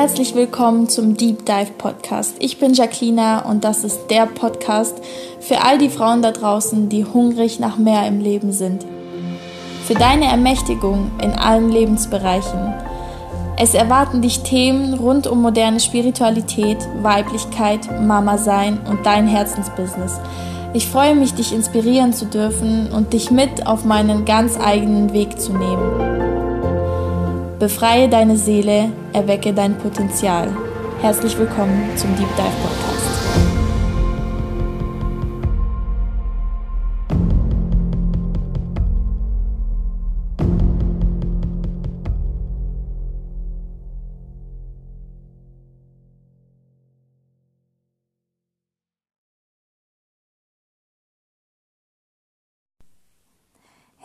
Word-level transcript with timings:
Herzlich 0.00 0.34
willkommen 0.34 0.88
zum 0.88 1.14
Deep 1.14 1.44
Dive 1.44 1.72
Podcast. 1.76 2.36
Ich 2.38 2.58
bin 2.58 2.72
Jacqueline 2.72 3.44
und 3.46 3.64
das 3.64 3.84
ist 3.84 4.06
der 4.06 4.24
Podcast 4.24 4.96
für 5.40 5.60
all 5.62 5.76
die 5.76 5.90
Frauen 5.90 6.22
da 6.22 6.30
draußen, 6.30 6.88
die 6.88 7.04
hungrig 7.04 7.60
nach 7.60 7.76
mehr 7.76 8.06
im 8.06 8.18
Leben 8.18 8.50
sind. 8.50 8.86
Für 9.84 9.92
deine 9.92 10.24
Ermächtigung 10.24 11.10
in 11.22 11.32
allen 11.32 11.68
Lebensbereichen. 11.70 12.72
Es 13.58 13.74
erwarten 13.74 14.22
dich 14.22 14.40
Themen 14.40 14.94
rund 14.94 15.26
um 15.26 15.42
moderne 15.42 15.80
Spiritualität, 15.80 16.78
Weiblichkeit, 17.02 17.86
Mama 18.00 18.38
sein 18.38 18.78
und 18.88 19.04
dein 19.04 19.26
Herzensbusiness. 19.26 20.18
Ich 20.72 20.86
freue 20.86 21.14
mich, 21.14 21.34
dich 21.34 21.52
inspirieren 21.52 22.14
zu 22.14 22.24
dürfen 22.24 22.90
und 22.90 23.12
dich 23.12 23.30
mit 23.30 23.66
auf 23.66 23.84
meinen 23.84 24.24
ganz 24.24 24.58
eigenen 24.58 25.12
Weg 25.12 25.38
zu 25.38 25.52
nehmen. 25.52 26.09
Befreie 27.60 28.08
deine 28.08 28.38
Seele, 28.38 28.90
erwecke 29.12 29.52
dein 29.52 29.76
Potenzial. 29.76 30.48
Herzlich 31.02 31.38
willkommen 31.38 31.94
zum 31.94 32.08
Deep 32.16 32.34
Dive 32.34 32.56
Podcast. 32.62 32.89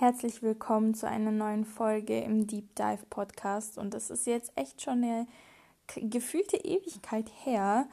Herzlich 0.06 0.44
willkommen 0.44 0.94
zu 0.94 1.10
einer 1.10 1.32
neuen 1.32 1.66
Folge 1.66 2.20
im 2.20 2.46
Deep 2.46 2.76
Dive 2.76 3.08
Podcast. 3.10 3.80
Und 3.80 3.96
es 3.96 4.12
ist 4.12 4.28
jetzt 4.28 4.52
echt 4.56 4.80
schon 4.80 5.04
eine 5.04 5.26
gefühlte 5.96 6.58
Ewigkeit 6.58 7.28
her, 7.44 7.88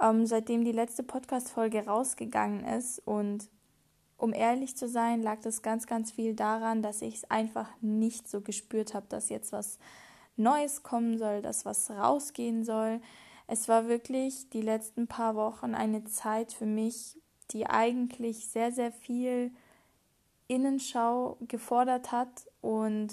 ähm, 0.00 0.24
seitdem 0.24 0.64
die 0.64 0.72
letzte 0.72 1.02
Podcast-Folge 1.02 1.84
rausgegangen 1.84 2.64
ist. 2.64 3.00
Und 3.00 3.50
um 4.16 4.32
ehrlich 4.32 4.78
zu 4.78 4.88
sein, 4.88 5.22
lag 5.22 5.42
das 5.42 5.60
ganz, 5.60 5.86
ganz 5.86 6.10
viel 6.10 6.34
daran, 6.34 6.80
dass 6.80 7.02
ich 7.02 7.16
es 7.16 7.30
einfach 7.30 7.68
nicht 7.82 8.28
so 8.28 8.40
gespürt 8.40 8.94
habe, 8.94 9.08
dass 9.10 9.28
jetzt 9.28 9.52
was 9.52 9.78
Neues 10.38 10.82
kommen 10.82 11.18
soll, 11.18 11.42
dass 11.42 11.66
was 11.66 11.90
rausgehen 11.90 12.64
soll. 12.64 12.98
Es 13.46 13.68
war 13.68 13.88
wirklich 13.88 14.48
die 14.48 14.62
letzten 14.62 15.06
paar 15.06 15.34
Wochen 15.34 15.74
eine 15.74 16.04
Zeit 16.04 16.54
für 16.54 16.64
mich, 16.64 17.20
die 17.50 17.66
eigentlich 17.66 18.48
sehr, 18.48 18.72
sehr 18.72 18.90
viel 18.90 19.52
Innenschau 20.52 21.38
gefordert 21.48 22.12
hat 22.12 22.46
und 22.60 23.08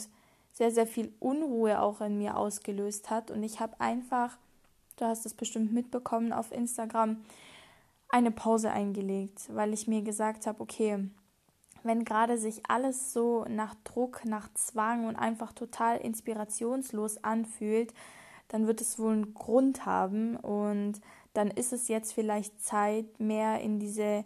sehr, 0.52 0.72
sehr 0.72 0.86
viel 0.86 1.14
Unruhe 1.20 1.82
auch 1.82 2.02
in 2.02 2.18
mir 2.18 2.36
ausgelöst 2.36 3.10
hat. 3.10 3.32
Und 3.32 3.44
ich 3.44 3.62
habe 3.62 3.80
einfach, 3.80 4.38
du 4.98 5.06
hast 5.06 5.26
es 5.26 5.34
bestimmt 5.34 5.72
mitbekommen 5.72 6.34
auf 6.34 6.52
Instagram, 6.52 7.24
eine 8.10 8.32
Pause 8.32 8.72
eingelegt, 8.72 9.44
weil 9.54 9.74
ich 9.74 9.88
mir 9.88 10.02
gesagt 10.02 10.48
habe, 10.48 10.60
okay, 10.60 11.08
wenn 11.84 12.04
gerade 12.04 12.38
sich 12.38 12.64
alles 12.68 13.14
so 13.14 13.46
nach 13.48 13.74
Druck, 13.86 14.26
nach 14.26 14.54
Zwang 14.54 15.06
und 15.06 15.16
einfach 15.16 15.54
total 15.54 15.98
inspirationslos 16.00 17.24
anfühlt, 17.24 17.94
dann 18.50 18.68
wird 18.68 18.82
es 18.82 19.00
wohl 19.00 19.14
einen 19.14 19.34
Grund 19.34 19.86
haben 19.86 20.36
und 20.36 21.00
dann 21.34 21.50
ist 21.52 21.72
es 21.72 21.88
jetzt 21.88 22.12
vielleicht 22.12 22.62
Zeit, 22.62 23.20
mehr 23.20 23.62
in 23.62 23.80
diese 23.80 24.26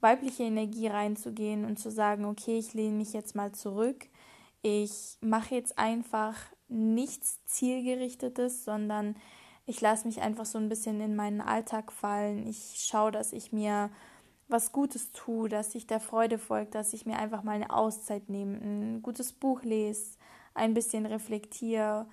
weibliche 0.00 0.44
Energie 0.44 0.88
reinzugehen 0.88 1.64
und 1.64 1.78
zu 1.78 1.90
sagen, 1.90 2.24
okay, 2.24 2.58
ich 2.58 2.74
lehne 2.74 2.96
mich 2.96 3.12
jetzt 3.12 3.34
mal 3.34 3.52
zurück. 3.52 4.06
Ich 4.62 5.18
mache 5.20 5.54
jetzt 5.54 5.78
einfach 5.78 6.34
nichts 6.68 7.44
zielgerichtetes, 7.44 8.64
sondern 8.64 9.16
ich 9.66 9.80
lasse 9.80 10.06
mich 10.06 10.20
einfach 10.20 10.46
so 10.46 10.58
ein 10.58 10.68
bisschen 10.68 11.00
in 11.00 11.16
meinen 11.16 11.40
Alltag 11.40 11.92
fallen. 11.92 12.46
Ich 12.46 12.84
schaue, 12.86 13.10
dass 13.10 13.32
ich 13.32 13.52
mir 13.52 13.90
was 14.48 14.72
Gutes 14.72 15.12
tue, 15.12 15.48
dass 15.48 15.74
ich 15.74 15.86
der 15.86 16.00
Freude 16.00 16.38
folge, 16.38 16.70
dass 16.70 16.92
ich 16.92 17.04
mir 17.04 17.18
einfach 17.18 17.42
mal 17.42 17.52
eine 17.52 17.70
Auszeit 17.70 18.28
nehme, 18.28 18.56
ein 18.58 19.02
gutes 19.02 19.32
Buch 19.32 19.62
lese, 19.62 20.16
ein 20.54 20.72
bisschen 20.72 21.04
reflektiere 21.04 22.06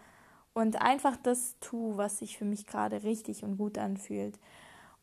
und 0.53 0.81
einfach 0.81 1.15
das 1.15 1.57
tue, 1.59 1.97
was 1.97 2.19
sich 2.19 2.37
für 2.37 2.45
mich 2.45 2.65
gerade 2.65 3.03
richtig 3.03 3.43
und 3.43 3.57
gut 3.57 3.77
anfühlt. 3.77 4.39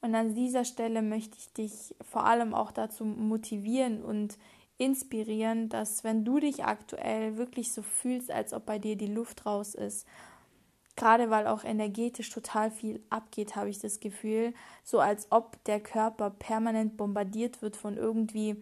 Und 0.02 0.14
an 0.14 0.34
dieser 0.34 0.64
Stelle 0.64 1.02
möchte 1.02 1.36
ich 1.38 1.52
dich 1.52 1.94
vor 2.10 2.24
allem 2.24 2.54
auch 2.54 2.72
dazu 2.72 3.04
motivieren 3.04 4.02
und 4.02 4.38
inspirieren, 4.78 5.68
dass 5.68 6.04
wenn 6.04 6.24
du 6.24 6.40
dich 6.40 6.64
aktuell 6.64 7.36
wirklich 7.36 7.72
so 7.72 7.82
fühlst, 7.82 8.30
als 8.30 8.54
ob 8.54 8.64
bei 8.64 8.78
dir 8.78 8.96
die 8.96 9.06
Luft 9.06 9.44
raus 9.44 9.74
ist, 9.74 10.06
gerade 10.96 11.28
weil 11.30 11.46
auch 11.46 11.64
energetisch 11.64 12.30
total 12.30 12.70
viel 12.70 13.02
abgeht, 13.10 13.56
habe 13.56 13.68
ich 13.68 13.78
das 13.78 14.00
Gefühl, 14.00 14.54
so 14.82 15.00
als 15.00 15.30
ob 15.30 15.62
der 15.64 15.80
Körper 15.80 16.30
permanent 16.30 16.96
bombardiert 16.96 17.60
wird 17.60 17.76
von 17.76 17.96
irgendwie 17.96 18.56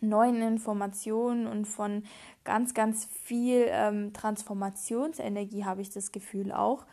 neuen 0.00 0.42
Informationen 0.42 1.46
und 1.46 1.64
von 1.66 2.04
ganz, 2.44 2.74
ganz 2.74 3.06
viel 3.06 3.66
ähm, 3.68 4.12
Transformationsenergie, 4.12 5.64
habe 5.64 5.80
ich 5.80 5.90
das 5.90 6.12
Gefühl 6.12 6.52
auch 6.52 6.86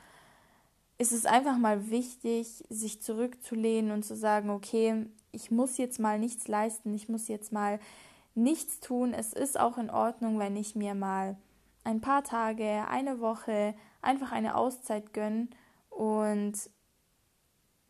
ist 0.98 1.12
es 1.12 1.26
einfach 1.26 1.58
mal 1.58 1.90
wichtig, 1.90 2.64
sich 2.70 3.02
zurückzulehnen 3.02 3.92
und 3.92 4.04
zu 4.04 4.16
sagen, 4.16 4.50
okay, 4.50 5.08
ich 5.32 5.52
muss 5.52 5.78
jetzt 5.78 6.00
mal 6.00 6.20
nichts 6.20 6.48
leisten, 6.48 6.94
ich 6.94 7.10
muss 7.10 7.28
jetzt 7.28 7.52
mal 7.52 7.80
nichts 8.36 8.80
tun. 8.80 9.14
Es 9.14 9.34
ist 9.34 9.60
auch 9.60 9.78
in 9.78 9.90
Ordnung, 9.90 10.40
wenn 10.40 10.56
ich 10.56 10.76
mir 10.76 10.96
mal 10.96 11.38
ein 11.84 12.02
paar 12.02 12.24
Tage, 12.24 12.86
eine 12.90 13.20
Woche 13.20 13.76
einfach 14.02 14.32
eine 14.32 14.56
Auszeit 14.56 15.14
gönne 15.14 15.48
und 15.90 16.54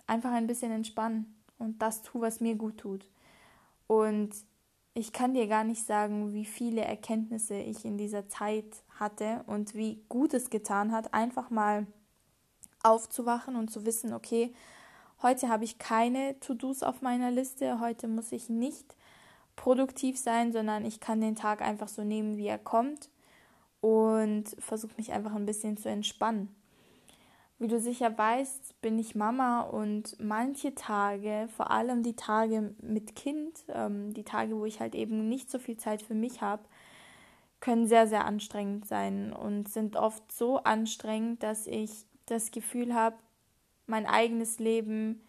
einfach 0.07 0.31
ein 0.31 0.47
bisschen 0.47 0.71
entspannen 0.71 1.35
und 1.59 1.81
das 1.81 2.01
tue, 2.01 2.21
was 2.21 2.39
mir 2.39 2.55
gut 2.55 2.77
tut. 2.77 3.09
Und 3.87 4.31
ich 4.93 5.11
kann 5.11 5.33
dir 5.33 5.47
gar 5.47 5.63
nicht 5.63 5.85
sagen, 5.85 6.33
wie 6.33 6.45
viele 6.45 6.81
Erkenntnisse 6.81 7.55
ich 7.55 7.83
in 7.83 7.97
dieser 7.97 8.27
Zeit 8.27 8.83
hatte 8.99 9.43
und 9.47 9.75
wie 9.75 10.03
gut 10.07 10.33
es 10.33 10.49
getan 10.49 10.91
hat, 10.91 11.13
einfach 11.13 11.49
mal 11.49 11.87
aufzuwachen 12.83 13.55
und 13.55 13.71
zu 13.71 13.85
wissen, 13.85 14.13
okay, 14.13 14.53
heute 15.21 15.49
habe 15.49 15.63
ich 15.63 15.79
keine 15.79 16.39
To-Dos 16.39 16.83
auf 16.83 17.01
meiner 17.01 17.31
Liste, 17.31 17.79
heute 17.79 18.07
muss 18.07 18.31
ich 18.31 18.49
nicht 18.49 18.95
produktiv 19.55 20.17
sein, 20.17 20.51
sondern 20.51 20.85
ich 20.85 20.99
kann 20.99 21.21
den 21.21 21.35
Tag 21.35 21.61
einfach 21.61 21.87
so 21.87 22.03
nehmen, 22.03 22.37
wie 22.37 22.47
er 22.47 22.59
kommt 22.59 23.09
und 23.81 24.55
versuche 24.59 24.93
mich 24.97 25.11
einfach 25.11 25.33
ein 25.33 25.45
bisschen 25.45 25.77
zu 25.77 25.89
entspannen. 25.89 26.53
Wie 27.59 27.67
du 27.67 27.79
sicher 27.79 28.17
weißt, 28.17 28.81
bin 28.81 28.99
ich 28.99 29.15
Mama 29.15 29.61
und 29.61 30.19
manche 30.19 30.75
Tage, 30.75 31.47
vor 31.55 31.71
allem 31.71 32.03
die 32.03 32.15
Tage 32.15 32.73
mit 32.81 33.15
Kind, 33.15 33.63
ähm, 33.69 34.13
die 34.13 34.23
Tage, 34.23 34.57
wo 34.57 34.65
ich 34.65 34.79
halt 34.79 34.95
eben 34.95 35.29
nicht 35.29 35.49
so 35.49 35.59
viel 35.59 35.77
Zeit 35.77 36.01
für 36.01 36.15
mich 36.15 36.41
habe, 36.41 36.63
können 37.61 37.87
sehr, 37.87 38.07
sehr 38.07 38.25
anstrengend 38.25 38.85
sein 38.85 39.31
und 39.31 39.69
sind 39.69 39.95
oft 39.95 40.29
so 40.31 40.57
anstrengend, 40.57 41.43
dass 41.43 41.67
ich 41.67 42.05
das 42.25 42.51
Gefühl 42.51 42.93
habe, 42.93 43.15
mein 43.87 44.05
eigenes 44.05 44.59
Leben 44.59 45.21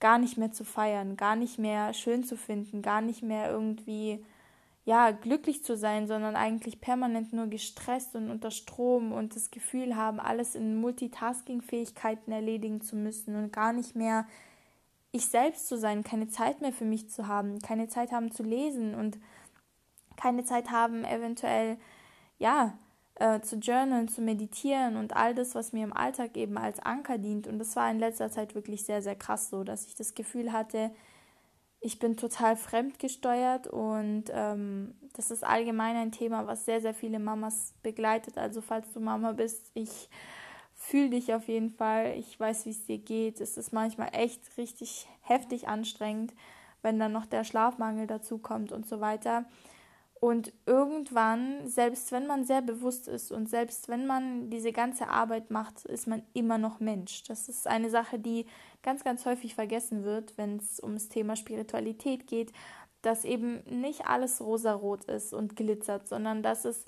gar 0.00 0.18
nicht 0.18 0.36
mehr 0.36 0.52
zu 0.52 0.64
feiern, 0.64 1.16
gar 1.16 1.36
nicht 1.36 1.58
mehr 1.58 1.92
schön 1.94 2.24
zu 2.24 2.36
finden, 2.36 2.82
gar 2.82 3.00
nicht 3.00 3.22
mehr 3.22 3.50
irgendwie 3.50 4.24
ja, 4.84 5.12
glücklich 5.12 5.64
zu 5.64 5.76
sein, 5.76 6.06
sondern 6.06 6.36
eigentlich 6.36 6.80
permanent 6.80 7.32
nur 7.32 7.46
gestresst 7.46 8.14
und 8.14 8.30
unter 8.30 8.50
Strom 8.50 9.12
und 9.12 9.34
das 9.34 9.50
Gefühl 9.50 9.96
haben, 9.96 10.20
alles 10.20 10.54
in 10.54 10.76
Multitasking-Fähigkeiten 10.76 12.32
erledigen 12.32 12.82
zu 12.82 12.94
müssen 12.94 13.34
und 13.34 13.52
gar 13.52 13.72
nicht 13.72 13.96
mehr 13.96 14.26
ich 15.10 15.28
selbst 15.28 15.68
zu 15.68 15.78
sein, 15.78 16.02
keine 16.02 16.28
Zeit 16.28 16.60
mehr 16.60 16.72
für 16.72 16.84
mich 16.84 17.08
zu 17.08 17.28
haben, 17.28 17.60
keine 17.60 17.88
Zeit 17.88 18.12
haben 18.12 18.32
zu 18.32 18.42
lesen 18.42 18.94
und 18.94 19.16
keine 20.16 20.44
Zeit 20.44 20.70
haben, 20.70 21.04
eventuell, 21.04 21.78
ja, 22.38 22.76
äh, 23.16 23.40
zu 23.40 23.56
journalen, 23.56 24.08
zu 24.08 24.20
meditieren 24.20 24.96
und 24.96 25.14
all 25.14 25.34
das, 25.34 25.54
was 25.54 25.72
mir 25.72 25.84
im 25.84 25.92
Alltag 25.92 26.36
eben 26.36 26.58
als 26.58 26.80
Anker 26.80 27.18
dient. 27.18 27.46
Und 27.46 27.58
das 27.58 27.76
war 27.76 27.90
in 27.90 27.98
letzter 27.98 28.30
Zeit 28.30 28.54
wirklich 28.54 28.84
sehr, 28.84 29.02
sehr 29.02 29.14
krass 29.16 29.50
so, 29.50 29.64
dass 29.64 29.86
ich 29.86 29.94
das 29.94 30.14
Gefühl 30.14 30.52
hatte, 30.52 30.90
ich 31.80 31.98
bin 31.98 32.16
total 32.16 32.56
fremdgesteuert 32.56 33.66
und 33.66 34.24
ähm, 34.32 34.94
das 35.12 35.30
ist 35.30 35.44
allgemein 35.44 35.96
ein 35.96 36.12
Thema, 36.12 36.46
was 36.46 36.64
sehr, 36.64 36.80
sehr 36.80 36.94
viele 36.94 37.18
Mamas 37.18 37.74
begleitet. 37.82 38.38
Also 38.38 38.62
falls 38.62 38.90
du 38.94 39.00
Mama 39.00 39.32
bist, 39.32 39.70
ich 39.74 40.08
fühle 40.74 41.10
dich 41.10 41.34
auf 41.34 41.46
jeden 41.46 41.68
Fall. 41.68 42.14
Ich 42.16 42.40
weiß, 42.40 42.64
wie 42.64 42.70
es 42.70 42.86
dir 42.86 42.96
geht. 42.96 43.38
Es 43.40 43.58
ist 43.58 43.72
manchmal 43.72 44.08
echt 44.12 44.56
richtig 44.56 45.06
heftig 45.20 45.68
anstrengend, 45.68 46.32
wenn 46.80 46.98
dann 46.98 47.12
noch 47.12 47.26
der 47.26 47.44
Schlafmangel 47.44 48.06
dazu 48.06 48.38
kommt 48.38 48.72
und 48.72 48.86
so 48.86 49.00
weiter. 49.00 49.44
Und 50.24 50.54
irgendwann, 50.64 51.68
selbst 51.68 52.10
wenn 52.10 52.26
man 52.26 52.44
sehr 52.44 52.62
bewusst 52.62 53.08
ist 53.08 53.30
und 53.30 53.46
selbst 53.46 53.90
wenn 53.90 54.06
man 54.06 54.48
diese 54.48 54.72
ganze 54.72 55.08
Arbeit 55.08 55.50
macht, 55.50 55.84
ist 55.84 56.06
man 56.06 56.22
immer 56.32 56.56
noch 56.56 56.80
Mensch. 56.80 57.24
Das 57.24 57.50
ist 57.50 57.66
eine 57.66 57.90
Sache, 57.90 58.18
die 58.18 58.46
ganz, 58.82 59.04
ganz 59.04 59.26
häufig 59.26 59.54
vergessen 59.54 60.02
wird, 60.02 60.38
wenn 60.38 60.56
es 60.56 60.82
ums 60.82 61.10
Thema 61.10 61.36
Spiritualität 61.36 62.26
geht, 62.26 62.54
dass 63.02 63.26
eben 63.26 63.64
nicht 63.68 64.06
alles 64.06 64.40
rosarot 64.40 65.04
ist 65.04 65.34
und 65.34 65.56
glitzert, 65.56 66.08
sondern 66.08 66.42
dass 66.42 66.64
es 66.64 66.86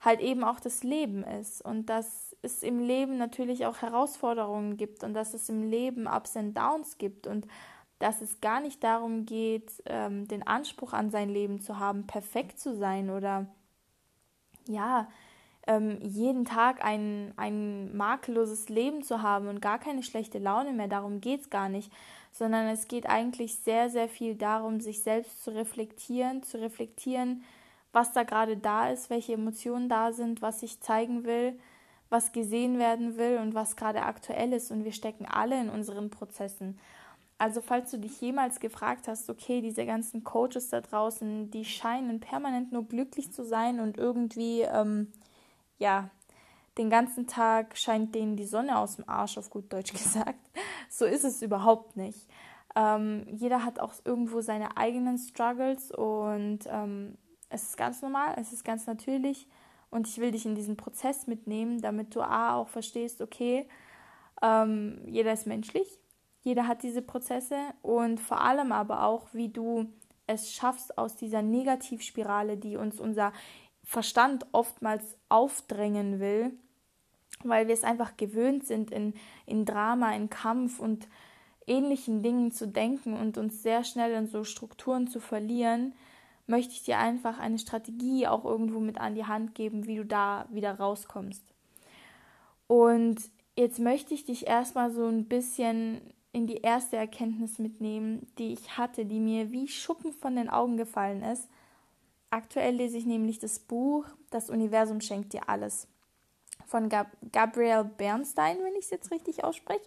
halt 0.00 0.20
eben 0.20 0.42
auch 0.42 0.58
das 0.58 0.82
Leben 0.82 1.22
ist 1.22 1.62
und 1.62 1.90
dass 1.90 2.34
es 2.40 2.62
im 2.62 2.78
Leben 2.78 3.18
natürlich 3.18 3.66
auch 3.66 3.82
Herausforderungen 3.82 4.78
gibt 4.78 5.04
und 5.04 5.12
dass 5.12 5.34
es 5.34 5.50
im 5.50 5.68
Leben 5.68 6.06
Ups 6.06 6.34
und 6.34 6.54
Downs 6.54 6.96
gibt 6.96 7.26
und 7.26 7.46
dass 8.00 8.22
es 8.22 8.40
gar 8.40 8.60
nicht 8.60 8.82
darum 8.82 9.26
geht, 9.26 9.82
ähm, 9.86 10.26
den 10.26 10.44
Anspruch 10.44 10.92
an 10.92 11.10
sein 11.10 11.28
Leben 11.28 11.60
zu 11.60 11.78
haben, 11.78 12.06
perfekt 12.06 12.58
zu 12.58 12.74
sein 12.74 13.10
oder 13.10 13.46
ja, 14.66 15.06
ähm, 15.66 15.98
jeden 16.00 16.46
Tag 16.46 16.82
ein, 16.82 17.34
ein 17.36 17.94
makelloses 17.96 18.70
Leben 18.70 19.02
zu 19.02 19.22
haben 19.22 19.48
und 19.48 19.60
gar 19.60 19.78
keine 19.78 20.02
schlechte 20.02 20.38
Laune 20.38 20.72
mehr. 20.72 20.88
Darum 20.88 21.20
geht 21.20 21.42
es 21.42 21.50
gar 21.50 21.68
nicht, 21.68 21.92
sondern 22.32 22.66
es 22.68 22.88
geht 22.88 23.06
eigentlich 23.06 23.56
sehr, 23.56 23.90
sehr 23.90 24.08
viel 24.08 24.34
darum, 24.34 24.80
sich 24.80 25.02
selbst 25.02 25.44
zu 25.44 25.54
reflektieren, 25.54 26.42
zu 26.42 26.58
reflektieren, 26.58 27.44
was 27.92 28.12
da 28.12 28.22
gerade 28.22 28.56
da 28.56 28.88
ist, 28.88 29.10
welche 29.10 29.34
Emotionen 29.34 29.90
da 29.90 30.12
sind, 30.12 30.40
was 30.40 30.62
ich 30.62 30.80
zeigen 30.80 31.24
will, 31.24 31.58
was 32.08 32.32
gesehen 32.32 32.78
werden 32.78 33.18
will 33.18 33.38
und 33.38 33.54
was 33.54 33.76
gerade 33.76 34.02
aktuell 34.02 34.54
ist. 34.54 34.70
Und 34.70 34.84
wir 34.84 34.92
stecken 34.92 35.26
alle 35.26 35.60
in 35.60 35.68
unseren 35.68 36.08
Prozessen. 36.08 36.78
Also 37.40 37.62
falls 37.62 37.90
du 37.90 37.98
dich 37.98 38.20
jemals 38.20 38.60
gefragt 38.60 39.08
hast, 39.08 39.30
okay, 39.30 39.62
diese 39.62 39.86
ganzen 39.86 40.24
Coaches 40.24 40.68
da 40.68 40.82
draußen, 40.82 41.50
die 41.50 41.64
scheinen 41.64 42.20
permanent 42.20 42.70
nur 42.70 42.86
glücklich 42.86 43.32
zu 43.32 43.46
sein 43.46 43.80
und 43.80 43.96
irgendwie, 43.96 44.60
ähm, 44.60 45.10
ja, 45.78 46.10
den 46.76 46.90
ganzen 46.90 47.26
Tag 47.26 47.78
scheint 47.78 48.14
denen 48.14 48.36
die 48.36 48.44
Sonne 48.44 48.78
aus 48.78 48.96
dem 48.96 49.08
Arsch, 49.08 49.38
auf 49.38 49.48
gut 49.48 49.72
Deutsch 49.72 49.92
gesagt. 49.94 50.38
So 50.90 51.06
ist 51.06 51.24
es 51.24 51.40
überhaupt 51.40 51.96
nicht. 51.96 52.28
Ähm, 52.76 53.24
jeder 53.30 53.64
hat 53.64 53.80
auch 53.80 53.94
irgendwo 54.04 54.42
seine 54.42 54.76
eigenen 54.76 55.16
Struggles 55.16 55.90
und 55.92 56.58
ähm, 56.66 57.16
es 57.48 57.62
ist 57.62 57.78
ganz 57.78 58.02
normal, 58.02 58.34
es 58.36 58.52
ist 58.52 58.66
ganz 58.66 58.86
natürlich 58.86 59.48
und 59.88 60.06
ich 60.06 60.18
will 60.18 60.30
dich 60.30 60.44
in 60.44 60.56
diesen 60.56 60.76
Prozess 60.76 61.26
mitnehmen, 61.26 61.80
damit 61.80 62.14
du 62.14 62.20
A 62.20 62.56
auch 62.56 62.68
verstehst, 62.68 63.22
okay, 63.22 63.66
ähm, 64.42 65.00
jeder 65.06 65.32
ist 65.32 65.46
menschlich, 65.46 66.00
jeder 66.42 66.66
hat 66.66 66.82
diese 66.82 67.02
Prozesse 67.02 67.58
und 67.82 68.18
vor 68.20 68.40
allem 68.40 68.72
aber 68.72 69.04
auch, 69.04 69.28
wie 69.32 69.48
du 69.50 69.86
es 70.26 70.52
schaffst, 70.52 70.96
aus 70.96 71.16
dieser 71.16 71.42
Negativspirale, 71.42 72.56
die 72.56 72.76
uns 72.76 73.00
unser 73.00 73.32
Verstand 73.82 74.46
oftmals 74.52 75.16
aufdrängen 75.28 76.20
will, 76.20 76.52
weil 77.42 77.66
wir 77.66 77.74
es 77.74 77.84
einfach 77.84 78.16
gewöhnt 78.16 78.66
sind, 78.66 78.90
in, 78.90 79.14
in 79.46 79.64
Drama, 79.64 80.14
in 80.14 80.30
Kampf 80.30 80.78
und 80.78 81.08
ähnlichen 81.66 82.22
Dingen 82.22 82.52
zu 82.52 82.66
denken 82.66 83.14
und 83.14 83.38
uns 83.38 83.62
sehr 83.62 83.84
schnell 83.84 84.12
in 84.12 84.26
so 84.26 84.44
Strukturen 84.44 85.08
zu 85.08 85.20
verlieren, 85.20 85.94
möchte 86.46 86.72
ich 86.72 86.82
dir 86.82 86.98
einfach 86.98 87.38
eine 87.38 87.58
Strategie 87.58 88.26
auch 88.26 88.44
irgendwo 88.44 88.80
mit 88.80 88.98
an 88.98 89.14
die 89.14 89.26
Hand 89.26 89.54
geben, 89.54 89.86
wie 89.86 89.96
du 89.96 90.04
da 90.04 90.46
wieder 90.50 90.74
rauskommst. 90.74 91.44
Und 92.66 93.20
jetzt 93.56 93.78
möchte 93.78 94.14
ich 94.14 94.24
dich 94.24 94.46
erstmal 94.46 94.90
so 94.90 95.06
ein 95.06 95.26
bisschen 95.26 96.00
in 96.32 96.46
die 96.46 96.58
erste 96.58 96.96
Erkenntnis 96.96 97.58
mitnehmen, 97.58 98.26
die 98.38 98.52
ich 98.52 98.78
hatte, 98.78 99.04
die 99.04 99.20
mir 99.20 99.50
wie 99.50 99.68
Schuppen 99.68 100.12
von 100.12 100.36
den 100.36 100.48
Augen 100.48 100.76
gefallen 100.76 101.22
ist. 101.22 101.48
Aktuell 102.30 102.76
lese 102.76 102.98
ich 102.98 103.06
nämlich 103.06 103.38
das 103.38 103.58
Buch 103.58 104.04
Das 104.30 104.50
Universum 104.50 105.00
schenkt 105.00 105.32
dir 105.32 105.48
alles 105.48 105.88
von 106.70 106.88
Gab 106.88 107.08
Gabrielle 107.32 107.84
Bernstein, 107.84 108.58
wenn 108.62 108.74
ich 108.74 108.84
es 108.84 108.90
jetzt 108.90 109.10
richtig 109.10 109.44
ausspreche. 109.44 109.84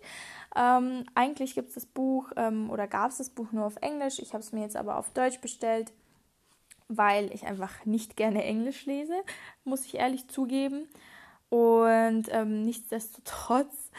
Ähm, 0.56 1.06
eigentlich 1.16 1.56
gibt 1.56 1.70
es 1.70 1.76
das 1.76 1.86
Buch 1.86 2.32
ähm, 2.36 2.70
oder 2.70 2.88
gab 2.88 3.12
es 3.12 3.18
das 3.18 3.30
Buch 3.30 3.52
nur 3.52 3.66
auf 3.66 3.78
Englisch. 3.82 4.20
Ich 4.20 4.34
habe 4.34 4.44
es 4.44 4.52
mir 4.52 4.62
jetzt 4.62 4.76
aber 4.76 4.98
auf 4.98 5.10
Deutsch 5.12 5.40
bestellt, 5.40 5.94
weil 6.90 7.34
ich 7.34 7.46
einfach 7.46 7.86
nicht 7.86 8.18
gerne 8.18 8.44
Englisch 8.44 8.86
lese, 8.86 9.16
muss 9.64 9.86
ich 9.86 9.96
ehrlich 9.96 10.28
zugeben. 10.28 10.88
Und 11.50 12.26
ähm, 12.30 12.64
nichtsdestotrotz 12.64 13.92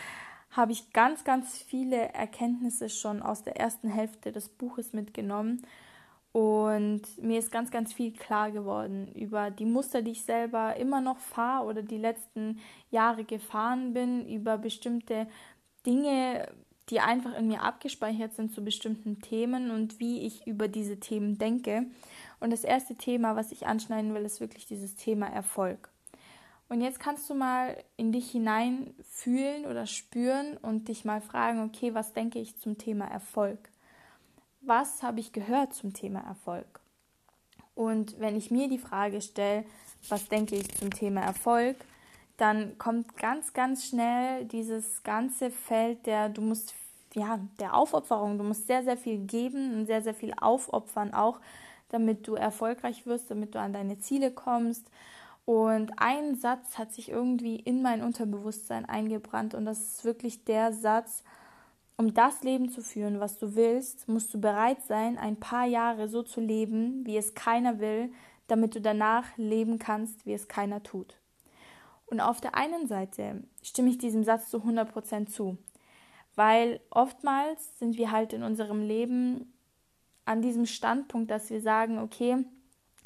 habe 0.56 0.72
ich 0.72 0.92
ganz, 0.92 1.24
ganz 1.24 1.58
viele 1.58 2.12
Erkenntnisse 2.14 2.88
schon 2.88 3.22
aus 3.22 3.42
der 3.42 3.56
ersten 3.56 3.88
Hälfte 3.88 4.30
des 4.30 4.48
Buches 4.48 4.92
mitgenommen. 4.92 5.62
Und 6.32 7.02
mir 7.22 7.38
ist 7.38 7.52
ganz, 7.52 7.70
ganz 7.70 7.92
viel 7.92 8.12
klar 8.12 8.50
geworden 8.50 9.08
über 9.14 9.50
die 9.50 9.66
Muster, 9.66 10.02
die 10.02 10.12
ich 10.12 10.24
selber 10.24 10.76
immer 10.76 11.00
noch 11.00 11.18
fahre 11.18 11.66
oder 11.66 11.82
die 11.82 11.98
letzten 11.98 12.60
Jahre 12.90 13.24
gefahren 13.24 13.92
bin, 13.94 14.28
über 14.28 14.58
bestimmte 14.58 15.28
Dinge, 15.86 16.48
die 16.90 17.00
einfach 17.00 17.38
in 17.38 17.48
mir 17.48 17.62
abgespeichert 17.62 18.34
sind 18.34 18.52
zu 18.52 18.64
bestimmten 18.64 19.20
Themen 19.20 19.70
und 19.70 20.00
wie 20.00 20.20
ich 20.26 20.46
über 20.46 20.68
diese 20.68 20.98
Themen 20.98 21.38
denke. 21.38 21.86
Und 22.40 22.52
das 22.52 22.64
erste 22.64 22.94
Thema, 22.96 23.36
was 23.36 23.52
ich 23.52 23.66
anschneiden 23.66 24.12
will, 24.14 24.22
ist 24.22 24.40
wirklich 24.40 24.66
dieses 24.66 24.96
Thema 24.96 25.26
Erfolg. 25.26 25.93
Und 26.68 26.80
jetzt 26.80 26.98
kannst 26.98 27.28
du 27.28 27.34
mal 27.34 27.76
in 27.96 28.10
dich 28.12 28.30
hinein 28.30 28.94
fühlen 29.08 29.66
oder 29.66 29.86
spüren 29.86 30.56
und 30.56 30.88
dich 30.88 31.04
mal 31.04 31.20
fragen, 31.20 31.62
okay, 31.62 31.94
was 31.94 32.12
denke 32.14 32.38
ich 32.38 32.58
zum 32.58 32.78
Thema 32.78 33.06
Erfolg? 33.06 33.70
Was 34.60 35.02
habe 35.02 35.20
ich 35.20 35.32
gehört 35.32 35.74
zum 35.74 35.92
Thema 35.92 36.20
Erfolg? 36.20 36.80
Und 37.74 38.18
wenn 38.18 38.36
ich 38.36 38.50
mir 38.50 38.68
die 38.68 38.78
Frage 38.78 39.20
stelle, 39.20 39.64
was 40.08 40.28
denke 40.28 40.56
ich 40.56 40.74
zum 40.76 40.90
Thema 40.90 41.20
Erfolg, 41.20 41.76
dann 42.36 42.78
kommt 42.78 43.16
ganz, 43.16 43.52
ganz 43.52 43.86
schnell 43.86 44.44
dieses 44.46 45.02
ganze 45.02 45.50
Feld 45.50 46.06
der, 46.06 46.28
du 46.28 46.40
musst, 46.40 46.74
ja, 47.14 47.38
der 47.60 47.74
Aufopferung, 47.74 48.38
du 48.38 48.44
musst 48.44 48.66
sehr, 48.66 48.82
sehr 48.82 48.96
viel 48.96 49.18
geben 49.18 49.74
und 49.74 49.86
sehr, 49.86 50.02
sehr 50.02 50.14
viel 50.14 50.34
aufopfern 50.40 51.14
auch, 51.14 51.40
damit 51.90 52.26
du 52.26 52.34
erfolgreich 52.34 53.06
wirst, 53.06 53.30
damit 53.30 53.54
du 53.54 53.60
an 53.60 53.72
deine 53.72 53.98
Ziele 53.98 54.32
kommst. 54.32 54.90
Und 55.44 55.92
ein 55.98 56.36
Satz 56.36 56.78
hat 56.78 56.92
sich 56.92 57.10
irgendwie 57.10 57.56
in 57.56 57.82
mein 57.82 58.02
Unterbewusstsein 58.02 58.86
eingebrannt 58.86 59.54
und 59.54 59.66
das 59.66 59.80
ist 59.80 60.04
wirklich 60.04 60.44
der 60.44 60.72
Satz, 60.72 61.22
um 61.96 62.14
das 62.14 62.42
Leben 62.42 62.70
zu 62.70 62.82
führen, 62.82 63.20
was 63.20 63.38
du 63.38 63.54
willst, 63.54 64.08
musst 64.08 64.32
du 64.34 64.40
bereit 64.40 64.82
sein, 64.82 65.18
ein 65.18 65.36
paar 65.36 65.66
Jahre 65.66 66.08
so 66.08 66.22
zu 66.22 66.40
leben, 66.40 67.04
wie 67.06 67.16
es 67.16 67.34
keiner 67.34 67.78
will, 67.78 68.10
damit 68.46 68.74
du 68.74 68.80
danach 68.80 69.24
leben 69.36 69.78
kannst, 69.78 70.26
wie 70.26 70.32
es 70.32 70.48
keiner 70.48 70.82
tut. 70.82 71.16
Und 72.06 72.20
auf 72.20 72.40
der 72.40 72.54
einen 72.54 72.86
Seite 72.86 73.44
stimme 73.62 73.90
ich 73.90 73.98
diesem 73.98 74.24
Satz 74.24 74.50
zu 74.50 74.58
100% 74.58 75.26
zu, 75.26 75.58
weil 76.34 76.80
oftmals 76.90 77.78
sind 77.78 77.96
wir 77.96 78.10
halt 78.10 78.32
in 78.32 78.42
unserem 78.42 78.82
Leben 78.82 79.52
an 80.24 80.42
diesem 80.42 80.66
Standpunkt, 80.66 81.30
dass 81.30 81.50
wir 81.50 81.60
sagen, 81.60 81.98
okay, 81.98 82.44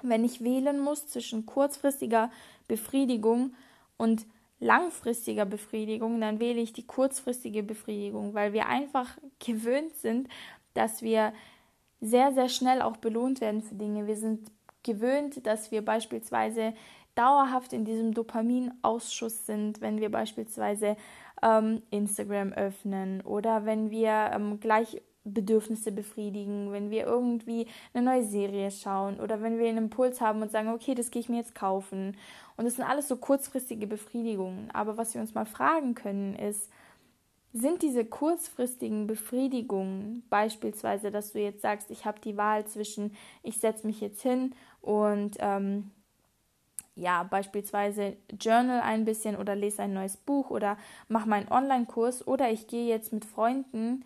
wenn 0.03 0.25
ich 0.25 0.43
wählen 0.43 0.79
muss 0.79 1.09
zwischen 1.09 1.47
kurzfristiger 1.47 2.31
Befriedigung 2.69 3.55
und 3.97 4.27
langfristiger 4.61 5.45
Befriedigung, 5.45 6.21
dann 6.21 6.41
wähle 6.41 6.61
ich 6.61 6.73
die 6.73 6.87
kurzfristige 6.87 7.63
Befriedigung, 7.63 8.35
weil 8.35 8.53
wir 8.53 8.67
einfach 8.67 9.19
gewöhnt 9.39 9.97
sind, 9.97 10.29
dass 10.75 11.03
wir 11.03 11.33
sehr, 12.01 12.33
sehr 12.33 12.49
schnell 12.49 12.83
auch 12.83 12.97
belohnt 12.97 13.41
werden 13.41 13.63
für 13.63 13.75
Dinge. 13.75 14.07
Wir 14.07 14.17
sind 14.17 14.51
gewöhnt, 14.83 15.47
dass 15.47 15.71
wir 15.71 15.85
beispielsweise 15.85 16.75
dauerhaft 17.15 17.73
in 17.73 17.85
diesem 17.85 18.15
Dopaminausschuss 18.15 19.47
sind, 19.47 19.81
wenn 19.81 20.01
wir 20.01 20.11
beispielsweise 20.11 20.97
ähm, 21.43 21.83
Instagram 21.91 22.53
öffnen 22.53 23.21
oder 23.23 23.65
wenn 23.65 23.91
wir 23.91 24.31
ähm, 24.33 24.61
gleich 24.61 25.03
Bedürfnisse 25.29 25.93
befriedigen, 25.93 26.73
wenn 26.73 26.91
wir 26.91 27.07
irgendwie 27.07 27.67
eine 27.95 28.05
neue 28.05 28.25
Serie 28.25 28.71
schauen 28.71 29.21
oder 29.21 29.43
wenn 29.43 29.59
wir 29.59 29.69
einen 29.69 29.79
Impuls 29.79 30.21
haben 30.21 30.43
und 30.43 30.51
sagen, 30.51 30.69
okay, 30.69 30.95
das 30.95 31.11
gehe 31.11 31.21
ich 31.21 31.29
mir 31.29 31.39
jetzt 31.39 31.55
kaufen. 31.55 32.17
Und 32.57 32.65
das 32.65 32.77
sind 32.77 32.85
alles 32.85 33.09
so 33.09 33.17
kurzfristige 33.17 33.87
Befriedigungen. 33.87 34.71
Aber 34.73 34.97
was 34.97 35.15
wir 35.15 35.21
uns 35.21 35.35
mal 35.35 35.47
fragen 35.47 35.95
können, 35.95 36.35
ist, 36.35 36.71
sind 37.53 37.83
diese 37.83 38.05
kurzfristigen 38.05 39.07
Befriedigungen 39.07 40.23
beispielsweise, 40.29 41.11
dass 41.11 41.33
du 41.33 41.41
jetzt 41.41 41.63
sagst, 41.63 41.91
ich 41.91 42.05
habe 42.05 42.21
die 42.21 42.37
Wahl 42.37 42.67
zwischen, 42.67 43.15
ich 43.43 43.59
setze 43.59 43.87
mich 43.87 44.01
jetzt 44.01 44.23
hin 44.23 44.55
und 44.81 45.37
ähm, 45.41 45.91
ja, 46.99 47.23
beispielsweise 47.23 48.17
journal 48.41 48.81
ein 48.81 49.05
bisschen 49.05 49.37
oder 49.37 49.55
lese 49.55 49.83
ein 49.83 49.95
neues 49.95 50.17
Buch 50.17 50.51
oder 50.51 50.77
mache 51.09 51.29
meinen 51.29 51.49
Online-Kurs 51.49 52.27
oder 52.27 52.51
ich 52.51 52.67
gehe 52.67 52.89
jetzt 52.89 53.13
mit 53.13 53.25
Freunden 53.25 54.05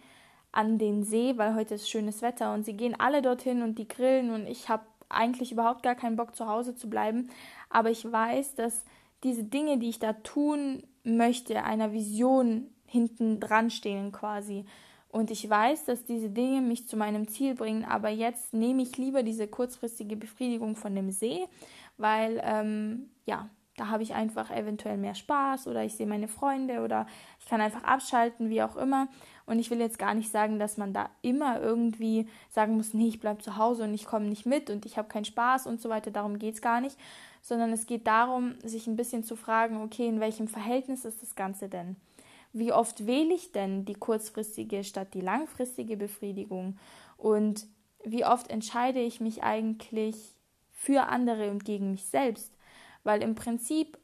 an 0.52 0.78
den 0.78 1.02
See, 1.02 1.36
weil 1.36 1.54
heute 1.54 1.74
ist 1.74 1.90
schönes 1.90 2.22
Wetter 2.22 2.54
und 2.54 2.64
sie 2.64 2.74
gehen 2.74 2.94
alle 2.98 3.22
dorthin 3.22 3.62
und 3.62 3.78
die 3.78 3.88
grillen 3.88 4.30
und 4.30 4.46
ich 4.46 4.68
habe 4.68 4.84
eigentlich 5.08 5.52
überhaupt 5.52 5.82
gar 5.82 5.94
keinen 5.94 6.16
Bock 6.16 6.36
zu 6.36 6.46
Hause 6.46 6.74
zu 6.74 6.88
bleiben, 6.88 7.28
aber 7.68 7.90
ich 7.90 8.10
weiß, 8.10 8.54
dass 8.54 8.84
diese 9.24 9.44
Dinge, 9.44 9.78
die 9.78 9.88
ich 9.88 9.98
da 9.98 10.12
tun 10.12 10.82
möchte, 11.04 11.64
einer 11.64 11.92
Vision 11.92 12.68
hinten 12.86 13.40
dran 13.40 13.70
stehen 13.70 14.12
quasi. 14.12 14.64
Und 15.08 15.30
ich 15.30 15.48
weiß, 15.48 15.84
dass 15.84 16.04
diese 16.04 16.30
Dinge 16.30 16.62
mich 16.62 16.88
zu 16.88 16.96
meinem 16.96 17.28
Ziel 17.28 17.54
bringen, 17.54 17.84
aber 17.84 18.08
jetzt 18.08 18.54
nehme 18.54 18.82
ich 18.82 18.96
lieber 18.96 19.22
diese 19.22 19.46
kurzfristige 19.46 20.16
Befriedigung 20.16 20.74
von 20.74 20.94
dem 20.94 21.10
See, 21.10 21.46
weil 21.98 22.40
ähm, 22.44 23.10
ja, 23.26 23.48
Da 23.76 23.88
habe 23.88 24.02
ich 24.02 24.12
einfach 24.14 24.50
eventuell 24.50 24.98
mehr 24.98 25.14
Spaß 25.14 25.66
oder 25.66 25.82
ich 25.84 25.94
sehe 25.96 26.06
meine 26.06 26.28
Freunde 26.28 26.80
oder 26.82 27.06
ich 27.40 27.46
kann 27.46 27.60
einfach 27.60 27.84
abschalten, 27.84 28.50
wie 28.50 28.62
auch 28.62 28.76
immer. 28.76 29.08
Und 29.46 29.58
ich 29.58 29.70
will 29.70 29.80
jetzt 29.80 29.98
gar 29.98 30.14
nicht 30.14 30.30
sagen, 30.30 30.58
dass 30.58 30.76
man 30.76 30.92
da 30.92 31.10
immer 31.20 31.60
irgendwie 31.60 32.28
sagen 32.50 32.76
muss, 32.76 32.94
nee, 32.94 33.08
ich 33.08 33.20
bleibe 33.20 33.42
zu 33.42 33.56
Hause 33.56 33.84
und 33.84 33.94
ich 33.94 34.06
komme 34.06 34.26
nicht 34.26 34.46
mit 34.46 34.70
und 34.70 34.86
ich 34.86 34.98
habe 34.98 35.08
keinen 35.08 35.24
Spaß 35.24 35.66
und 35.66 35.80
so 35.80 35.88
weiter. 35.88 36.10
Darum 36.10 36.38
geht 36.38 36.54
es 36.54 36.62
gar 36.62 36.80
nicht. 36.80 36.96
Sondern 37.40 37.72
es 37.72 37.86
geht 37.86 38.06
darum, 38.06 38.54
sich 38.62 38.86
ein 38.86 38.96
bisschen 38.96 39.24
zu 39.24 39.34
fragen, 39.34 39.82
okay, 39.82 40.06
in 40.06 40.20
welchem 40.20 40.46
Verhältnis 40.46 41.04
ist 41.04 41.22
das 41.22 41.34
Ganze 41.34 41.68
denn? 41.68 41.96
Wie 42.52 42.72
oft 42.72 43.06
wähle 43.06 43.34
ich 43.34 43.52
denn 43.52 43.84
die 43.84 43.94
kurzfristige 43.94 44.84
statt 44.84 45.14
die 45.14 45.20
langfristige 45.20 45.96
Befriedigung? 45.96 46.78
Und 47.16 47.66
wie 48.04 48.24
oft 48.24 48.50
entscheide 48.50 49.00
ich 49.00 49.20
mich 49.20 49.42
eigentlich 49.42 50.16
für 50.72 51.08
andere 51.08 51.50
und 51.50 51.64
gegen 51.64 51.92
mich 51.92 52.04
selbst? 52.04 52.52
Weil 53.04 53.22
im 53.22 53.34
Prinzip 53.34 53.98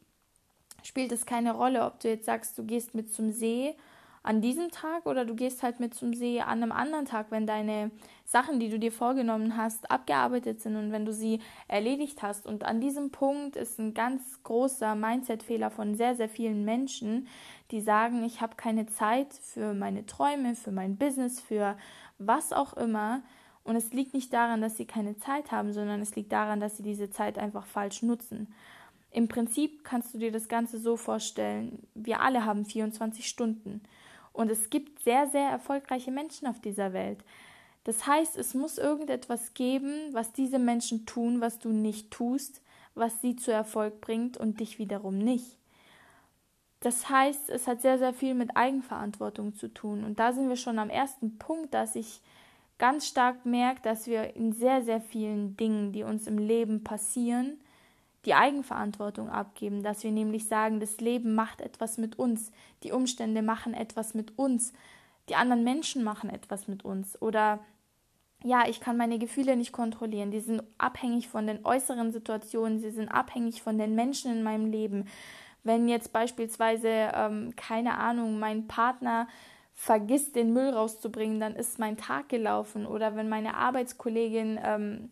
spielt 0.83 1.11
es 1.11 1.25
keine 1.25 1.53
Rolle, 1.53 1.85
ob 1.85 1.99
du 1.99 2.09
jetzt 2.09 2.25
sagst, 2.25 2.57
du 2.57 2.63
gehst 2.63 2.95
mit 2.95 3.13
zum 3.13 3.31
See 3.31 3.75
an 4.23 4.41
diesem 4.41 4.69
Tag 4.71 5.05
oder 5.05 5.25
du 5.25 5.35
gehst 5.35 5.63
halt 5.63 5.79
mit 5.79 5.93
zum 5.93 6.13
See 6.13 6.41
an 6.41 6.61
einem 6.61 6.71
anderen 6.71 7.05
Tag, 7.05 7.27
wenn 7.29 7.47
deine 7.47 7.91
Sachen, 8.25 8.59
die 8.59 8.69
du 8.69 8.77
dir 8.77 8.91
vorgenommen 8.91 9.57
hast, 9.57 9.89
abgearbeitet 9.89 10.61
sind 10.61 10.75
und 10.75 10.91
wenn 10.91 11.05
du 11.05 11.13
sie 11.13 11.39
erledigt 11.67 12.21
hast. 12.21 12.45
Und 12.45 12.63
an 12.65 12.81
diesem 12.81 13.11
Punkt 13.11 13.55
ist 13.55 13.79
ein 13.79 13.93
ganz 13.93 14.43
großer 14.43 14.95
Mindset-Fehler 14.95 15.71
von 15.71 15.95
sehr, 15.95 16.15
sehr 16.15 16.29
vielen 16.29 16.65
Menschen, 16.65 17.27
die 17.71 17.81
sagen, 17.81 18.23
ich 18.23 18.41
habe 18.41 18.55
keine 18.55 18.87
Zeit 18.87 19.33
für 19.33 19.73
meine 19.73 20.05
Träume, 20.05 20.55
für 20.55 20.71
mein 20.71 20.97
Business, 20.97 21.39
für 21.39 21.77
was 22.17 22.53
auch 22.53 22.73
immer. 22.73 23.21
Und 23.63 23.75
es 23.75 23.93
liegt 23.93 24.13
nicht 24.13 24.33
daran, 24.33 24.61
dass 24.61 24.77
sie 24.77 24.85
keine 24.85 25.17
Zeit 25.17 25.51
haben, 25.51 25.73
sondern 25.73 26.01
es 26.01 26.15
liegt 26.15 26.31
daran, 26.31 26.59
dass 26.59 26.77
sie 26.77 26.83
diese 26.83 27.09
Zeit 27.09 27.37
einfach 27.37 27.65
falsch 27.65 28.01
nutzen. 28.01 28.53
Im 29.11 29.27
Prinzip 29.27 29.83
kannst 29.83 30.13
du 30.13 30.19
dir 30.19 30.31
das 30.31 30.47
Ganze 30.47 30.77
so 30.77 30.97
vorstellen, 30.97 31.87
wir 31.95 32.21
alle 32.21 32.45
haben 32.45 32.65
24 32.65 33.27
Stunden. 33.27 33.81
Und 34.39 34.49
es 34.49 34.69
gibt 34.69 35.03
sehr, 35.03 35.27
sehr 35.27 35.49
erfolgreiche 35.49 36.11
Menschen 36.11 36.47
auf 36.47 36.61
dieser 36.61 36.93
Welt. 36.93 37.25
Das 37.83 38.07
heißt, 38.07 38.37
es 38.37 38.53
muss 38.53 38.77
irgendetwas 38.77 39.53
geben, 39.53 40.13
was 40.13 40.31
diese 40.31 40.59
Menschen 40.59 41.05
tun, 41.05 41.41
was 41.41 41.59
du 41.59 41.73
nicht 41.73 42.09
tust, 42.09 42.61
was 42.95 43.19
sie 43.19 43.35
zu 43.35 43.51
Erfolg 43.51 43.99
bringt 43.99 44.37
und 44.37 44.61
dich 44.61 44.79
wiederum 44.79 45.17
nicht. 45.17 45.57
Das 46.79 47.09
heißt, 47.09 47.49
es 47.49 47.67
hat 47.67 47.81
sehr, 47.81 47.97
sehr 47.97 48.13
viel 48.13 48.33
mit 48.33 48.55
Eigenverantwortung 48.55 49.55
zu 49.55 49.67
tun. 49.73 50.05
Und 50.05 50.19
da 50.19 50.31
sind 50.31 50.47
wir 50.47 50.55
schon 50.55 50.79
am 50.79 50.89
ersten 50.89 51.37
Punkt, 51.37 51.73
dass 51.73 51.97
ich 51.97 52.21
ganz 52.77 53.07
stark 53.07 53.45
merke, 53.45 53.81
dass 53.81 54.07
wir 54.07 54.37
in 54.37 54.53
sehr, 54.53 54.83
sehr 54.83 55.01
vielen 55.01 55.57
Dingen, 55.57 55.91
die 55.91 56.03
uns 56.03 56.27
im 56.27 56.37
Leben 56.37 56.85
passieren, 56.85 57.59
die 58.25 58.33
Eigenverantwortung 58.33 59.29
abgeben, 59.29 59.83
dass 59.83 60.03
wir 60.03 60.11
nämlich 60.11 60.47
sagen, 60.47 60.79
das 60.79 60.99
Leben 60.99 61.35
macht 61.35 61.61
etwas 61.61 61.97
mit 61.97 62.19
uns, 62.19 62.51
die 62.83 62.91
Umstände 62.91 63.41
machen 63.41 63.73
etwas 63.73 64.13
mit 64.13 64.37
uns, 64.37 64.73
die 65.29 65.35
anderen 65.35 65.63
Menschen 65.63 66.03
machen 66.03 66.29
etwas 66.29 66.67
mit 66.67 66.83
uns 66.83 67.21
oder 67.21 67.59
ja, 68.43 68.63
ich 68.67 68.79
kann 68.79 68.95
meine 68.95 69.19
Gefühle 69.19 69.57
nicht 69.57 69.73
kontrollieren, 69.73 70.31
die 70.31 70.39
sind 70.39 70.63
abhängig 70.77 71.27
von 71.27 71.45
den 71.45 71.65
äußeren 71.65 72.11
Situationen, 72.11 72.79
sie 72.79 72.91
sind 72.91 73.09
abhängig 73.09 73.61
von 73.61 73.77
den 73.77 73.95
Menschen 73.95 74.31
in 74.31 74.43
meinem 74.43 74.71
Leben. 74.71 75.07
Wenn 75.63 75.89
jetzt 75.89 76.13
beispielsweise, 76.13 76.87
ähm, 76.87 77.53
keine 77.57 77.97
Ahnung, 77.97 78.39
mein 78.39 78.67
Partner 78.67 79.27
vergisst, 79.73 80.35
den 80.35 80.53
Müll 80.53 80.69
rauszubringen, 80.69 81.39
dann 81.39 81.55
ist 81.55 81.79
mein 81.79 81.97
Tag 81.97 82.29
gelaufen. 82.29 82.85
Oder 82.85 83.15
wenn 83.15 83.27
meine 83.27 83.55
Arbeitskollegin 83.55 84.57
ähm, 84.63 85.11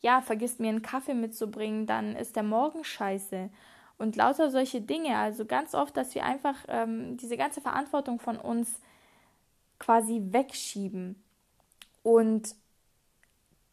ja, 0.00 0.20
vergisst 0.20 0.60
mir 0.60 0.68
einen 0.68 0.82
Kaffee 0.82 1.14
mitzubringen, 1.14 1.86
dann 1.86 2.14
ist 2.14 2.36
der 2.36 2.42
Morgen 2.42 2.84
scheiße. 2.84 3.50
Und 3.98 4.14
lauter 4.14 4.50
solche 4.50 4.80
Dinge. 4.80 5.16
Also 5.18 5.44
ganz 5.44 5.74
oft, 5.74 5.96
dass 5.96 6.14
wir 6.14 6.24
einfach 6.24 6.54
ähm, 6.68 7.16
diese 7.16 7.36
ganze 7.36 7.60
Verantwortung 7.60 8.20
von 8.20 8.36
uns 8.36 8.80
quasi 9.80 10.22
wegschieben. 10.30 11.20
Und 12.04 12.54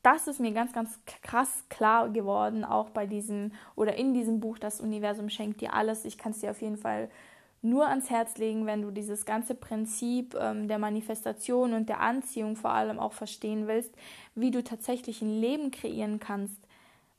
das 0.02 0.28
ist 0.28 0.40
mir 0.40 0.52
ganz, 0.52 0.72
ganz 0.74 1.00
krass 1.24 1.64
klar 1.70 2.10
geworden, 2.10 2.64
auch 2.64 2.90
bei 2.90 3.08
diesem 3.08 3.54
oder 3.76 3.96
in 3.96 4.14
diesem 4.14 4.40
Buch 4.40 4.60
Das 4.60 4.80
Universum 4.80 5.30
schenkt 5.30 5.62
dir 5.62 5.74
alles. 5.74 6.06
Ich 6.06 6.18
kann 6.18 6.32
es 6.32 6.40
dir 6.42 6.52
auf 6.52 6.62
jeden 6.62 6.78
Fall 6.78 7.10
nur 7.66 7.88
ans 7.88 8.10
Herz 8.10 8.38
legen, 8.38 8.66
wenn 8.66 8.82
du 8.82 8.92
dieses 8.92 9.26
ganze 9.26 9.56
Prinzip 9.56 10.36
ähm, 10.40 10.68
der 10.68 10.80
Manifestation 10.80 11.74
und 11.74 11.90
der 11.90 12.00
Anziehung 12.00 12.56
vor 12.56 12.72
allem 12.72 13.00
auch 13.00 13.14
verstehen 13.14 13.68
willst, 13.68 13.92
wie 14.36 14.52
du 14.52 14.64
tatsächlich 14.64 15.22
ein 15.22 15.42
Leben 15.42 15.72
kreieren 15.72 16.20
kannst, 16.20 16.58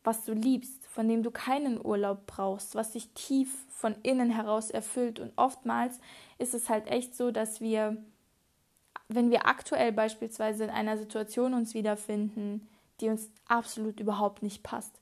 was 0.05 0.25
du 0.25 0.33
liebst, 0.33 0.87
von 0.87 1.09
dem 1.09 1.23
du 1.23 1.31
keinen 1.31 1.85
Urlaub 1.85 2.26
brauchst, 2.26 2.75
was 2.75 2.93
dich 2.93 3.11
tief 3.11 3.53
von 3.69 3.95
innen 4.03 4.31
heraus 4.31 4.71
erfüllt. 4.71 5.21
Und 5.21 5.33
oftmals 5.37 5.99
ist 6.38 6.55
es 6.55 6.71
halt 6.71 6.87
echt 6.87 7.17
so, 7.17 7.31
dass 7.31 7.61
wir, 7.61 7.97
wenn 9.09 9.31
wir 9.31 9.47
aktuell 9.47 9.93
beispielsweise 9.93 10.65
in 10.65 10.71
einer 10.71 10.97
Situation 10.97 11.55
uns 11.55 11.75
wiederfinden, 11.75 12.69
die 13.00 13.09
uns 13.09 13.31
absolut 13.47 14.00
überhaupt 14.00 14.43
nicht 14.43 14.62
passt, 14.62 14.99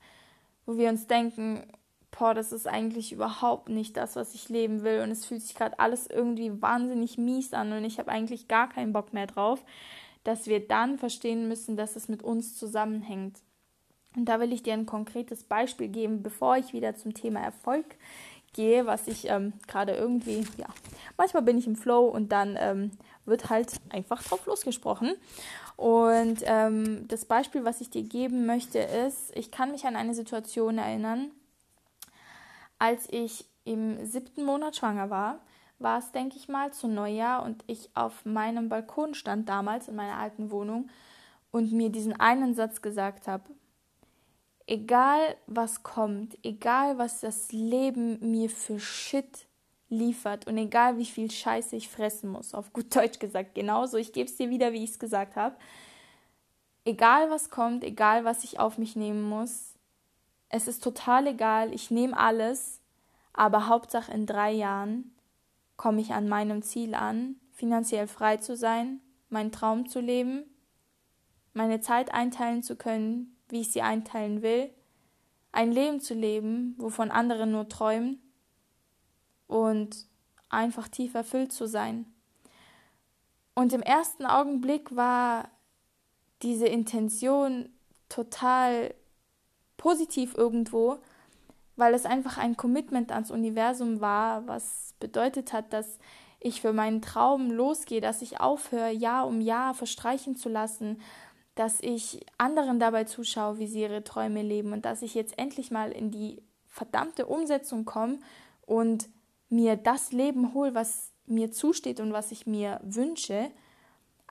wo 0.67 0.77
wir 0.79 0.89
uns 0.89 1.07
denken, 1.07 1.63
boah, 2.17 2.35
das 2.35 2.53
ist 2.53 2.67
eigentlich 2.67 3.13
überhaupt 3.13 3.69
nicht 3.69 3.97
das, 3.97 4.17
was 4.17 4.35
ich 4.35 4.49
leben 4.49 4.83
will 4.85 5.01
und 5.01 5.11
es 5.11 5.25
fühlt 5.25 5.43
sich 5.43 5.55
gerade 5.55 5.79
alles 5.79 6.07
irgendwie 6.07 6.63
wahnsinnig 6.63 7.19
mies 7.19 7.53
an 7.53 7.73
und 7.73 7.85
ich 7.85 7.99
habe 7.99 8.11
eigentlich 8.11 8.49
gar 8.49 8.69
keinen 8.69 8.93
Bock 8.93 9.13
mehr 9.13 9.27
drauf, 9.27 9.65
dass 10.23 10.47
wir 10.47 10.67
dann 10.67 10.99
verstehen 10.99 11.49
müssen, 11.49 11.77
dass 11.77 11.97
es 11.97 12.09
mit 12.09 12.23
uns 12.23 12.57
zusammenhängt. 12.57 13.39
Und 14.17 14.27
da 14.27 14.39
will 14.39 14.53
ich 14.53 14.63
dir 14.63 14.75
ein 14.75 14.87
konkretes 14.87 15.43
Beispiel 15.43 15.89
geben, 15.89 16.23
bevor 16.23 16.57
ich 16.57 16.73
wieder 16.73 16.95
zum 16.95 17.15
Thema 17.15 17.41
Erfolg 17.41 17.85
gehe, 18.53 18.87
was 18.87 19.09
ich 19.09 19.29
ähm, 19.29 19.53
gerade 19.67 19.93
irgendwie, 19.93 20.47
ja, 20.57 20.69
manchmal 21.17 21.43
bin 21.43 21.59
ich 21.59 21.67
im 21.67 21.75
Flow 21.75 22.07
und 22.07 22.31
dann 22.31 22.57
ähm, 22.59 22.93
wird 23.25 23.51
halt 23.51 23.73
einfach 23.91 24.23
drauf 24.23 24.47
losgesprochen. 24.47 25.15
Und 25.77 26.39
ähm, 26.45 27.09
das 27.09 27.25
Beispiel, 27.25 27.65
was 27.65 27.81
ich 27.81 27.91
dir 27.91 28.05
geben 28.05 28.47
möchte, 28.47 28.79
ist, 28.79 29.37
ich 29.37 29.51
kann 29.51 29.73
mich 29.73 29.85
an 29.85 29.97
eine 29.97 30.15
Situation 30.15 30.79
erinnern, 30.79 31.33
als 32.79 33.07
ich 33.11 33.45
im 33.65 34.05
siebten 34.05 34.45
Monat 34.45 34.77
schwanger 34.77 35.11
war, 35.11 35.41
war 35.79 35.99
es, 35.99 36.13
denke 36.13 36.37
ich 36.37 36.49
mal, 36.49 36.73
zu 36.73 36.87
Neujahr 36.89 37.43
und 37.43 37.65
ich 37.67 37.91
auf 37.95 38.25
meinem 38.25 38.69
Balkon 38.69 39.15
stand 39.15 39.49
damals 39.49 39.89
in 39.89 39.97
meiner 39.97 40.19
alten 40.19 40.51
Wohnung 40.51 40.89
und 41.51 41.73
mir 41.73 41.91
diesen 41.91 42.19
einen 42.19 42.55
Satz 42.55 42.83
gesagt 42.83 43.27
habe, 43.27 43.45
egal 44.67 45.37
was 45.47 45.83
kommt, 45.83 46.39
egal 46.43 46.99
was 46.99 47.21
das 47.21 47.53
Leben 47.53 48.19
mir 48.31 48.51
für 48.51 48.79
Shit 48.79 49.47
liefert 49.89 50.47
und 50.47 50.57
egal 50.57 50.99
wie 50.99 51.05
viel 51.05 51.31
Scheiße 51.31 51.77
ich 51.77 51.89
fressen 51.89 52.31
muss, 52.31 52.55
auf 52.55 52.73
gut 52.73 52.95
Deutsch 52.97 53.19
gesagt, 53.19 53.55
genauso, 53.55 53.97
ich 53.97 54.13
gebe 54.13 54.29
es 54.29 54.37
dir 54.37 54.51
wieder, 54.51 54.73
wie 54.73 54.85
ich 54.85 54.91
es 54.91 54.99
gesagt 54.99 55.37
habe, 55.37 55.57
egal 56.85 57.31
was 57.31 57.51
kommt, 57.51 57.85
egal 57.85 58.25
was 58.25 58.45
ich 58.45 58.59
auf 58.59 58.79
mich 58.79 58.97
nehmen 58.97 59.23
muss, 59.23 59.74
es 60.49 60.69
ist 60.69 60.83
total 60.83 61.27
egal, 61.27 61.73
ich 61.73 61.91
nehme 61.91 62.17
alles, 62.17 62.81
aber 63.33 63.69
Hauptsache 63.69 64.13
in 64.13 64.27
drei 64.27 64.53
Jahren 64.53 65.15
komme 65.77 66.01
ich 66.01 66.13
an 66.13 66.29
meinem 66.29 66.63
Ziel 66.63 66.95
an, 66.95 67.37
finanziell 67.53 68.07
frei 68.07 68.37
zu 68.37 68.57
sein, 68.57 69.01
meinen 69.29 69.53
Traum 69.53 69.89
zu 69.89 70.01
leben, 70.01 70.45
meine 71.53 71.81
Zeit 71.81 72.13
einteilen 72.13 72.63
zu 72.63 72.77
können, 72.77 73.37
wie 73.49 73.61
ich 73.61 73.73
sie 73.73 73.83
einteilen 73.83 74.43
will, 74.43 74.71
ein 75.53 75.73
Leben 75.73 76.01
zu 76.01 76.15
leben, 76.15 76.75
wovon 76.79 77.11
andere 77.11 77.47
nur 77.47 77.69
träumen 77.69 78.21
und 79.47 80.07
einfach 80.49 80.89
tief 80.89 81.15
erfüllt 81.15 81.53
zu 81.53 81.67
sein. 81.67 82.07
Und 83.55 83.73
im 83.73 83.83
ersten 83.83 84.27
Augenblick 84.27 84.97
war 84.97 85.49
diese 86.43 86.67
Intention 86.67 87.69
total 88.09 88.95
positiv 89.77 90.35
irgendwo, 90.37 90.99
weil 91.77 91.95
es 91.95 92.07
einfach 92.07 92.39
ein 92.39 92.57
Commitment 92.57 93.13
ans 93.13 93.31
Universum 93.31 94.01
war, 94.01 94.47
was 94.47 94.95
bedeutet 95.01 95.53
hat, 95.53 95.73
dass 95.73 95.99
ich 96.41 96.61
für 96.61 96.73
meinen 96.73 97.03
Traum 97.03 97.51
losgehe, 97.51 98.01
dass 98.01 98.23
ich 98.23 98.41
aufhöre, 98.41 98.91
Jahr 98.91 99.27
um 99.27 99.41
Jahr 99.41 99.75
verstreichen 99.75 100.37
zu 100.37 100.49
lassen, 100.49 101.01
dass 101.55 101.81
ich 101.81 102.25
anderen 102.37 102.79
dabei 102.79 103.05
zuschaue, 103.05 103.59
wie 103.59 103.67
sie 103.67 103.83
ihre 103.83 104.05
Träume 104.05 104.43
leben 104.43 104.73
und 104.73 104.85
dass 104.85 105.03
ich 105.03 105.15
jetzt 105.15 105.39
endlich 105.39 105.71
mal 105.71 105.91
in 105.91 106.11
die 106.11 106.43
verdammte 106.67 107.27
Umsetzung 107.27 107.85
komme 107.85 108.19
und 108.67 109.09
mir 109.49 109.77
das 109.77 110.13
Leben 110.13 110.53
hole, 110.53 110.75
was 110.75 111.13
mir 111.27 111.51
zusteht 111.51 112.01
und 112.01 112.13
was 112.13 112.33
ich 112.33 112.47
mir 112.47 112.81
wünsche. 112.83 113.51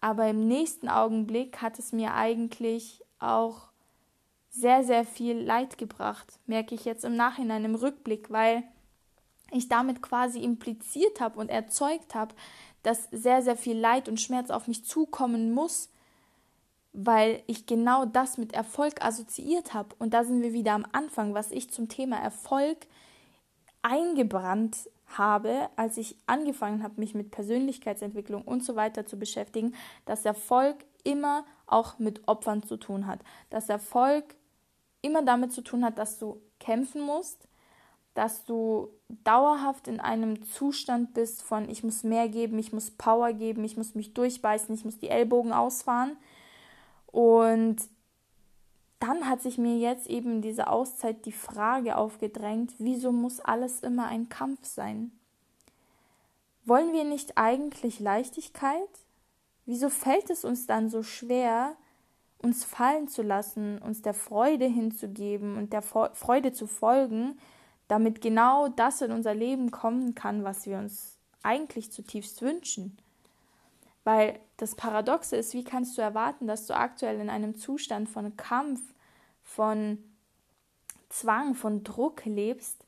Aber 0.01 0.27
im 0.27 0.47
nächsten 0.47 0.89
Augenblick 0.89 1.62
hat 1.62 1.79
es 1.79 1.93
mir 1.93 2.13
eigentlich 2.13 3.01
auch 3.19 3.73
sehr, 4.53 4.83
sehr 4.83 5.03
viel 5.03 5.38
Leid 5.39 5.77
gebracht, 5.77 6.39
merke 6.45 6.75
ich 6.75 6.86
jetzt 6.86 7.03
im 7.03 7.15
Nachhinein, 7.15 7.65
im 7.65 7.75
Rückblick, 7.75 8.29
weil 8.29 8.63
ich 9.51 9.67
damit 9.67 10.01
quasi 10.01 10.39
impliziert 10.39 11.19
habe 11.19 11.39
und 11.39 11.50
erzeugt 11.50 12.13
habe, 12.15 12.36
dass 12.83 13.10
sehr, 13.12 13.41
sehr 13.41 13.57
viel 13.57 13.77
Leid 13.77 14.07
und 14.07 14.22
Schmerz 14.22 14.51
auf 14.51 14.67
mich 14.67 14.86
zukommen 14.86 15.51
muss, 15.53 15.89
weil 16.91 17.41
ich 17.48 17.65
genau 17.65 18.05
das 18.05 18.38
mit 18.38 18.53
Erfolg 18.53 19.03
assoziiert 19.03 19.74
habe. 19.74 19.95
Und 19.98 20.13
da 20.13 20.24
sind 20.24 20.43
wir 20.43 20.53
wieder 20.53 20.74
am 20.74 20.86
Anfang, 20.91 21.33
was 21.33 21.51
ich 21.51 21.72
zum 21.72 21.89
Thema 21.89 22.17
Erfolg 22.17 22.77
eingebrannt 23.81 24.89
habe, 25.07 25.69
als 25.75 25.98
ich 25.98 26.17
angefangen 26.27 26.83
habe, 26.83 27.00
mich 27.00 27.15
mit 27.15 27.31
Persönlichkeitsentwicklung 27.31 28.43
und 28.43 28.63
so 28.63 28.75
weiter 28.75 29.05
zu 29.07 29.17
beschäftigen, 29.17 29.74
dass 30.05 30.25
Erfolg 30.25 30.86
immer 31.03 31.45
auch 31.65 31.98
mit 31.98 32.27
Opfern 32.27 32.62
zu 32.62 32.77
tun 32.77 33.07
hat. 33.07 33.19
Dass 33.50 33.69
Erfolg 33.69 34.36
immer 35.03 35.22
damit 35.22 35.51
zu 35.51 35.62
tun 35.62 35.86
hat, 35.86 36.00
dass 36.00 36.17
du 36.17 36.41
kämpfen 36.60 37.01
musst, 37.01 37.48
dass 38.15 38.45
du 38.45 38.89
dauerhaft 39.24 39.88
in 39.88 40.00
einem 40.00 40.43
Zustand 40.43 41.13
bist 41.13 41.43
von 41.43 41.69
ich 41.69 41.83
muss 41.83 42.03
mehr 42.03 42.29
geben, 42.29 42.57
ich 42.57 42.74
muss 42.74 42.91
Power 42.91 43.33
geben, 43.33 43.63
ich 43.63 43.77
muss 43.77 43.95
mich 43.95 44.13
durchbeißen, 44.13 44.74
ich 44.74 44.86
muss 44.86 44.98
die 45.00 45.10
Ellbogen 45.10 45.51
ausfahren. 45.51 46.17
Und 47.07 47.77
dann 49.00 49.27
hat 49.27 49.41
sich 49.41 49.57
mir 49.57 49.77
jetzt 49.77 50.07
eben 50.07 50.41
diese 50.41 50.67
Auszeit 50.67 51.25
die 51.25 51.31
Frage 51.31 51.98
aufgedrängt, 51.98 52.74
wieso 52.77 53.12
muss 53.12 53.39
alles 53.39 53.81
immer 53.81 54.07
ein 54.07 54.29
Kampf 54.29 54.65
sein? 54.65 55.12
Wollen 56.65 56.93
wir 56.93 57.03
nicht 57.03 57.38
eigentlich 57.38 58.00
Leichtigkeit? 58.00 58.88
Wieso 59.65 59.89
fällt 59.89 60.29
es 60.29 60.45
uns 60.45 60.67
dann 60.67 60.89
so 60.89 61.03
schwer, 61.03 61.75
uns 62.43 62.65
fallen 62.65 63.07
zu 63.07 63.23
lassen, 63.23 63.79
uns 63.79 64.01
der 64.01 64.13
Freude 64.13 64.65
hinzugeben 64.65 65.57
und 65.57 65.73
der 65.73 65.81
Freude 65.81 66.51
zu 66.51 66.67
folgen, 66.67 67.39
damit 67.88 68.21
genau 68.21 68.67
das 68.67 69.01
in 69.01 69.12
unser 69.12 69.33
Leben 69.33 69.71
kommen 69.71 70.13
kann, 70.13 70.43
was 70.43 70.65
wir 70.65 70.77
uns 70.77 71.17
eigentlich 71.41 71.91
zutiefst 71.91 72.41
wünschen? 72.41 72.97
Weil 74.03 74.39
das 74.57 74.75
Paradoxe 74.75 75.38
ist, 75.38 75.53
wie 75.53 75.63
kannst 75.63 75.97
du 75.97 76.01
erwarten, 76.01 76.45
dass 76.45 76.67
du 76.67 76.75
aktuell 76.75 77.19
in 77.21 77.29
einem 77.29 77.55
Zustand 77.55 78.09
von 78.09 78.35
Kampf, 78.35 78.81
von 79.41 79.97
Zwang, 81.07 81.55
von 81.55 81.83
Druck 81.83 82.25
lebst 82.25 82.85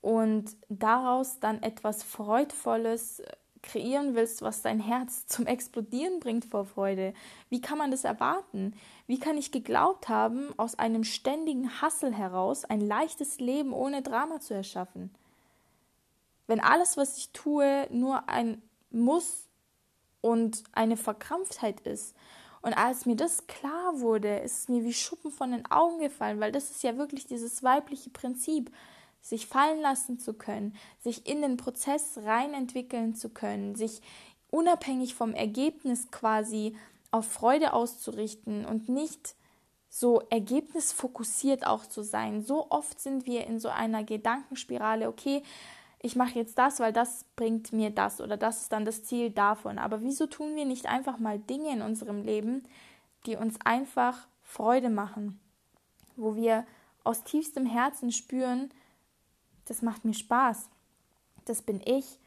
und 0.00 0.56
daraus 0.68 1.38
dann 1.38 1.62
etwas 1.62 2.02
Freudvolles 2.02 3.22
kreieren 3.62 4.14
willst, 4.14 4.42
was 4.42 4.62
dein 4.62 4.80
Herz 4.80 5.26
zum 5.26 5.46
Explodieren 5.46 6.20
bringt 6.20 6.44
vor 6.44 6.64
Freude. 6.64 7.14
Wie 7.48 7.60
kann 7.60 7.78
man 7.78 7.90
das 7.90 8.04
erwarten? 8.04 8.74
Wie 9.06 9.18
kann 9.18 9.38
ich 9.38 9.52
geglaubt 9.52 10.08
haben, 10.08 10.48
aus 10.58 10.78
einem 10.78 11.04
ständigen 11.04 11.80
Hassel 11.80 12.14
heraus 12.14 12.64
ein 12.64 12.80
leichtes 12.80 13.38
Leben 13.38 13.72
ohne 13.72 14.02
Drama 14.02 14.40
zu 14.40 14.54
erschaffen? 14.54 15.10
Wenn 16.46 16.60
alles, 16.60 16.96
was 16.96 17.16
ich 17.16 17.30
tue, 17.30 17.86
nur 17.90 18.28
ein 18.28 18.60
Muss 18.90 19.48
und 20.20 20.64
eine 20.72 20.96
Verkrampftheit 20.96 21.80
ist. 21.80 22.14
Und 22.62 22.74
als 22.74 23.06
mir 23.06 23.16
das 23.16 23.46
klar 23.48 24.00
wurde, 24.00 24.38
ist 24.38 24.60
es 24.60 24.68
mir 24.68 24.84
wie 24.84 24.92
Schuppen 24.92 25.30
von 25.30 25.50
den 25.50 25.68
Augen 25.70 25.98
gefallen, 25.98 26.40
weil 26.40 26.52
das 26.52 26.70
ist 26.70 26.82
ja 26.82 26.96
wirklich 26.96 27.26
dieses 27.26 27.62
weibliche 27.62 28.10
Prinzip 28.10 28.70
sich 29.22 29.46
fallen 29.46 29.80
lassen 29.80 30.18
zu 30.18 30.34
können, 30.34 30.76
sich 31.00 31.26
in 31.26 31.40
den 31.40 31.56
Prozess 31.56 32.18
rein 32.24 32.52
entwickeln 32.52 33.14
zu 33.14 33.30
können, 33.30 33.74
sich 33.74 34.02
unabhängig 34.50 35.14
vom 35.14 35.32
Ergebnis 35.32 36.10
quasi 36.10 36.76
auf 37.12 37.26
Freude 37.26 37.72
auszurichten 37.72 38.66
und 38.66 38.88
nicht 38.88 39.34
so 39.88 40.22
ergebnisfokussiert 40.30 41.66
auch 41.66 41.86
zu 41.86 42.02
sein. 42.02 42.42
So 42.42 42.70
oft 42.70 43.00
sind 43.00 43.26
wir 43.26 43.46
in 43.46 43.60
so 43.60 43.68
einer 43.68 44.02
Gedankenspirale, 44.04 45.08
okay, 45.08 45.42
ich 46.00 46.16
mache 46.16 46.38
jetzt 46.38 46.58
das, 46.58 46.80
weil 46.80 46.92
das 46.92 47.24
bringt 47.36 47.72
mir 47.72 47.90
das 47.90 48.20
oder 48.20 48.36
das 48.36 48.62
ist 48.62 48.72
dann 48.72 48.84
das 48.84 49.04
Ziel 49.04 49.30
davon. 49.30 49.78
Aber 49.78 50.02
wieso 50.02 50.26
tun 50.26 50.56
wir 50.56 50.64
nicht 50.64 50.86
einfach 50.86 51.18
mal 51.18 51.38
Dinge 51.38 51.70
in 51.72 51.82
unserem 51.82 52.22
Leben, 52.22 52.64
die 53.24 53.36
uns 53.36 53.56
einfach 53.64 54.26
Freude 54.42 54.90
machen, 54.90 55.38
wo 56.16 56.34
wir 56.34 56.66
aus 57.04 57.22
tiefstem 57.22 57.66
Herzen 57.66 58.10
spüren, 58.10 58.70
das 59.66 59.82
macht 59.82 60.04
mir 60.04 60.14
Spaß, 60.14 60.68
das 61.44 61.62
bin 61.62 61.80
ich, 61.84 62.18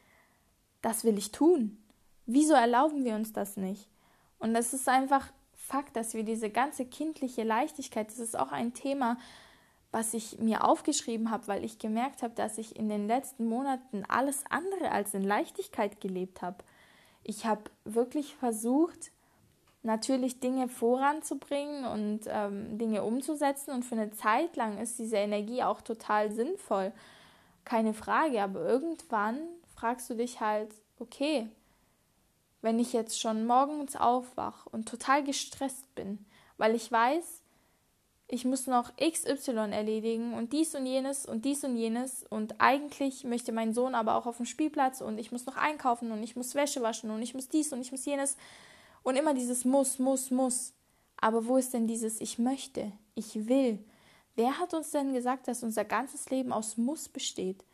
das 0.82 1.04
will 1.04 1.18
ich 1.18 1.32
tun. 1.32 1.78
Wieso 2.26 2.54
erlauben 2.54 3.04
wir 3.04 3.14
uns 3.14 3.32
das 3.32 3.56
nicht? 3.56 3.88
Und 4.38 4.54
es 4.54 4.72
ist 4.72 4.88
einfach 4.88 5.32
Fakt, 5.54 5.96
dass 5.96 6.14
wir 6.14 6.22
diese 6.22 6.48
ganze 6.48 6.86
kindliche 6.86 7.42
Leichtigkeit, 7.42 8.06
das 8.08 8.20
ist 8.20 8.38
auch 8.38 8.52
ein 8.52 8.72
Thema, 8.72 9.18
was 9.90 10.14
ich 10.14 10.38
mir 10.38 10.64
aufgeschrieben 10.64 11.30
habe, 11.30 11.48
weil 11.48 11.64
ich 11.64 11.78
gemerkt 11.78 12.22
habe, 12.22 12.34
dass 12.34 12.58
ich 12.58 12.76
in 12.76 12.88
den 12.88 13.08
letzten 13.08 13.46
Monaten 13.46 14.04
alles 14.06 14.44
andere 14.48 14.92
als 14.92 15.14
in 15.14 15.24
Leichtigkeit 15.24 16.00
gelebt 16.00 16.42
habe. 16.42 16.58
Ich 17.24 17.46
habe 17.46 17.62
wirklich 17.84 18.36
versucht, 18.36 19.10
natürlich 19.82 20.38
Dinge 20.38 20.68
voranzubringen 20.68 21.84
und 21.84 22.20
ähm, 22.28 22.78
Dinge 22.78 23.02
umzusetzen 23.02 23.72
und 23.72 23.84
für 23.84 23.96
eine 23.96 24.12
Zeit 24.12 24.54
lang 24.54 24.78
ist 24.78 24.98
diese 24.98 25.16
Energie 25.16 25.62
auch 25.62 25.80
total 25.80 26.30
sinnvoll 26.30 26.92
keine 27.66 27.92
Frage, 27.92 28.42
aber 28.42 28.66
irgendwann 28.66 29.38
fragst 29.74 30.08
du 30.08 30.14
dich 30.14 30.40
halt, 30.40 30.70
okay, 30.98 31.48
wenn 32.62 32.78
ich 32.78 32.94
jetzt 32.94 33.20
schon 33.20 33.44
morgens 33.44 33.96
aufwach 33.96 34.66
und 34.66 34.88
total 34.88 35.22
gestresst 35.22 35.94
bin, 35.94 36.24
weil 36.56 36.74
ich 36.74 36.90
weiß, 36.90 37.42
ich 38.28 38.44
muss 38.44 38.66
noch 38.66 38.96
XY 38.96 39.70
erledigen 39.70 40.32
und 40.34 40.52
dies 40.52 40.74
und 40.74 40.86
jenes 40.86 41.26
und 41.26 41.44
dies 41.44 41.62
und 41.62 41.76
jenes 41.76 42.24
und 42.28 42.60
eigentlich 42.60 43.24
möchte 43.24 43.52
mein 43.52 43.72
Sohn 43.72 43.94
aber 43.94 44.16
auch 44.16 44.26
auf 44.26 44.38
dem 44.38 44.46
Spielplatz 44.46 45.00
und 45.00 45.18
ich 45.18 45.30
muss 45.30 45.46
noch 45.46 45.56
einkaufen 45.56 46.10
und 46.10 46.22
ich 46.22 46.34
muss 46.34 46.54
Wäsche 46.54 46.82
waschen 46.82 47.10
und 47.10 47.22
ich 47.22 47.34
muss 47.34 47.48
dies 47.48 47.72
und 47.72 47.80
ich 47.80 47.92
muss 47.92 48.04
jenes 48.04 48.36
und 49.02 49.16
immer 49.16 49.34
dieses 49.34 49.64
muss, 49.64 49.98
muss, 49.98 50.30
muss. 50.30 50.72
Aber 51.18 51.46
wo 51.46 51.56
ist 51.56 51.72
denn 51.72 51.86
dieses 51.86 52.20
ich 52.20 52.38
möchte, 52.38 52.90
ich 53.14 53.46
will? 53.48 53.78
Wer 54.36 54.58
hat 54.58 54.74
uns 54.74 54.90
denn 54.90 55.14
gesagt, 55.14 55.48
dass 55.48 55.62
unser 55.62 55.84
ganzes 55.84 56.28
Leben 56.30 56.52
aus 56.52 56.76
Muss 56.76 57.08
besteht? 57.08 57.64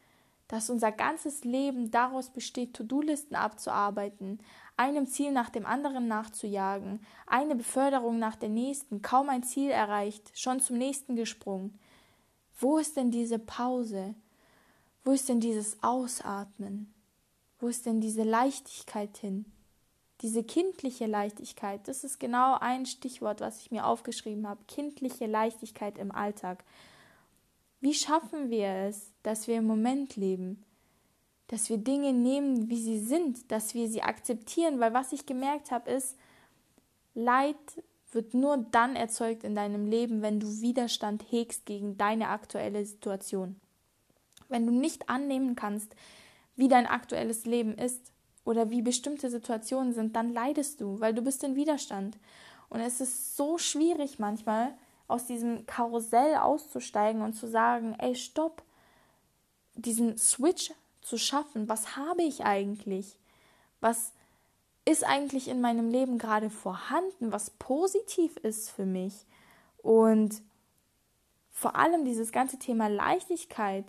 Dass 0.46 0.70
unser 0.70 0.92
ganzes 0.92 1.44
Leben 1.44 1.90
daraus 1.90 2.31
besteht, 2.31 2.75
To-Do-Listen 2.75 3.35
abzuarbeiten, 3.35 4.38
einem 4.77 5.07
Ziel 5.07 5.33
nach 5.33 5.51
dem 5.51 5.66
anderen 5.66 6.07
nachzujagen, 6.07 7.05
eine 7.27 7.57
Beförderung 7.57 8.18
nach 8.18 8.37
der 8.37 8.48
nächsten, 8.48 9.03
kaum 9.03 9.29
ein 9.29 9.42
Ziel 9.42 9.70
erreicht, 9.70 10.31
schon 10.38 10.61
zum 10.61 10.79
nächsten 10.79 11.16
gesprungen. 11.16 11.79
Wo 12.59 12.79
ist 12.79 12.96
denn 12.96 13.11
diese 13.11 13.40
Pause? 13.40 14.14
Wo 15.05 15.11
ist 15.11 15.29
denn 15.29 15.40
dieses 15.40 15.83
Ausatmen? 15.83 16.94
Wo 17.59 17.66
ist 17.66 17.87
denn 17.87 18.01
diese 18.01 18.22
Leichtigkeit 18.22 19.16
hin? 19.16 19.46
Diese 20.23 20.45
kindliche 20.45 21.07
Leichtigkeit, 21.07 21.89
das 21.89 22.05
ist 22.05 22.21
genau 22.21 22.57
ein 22.61 22.87
Stichwort, 22.87 23.41
was 23.41 23.61
ich 23.61 23.73
mir 23.73 23.87
aufgeschrieben 23.87 24.49
habe. 24.49 24.63
Kindliche 24.69 25.27
Leichtigkeit 25.27 25.99
im 25.99 26.13
Alltag. 26.13 26.65
Wie 27.81 27.95
schaffen 27.95 28.49
wir 28.49 28.69
es, 28.69 29.11
dass 29.25 29.49
wir 29.49 29.57
im 29.57 29.67
Moment 29.67 30.15
leben? 30.15 30.63
Dass 31.49 31.69
wir 31.69 31.79
Dinge 31.79 32.13
nehmen, 32.13 32.71
wie 32.71 32.81
sie 32.81 33.01
sind, 33.01 33.51
dass 33.51 33.75
wir 33.75 33.89
sie 33.89 34.03
akzeptieren, 34.03 34.79
weil 34.79 34.95
was 34.95 35.13
ich 35.13 35.27
gemerkt 35.27 35.73
habe, 35.73 35.91
ist, 35.91 36.17
Leid 37.15 37.57
wird 38.13 38.33
nur 38.33 38.59
dann 38.59 38.95
erzeugt 38.95 39.43
in 39.43 39.57
deinem 39.57 39.87
Leben, 39.87 40.23
wenn 40.23 40.39
du 40.39 40.61
Widerstand 40.61 41.25
hegst 41.31 41.67
gegen 41.67 41.99
deine 41.99 42.29
aktuelle 42.29 42.85
Situation. 42.85 43.57
Wenn 44.49 44.67
du 44.67 44.73
nicht 44.73 45.09
annehmen 45.09 45.57
kannst, 45.57 45.97
wie 46.55 46.69
dein 46.69 46.87
aktuelles 46.87 47.45
Leben 47.45 47.77
ist, 47.77 48.12
oder 48.45 48.71
wie 48.71 48.83
bestimmte 48.83 49.31
Situationen 49.31 49.93
sind, 49.93 50.17
dann 50.17 50.33
leidest 50.33 50.81
du, 50.81 51.01
weil 51.01 51.15
du 51.15 51.23
bist 51.23 51.45
in 51.45 51.57
Widerstand. 51.57 52.19
Und 52.69 52.81
es 52.81 53.01
ist 53.01 53.37
so 53.37 53.59
schwierig 53.59 54.19
manchmal, 54.19 54.75
aus 55.09 55.27
diesem 55.27 55.67
Karussell 55.67 56.37
auszusteigen 56.37 57.23
und 57.23 57.35
zu 57.35 57.47
sagen, 57.47 57.95
ey, 57.99 58.15
stopp, 58.15 58.63
diesen 59.75 60.17
Switch 60.17 60.73
zu 61.03 61.19
schaffen. 61.19 61.69
Was 61.69 61.97
habe 61.97 62.23
ich 62.23 62.45
eigentlich? 62.45 63.19
Was 63.81 64.13
ist 64.85 65.05
eigentlich 65.05 65.49
in 65.49 65.61
meinem 65.61 65.91
Leben 65.91 66.19
gerade 66.19 66.51
vorhanden, 66.51 67.31
was 67.31 67.51
positiv 67.51 68.37
ist 68.39 68.71
für 68.71 68.87
mich? 68.87 69.27
Und 69.79 70.43
vor 71.51 71.77
allem 71.77 72.05
dieses 72.05 72.33
ganze 72.33 72.59
Thema 72.59 72.89
Leichtigkeit, 72.89 73.85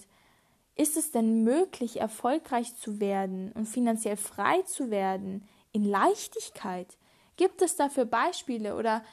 ist 0.75 0.97
es 0.97 1.11
denn 1.11 1.43
möglich, 1.43 1.99
erfolgreich 1.99 2.75
zu 2.75 2.99
werden 2.99 3.51
und 3.53 3.67
finanziell 3.67 4.17
frei 4.17 4.61
zu 4.63 4.89
werden 4.89 5.47
in 5.71 5.85
Leichtigkeit? 5.85 6.97
Gibt 7.35 7.61
es 7.61 7.75
dafür 7.75 8.05
Beispiele 8.05 8.75
oder 8.75 9.03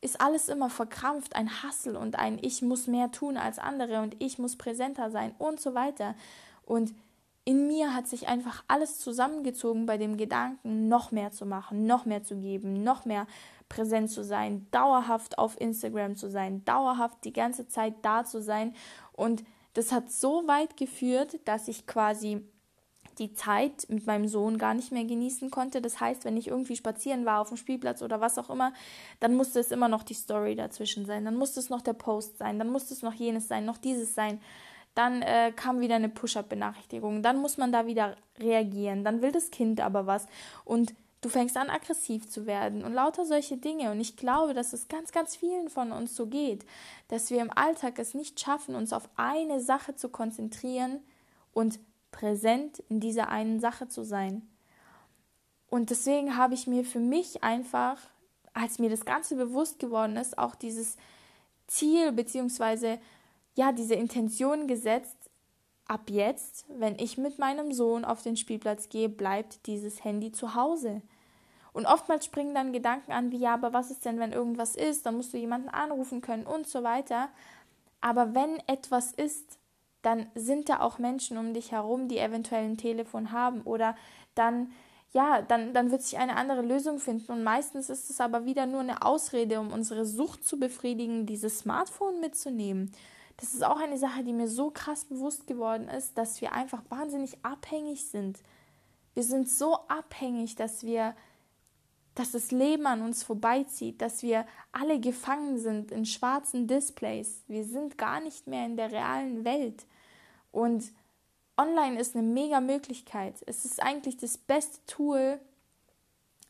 ist 0.00 0.20
alles 0.20 0.48
immer 0.48 0.70
verkrampft, 0.70 1.34
ein 1.36 1.62
Hassel 1.62 1.96
und 1.96 2.18
ein 2.18 2.38
Ich 2.42 2.62
muss 2.62 2.86
mehr 2.86 3.10
tun 3.10 3.36
als 3.36 3.58
andere 3.58 4.00
und 4.02 4.16
ich 4.18 4.38
muss 4.38 4.56
präsenter 4.56 5.10
sein 5.10 5.34
und 5.38 5.60
so 5.60 5.74
weiter? 5.74 6.14
Und 6.66 6.94
in 7.44 7.66
mir 7.66 7.94
hat 7.94 8.08
sich 8.08 8.26
einfach 8.26 8.64
alles 8.68 9.00
zusammengezogen 9.00 9.86
bei 9.86 9.98
dem 9.98 10.16
Gedanken, 10.16 10.88
noch 10.88 11.10
mehr 11.10 11.30
zu 11.30 11.46
machen, 11.46 11.86
noch 11.86 12.06
mehr 12.06 12.22
zu 12.22 12.36
geben, 12.36 12.82
noch 12.82 13.04
mehr 13.04 13.26
präsent 13.68 14.10
zu 14.10 14.24
sein, 14.24 14.66
dauerhaft 14.70 15.38
auf 15.38 15.60
Instagram 15.60 16.16
zu 16.16 16.30
sein, 16.30 16.64
dauerhaft 16.64 17.24
die 17.24 17.32
ganze 17.32 17.68
Zeit 17.68 17.94
da 18.02 18.24
zu 18.24 18.42
sein 18.42 18.74
und 19.12 19.44
das 19.74 19.92
hat 19.92 20.10
so 20.10 20.46
weit 20.46 20.76
geführt, 20.76 21.38
dass 21.44 21.68
ich 21.68 21.86
quasi 21.86 22.42
die 23.18 23.32
Zeit 23.32 23.86
mit 23.88 24.06
meinem 24.06 24.26
Sohn 24.26 24.58
gar 24.58 24.74
nicht 24.74 24.92
mehr 24.92 25.04
genießen 25.04 25.50
konnte. 25.50 25.80
Das 25.80 26.00
heißt, 26.00 26.24
wenn 26.24 26.36
ich 26.36 26.48
irgendwie 26.48 26.76
spazieren 26.76 27.24
war 27.24 27.40
auf 27.40 27.48
dem 27.48 27.56
Spielplatz 27.56 28.02
oder 28.02 28.20
was 28.20 28.38
auch 28.38 28.50
immer, 28.50 28.72
dann 29.20 29.34
musste 29.34 29.60
es 29.60 29.70
immer 29.70 29.88
noch 29.88 30.02
die 30.02 30.14
Story 30.14 30.56
dazwischen 30.56 31.06
sein, 31.06 31.24
dann 31.24 31.36
musste 31.36 31.60
es 31.60 31.70
noch 31.70 31.82
der 31.82 31.92
Post 31.92 32.38
sein, 32.38 32.58
dann 32.58 32.70
musste 32.70 32.94
es 32.94 33.02
noch 33.02 33.14
jenes 33.14 33.48
sein, 33.48 33.64
noch 33.64 33.78
dieses 33.78 34.14
sein. 34.14 34.40
dann 34.94 35.22
äh, 35.22 35.52
kam 35.54 35.80
wieder 35.80 35.96
eine 35.96 36.08
Push-up-Benachrichtigung, 36.08 37.22
dann 37.22 37.38
muss 37.38 37.56
man 37.56 37.72
da 37.72 37.86
wieder 37.86 38.16
reagieren, 38.38 39.02
dann 39.04 39.22
will 39.22 39.32
das 39.32 39.50
Kind 39.50 39.80
aber 39.80 40.06
was. 40.06 40.26
Und 40.64 40.94
du 41.24 41.30
fängst 41.30 41.56
an 41.56 41.70
aggressiv 41.70 42.28
zu 42.28 42.46
werden 42.46 42.84
und 42.84 42.92
lauter 42.92 43.24
solche 43.24 43.56
Dinge 43.56 43.90
und 43.90 44.00
ich 44.00 44.16
glaube, 44.16 44.52
dass 44.52 44.72
es 44.72 44.88
ganz, 44.88 45.10
ganz 45.10 45.34
vielen 45.34 45.68
von 45.70 45.90
uns 45.90 46.14
so 46.14 46.26
geht, 46.26 46.66
dass 47.08 47.30
wir 47.30 47.40
im 47.40 47.50
Alltag 47.50 47.98
es 47.98 48.14
nicht 48.14 48.38
schaffen, 48.40 48.74
uns 48.74 48.92
auf 48.92 49.08
eine 49.16 49.60
Sache 49.60 49.94
zu 49.94 50.10
konzentrieren 50.10 51.00
und 51.52 51.78
präsent 52.10 52.80
in 52.88 53.00
dieser 53.00 53.28
einen 53.28 53.58
Sache 53.58 53.88
zu 53.88 54.04
sein. 54.04 54.46
Und 55.68 55.90
deswegen 55.90 56.36
habe 56.36 56.54
ich 56.54 56.66
mir 56.66 56.84
für 56.84 57.00
mich 57.00 57.42
einfach, 57.42 57.98
als 58.52 58.78
mir 58.78 58.90
das 58.90 59.04
Ganze 59.04 59.34
bewusst 59.34 59.78
geworden 59.78 60.16
ist, 60.16 60.38
auch 60.38 60.54
dieses 60.54 60.96
Ziel 61.66 62.12
beziehungsweise 62.12 62.98
ja 63.54 63.72
diese 63.72 63.94
Intention 63.94 64.66
gesetzt, 64.66 65.16
ab 65.86 66.10
jetzt, 66.10 66.66
wenn 66.68 66.98
ich 66.98 67.18
mit 67.18 67.38
meinem 67.38 67.72
Sohn 67.72 68.04
auf 68.04 68.22
den 68.22 68.36
Spielplatz 68.36 68.88
gehe, 68.88 69.08
bleibt 69.08 69.66
dieses 69.66 70.04
Handy 70.04 70.32
zu 70.32 70.54
Hause. 70.54 71.02
Und 71.74 71.84
oftmals 71.84 72.24
springen 72.24 72.54
dann 72.54 72.72
Gedanken 72.72 73.12
an, 73.12 73.30
wie 73.30 73.38
ja, 73.38 73.52
aber 73.52 73.74
was 73.74 73.90
ist 73.90 74.06
denn, 74.06 74.18
wenn 74.18 74.32
irgendwas 74.32 74.76
ist? 74.76 75.04
Dann 75.04 75.16
musst 75.16 75.34
du 75.34 75.36
jemanden 75.38 75.68
anrufen 75.68 76.22
können 76.22 76.46
und 76.46 76.66
so 76.66 76.82
weiter. 76.82 77.28
Aber 78.00 78.34
wenn 78.34 78.60
etwas 78.66 79.12
ist, 79.12 79.58
dann 80.00 80.30
sind 80.34 80.68
da 80.68 80.80
auch 80.80 80.98
Menschen 80.98 81.36
um 81.36 81.52
dich 81.52 81.72
herum, 81.72 82.08
die 82.08 82.18
eventuell 82.18 82.64
ein 82.64 82.78
Telefon 82.78 83.32
haben 83.32 83.62
oder 83.62 83.96
dann 84.34 84.72
ja, 85.14 85.42
dann, 85.42 85.72
dann 85.72 85.92
wird 85.92 86.02
sich 86.02 86.18
eine 86.18 86.36
andere 86.36 86.60
Lösung 86.60 86.98
finden. 86.98 87.30
Und 87.30 87.44
meistens 87.44 87.88
ist 87.88 88.10
es 88.10 88.20
aber 88.20 88.44
wieder 88.46 88.66
nur 88.66 88.80
eine 88.80 89.02
Ausrede, 89.02 89.60
um 89.60 89.72
unsere 89.72 90.04
Sucht 90.04 90.44
zu 90.44 90.58
befriedigen, 90.58 91.24
dieses 91.24 91.60
Smartphone 91.60 92.20
mitzunehmen. 92.20 92.90
Das 93.36 93.54
ist 93.54 93.64
auch 93.64 93.78
eine 93.78 93.96
Sache, 93.96 94.24
die 94.24 94.32
mir 94.32 94.48
so 94.48 94.70
krass 94.70 95.04
bewusst 95.04 95.46
geworden 95.46 95.88
ist, 95.88 96.18
dass 96.18 96.40
wir 96.40 96.52
einfach 96.52 96.82
wahnsinnig 96.88 97.44
abhängig 97.44 98.06
sind. 98.06 98.40
Wir 99.14 99.22
sind 99.22 99.48
so 99.48 99.76
abhängig, 99.86 100.56
dass 100.56 100.82
wir, 100.82 101.14
dass 102.14 102.30
das 102.32 102.50
Leben 102.50 102.86
an 102.86 103.02
uns 103.02 103.22
vorbeizieht, 103.22 104.00
dass 104.00 104.22
wir 104.22 104.46
alle 104.72 105.00
gefangen 105.00 105.58
sind 105.58 105.90
in 105.90 106.06
schwarzen 106.06 106.66
Displays. 106.66 107.42
Wir 107.48 107.64
sind 107.64 107.98
gar 107.98 108.20
nicht 108.20 108.46
mehr 108.46 108.66
in 108.66 108.76
der 108.76 108.92
realen 108.92 109.44
Welt. 109.44 109.84
Und 110.52 110.92
online 111.56 111.98
ist 111.98 112.14
eine 112.14 112.26
mega 112.26 112.60
Möglichkeit. 112.60 113.42
Es 113.46 113.64
ist 113.64 113.82
eigentlich 113.82 114.16
das 114.16 114.38
beste 114.38 114.78
Tool 114.86 115.40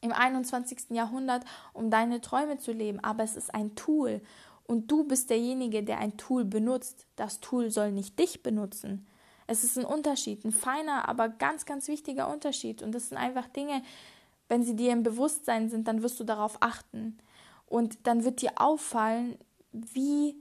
im 0.03 0.13
21. 0.13 0.91
Jahrhundert, 0.91 1.45
um 1.73 1.91
deine 1.91 2.21
Träume 2.21 2.59
zu 2.59 2.73
leben. 2.73 3.01
Aber 3.01 3.23
es 3.23 3.37
ist 3.37 3.55
ein 3.55 3.75
Tool. 3.75 4.21
Und 4.67 4.91
du 4.91 5.05
bist 5.05 5.31
derjenige, 5.31 5.83
der 5.83 5.99
ein 5.99 6.19
Tool 6.19 6.45
benutzt. 6.45 7.07
Das 7.17 7.41
Tool 7.41 7.71
soll 7.71 7.91
nicht 7.91 8.19
dich 8.19 8.43
benutzen. 8.43 9.07
Es 9.47 9.63
ist 9.63 9.79
ein 9.79 9.85
Unterschied, 9.85 10.45
ein 10.45 10.53
feiner, 10.53 11.09
aber 11.09 11.29
ganz, 11.29 11.67
ganz 11.67 11.89
wichtiger 11.89 12.31
Unterschied. 12.31 12.83
Und 12.83 12.93
das 12.93 13.11
sind 13.11 13.19
einfach 13.19 13.47
Dinge, 13.49 13.83
wenn 14.55 14.63
sie 14.63 14.77
dir 14.77 14.93
im 14.93 15.03
Bewusstsein 15.03 15.69
sind, 15.69 15.89
dann 15.89 16.05
wirst 16.05 16.21
du 16.21 16.23
darauf 16.23 16.59
achten. 16.61 17.19
Und 17.67 18.07
dann 18.07 18.23
wird 18.23 18.41
dir 18.41 18.53
auffallen, 18.55 19.37
wie 19.73 20.37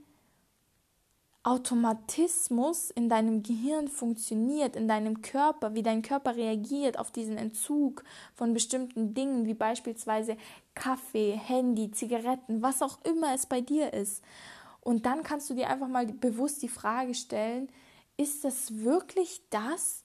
Automatismus 1.42 2.90
in 2.90 3.08
deinem 3.08 3.42
Gehirn 3.42 3.88
funktioniert, 3.88 4.76
in 4.76 4.86
deinem 4.86 5.20
Körper, 5.20 5.74
wie 5.74 5.82
dein 5.82 6.02
Körper 6.02 6.36
reagiert 6.36 6.96
auf 6.96 7.10
diesen 7.10 7.36
Entzug 7.36 8.04
von 8.34 8.54
bestimmten 8.54 9.14
Dingen, 9.14 9.46
wie 9.46 9.54
beispielsweise 9.54 10.36
Kaffee, 10.76 11.32
Handy, 11.32 11.90
Zigaretten, 11.90 12.62
was 12.62 12.82
auch 12.82 13.04
immer 13.04 13.34
es 13.34 13.46
bei 13.46 13.60
dir 13.60 13.92
ist. 13.94 14.22
Und 14.80 15.06
dann 15.06 15.24
kannst 15.24 15.50
du 15.50 15.54
dir 15.54 15.70
einfach 15.70 15.88
mal 15.88 16.06
bewusst 16.06 16.62
die 16.62 16.68
Frage 16.68 17.14
stellen, 17.14 17.68
ist 18.16 18.44
das 18.44 18.84
wirklich 18.84 19.42
das, 19.50 20.04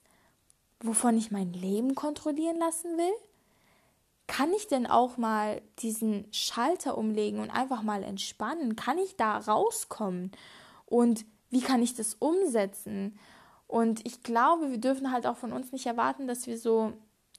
wovon 0.80 1.16
ich 1.16 1.30
mein 1.30 1.52
Leben 1.52 1.94
kontrollieren 1.94 2.58
lassen 2.58 2.98
will? 2.98 3.29
Kann 4.30 4.52
ich 4.52 4.68
denn 4.68 4.86
auch 4.86 5.16
mal 5.16 5.60
diesen 5.80 6.26
Schalter 6.32 6.96
umlegen 6.96 7.40
und 7.40 7.50
einfach 7.50 7.82
mal 7.82 8.02
entspannen? 8.02 8.76
Kann 8.76 8.96
ich 8.98 9.16
da 9.16 9.36
rauskommen? 9.36 10.32
und 10.90 11.24
wie 11.48 11.62
kann 11.62 11.82
ich 11.82 11.94
das 11.94 12.14
umsetzen? 12.14 13.18
Und 13.66 14.04
ich 14.04 14.22
glaube, 14.22 14.70
wir 14.70 14.78
dürfen 14.78 15.12
halt 15.12 15.26
auch 15.26 15.36
von 15.36 15.52
uns 15.52 15.72
nicht 15.72 15.86
erwarten, 15.86 16.26
dass 16.26 16.46
wir 16.46 16.58
so 16.58 16.92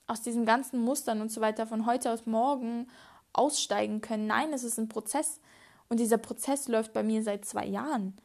aus 0.08 0.22
diesen 0.22 0.46
ganzen 0.46 0.82
Mustern 0.82 1.22
und 1.22 1.32
so 1.32 1.42
weiter 1.42 1.68
von 1.68 1.86
heute 1.86 2.12
aus 2.12 2.26
morgen 2.26 2.88
aussteigen 3.34 4.02
können. 4.02 4.28
Nein, 4.28 4.52
es 4.54 4.64
ist 4.64 4.80
ein 4.80 4.90
Prozess. 4.90 5.40
Und 5.90 6.00
dieser 6.00 6.18
Prozess 6.18 6.68
läuft 6.68 6.94
bei 6.94 7.04
mir 7.04 7.22
seit 7.22 7.46
zwei 7.46 7.66
Jahren. 7.66 8.16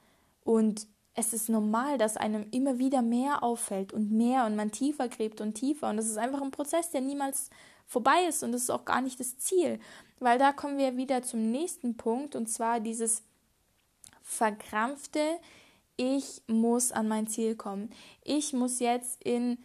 Und 0.44 0.86
es 1.14 1.32
ist 1.32 1.48
normal, 1.48 1.98
dass 1.98 2.16
einem 2.16 2.46
immer 2.52 2.78
wieder 2.78 3.02
mehr 3.02 3.42
auffällt 3.42 3.92
und 3.92 4.12
mehr 4.12 4.46
und 4.46 4.54
man 4.54 4.70
tiefer 4.70 5.08
gräbt 5.08 5.40
und 5.40 5.54
tiefer. 5.54 5.90
Und 5.90 5.98
es 5.98 6.08
ist 6.08 6.18
einfach 6.18 6.42
ein 6.42 6.50
Prozess, 6.52 6.90
der 6.90 7.00
niemals 7.00 7.50
vorbei 7.86 8.26
ist. 8.28 8.42
Und 8.42 8.52
das 8.52 8.62
ist 8.62 8.70
auch 8.70 8.84
gar 8.84 9.00
nicht 9.00 9.18
das 9.20 9.38
Ziel. 9.38 9.80
Weil 10.18 10.38
da 10.38 10.52
kommen 10.52 10.78
wir 10.78 10.96
wieder 10.96 11.22
zum 11.22 11.50
nächsten 11.50 11.96
Punkt. 11.96 12.36
Und 12.36 12.48
zwar 12.48 12.80
dieses 12.80 13.22
verkrampfte, 14.22 15.20
ich 15.96 16.42
muss 16.46 16.92
an 16.92 17.08
mein 17.08 17.26
Ziel 17.26 17.54
kommen. 17.54 17.90
Ich 18.22 18.52
muss 18.52 18.80
jetzt 18.80 19.22
in 19.24 19.58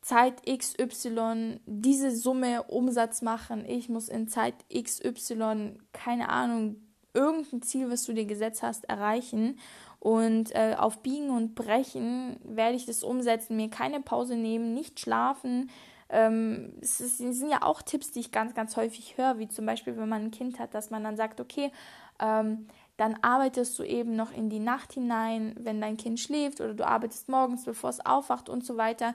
Zeit 0.00 0.42
XY 0.46 1.60
diese 1.66 2.14
Summe 2.14 2.64
Umsatz 2.64 3.22
machen. 3.22 3.64
Ich 3.64 3.88
muss 3.88 4.08
in 4.08 4.28
Zeit 4.28 4.54
XY, 4.72 5.78
keine 5.92 6.28
Ahnung, 6.28 6.76
irgendein 7.14 7.62
Ziel, 7.62 7.90
was 7.90 8.04
du 8.04 8.12
dir 8.12 8.26
gesetzt 8.26 8.62
hast, 8.62 8.84
erreichen. 8.88 9.58
Und 10.00 10.54
äh, 10.54 10.76
auf 10.78 11.02
Biegen 11.02 11.30
und 11.30 11.54
Brechen 11.54 12.36
werde 12.44 12.76
ich 12.76 12.84
das 12.84 13.02
umsetzen, 13.02 13.56
mir 13.56 13.70
keine 13.70 14.00
Pause 14.00 14.36
nehmen, 14.36 14.74
nicht 14.74 15.00
schlafen. 15.00 15.70
Ähm, 16.08 16.74
es, 16.80 17.00
ist, 17.00 17.18
sind 17.18 17.50
ja 17.50 17.62
auch 17.62 17.82
Tipps, 17.82 18.10
die 18.12 18.20
ich 18.20 18.32
ganz, 18.32 18.54
ganz 18.54 18.76
häufig 18.76 19.16
höre, 19.16 19.38
wie 19.38 19.48
zum 19.48 19.66
Beispiel, 19.66 19.96
wenn 19.96 20.08
man 20.08 20.24
ein 20.24 20.30
Kind 20.30 20.58
hat, 20.58 20.74
dass 20.74 20.90
man 20.90 21.02
dann 21.04 21.16
sagt, 21.16 21.40
okay, 21.40 21.72
ähm, 22.20 22.66
dann 22.96 23.16
arbeitest 23.22 23.78
du 23.78 23.82
eben 23.82 24.14
noch 24.14 24.32
in 24.32 24.50
die 24.50 24.60
Nacht 24.60 24.92
hinein, 24.92 25.54
wenn 25.58 25.80
dein 25.80 25.96
Kind 25.96 26.20
schläft 26.20 26.60
oder 26.60 26.74
du 26.74 26.86
arbeitest 26.86 27.28
morgens, 27.28 27.64
bevor 27.64 27.90
es 27.90 28.04
aufwacht 28.04 28.48
und 28.48 28.64
so 28.64 28.76
weiter. 28.76 29.14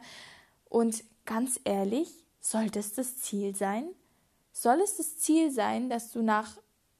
Und 0.66 1.04
ganz 1.26 1.60
ehrlich, 1.64 2.26
soll 2.42 2.70
das 2.70 2.94
das 2.94 3.18
Ziel 3.20 3.56
sein? 3.56 3.90
Soll 4.52 4.82
es 4.82 4.98
das 4.98 5.18
Ziel 5.18 5.52
sein, 5.52 5.90
dass 5.90 6.12
du 6.12 6.22
nach 6.22 6.58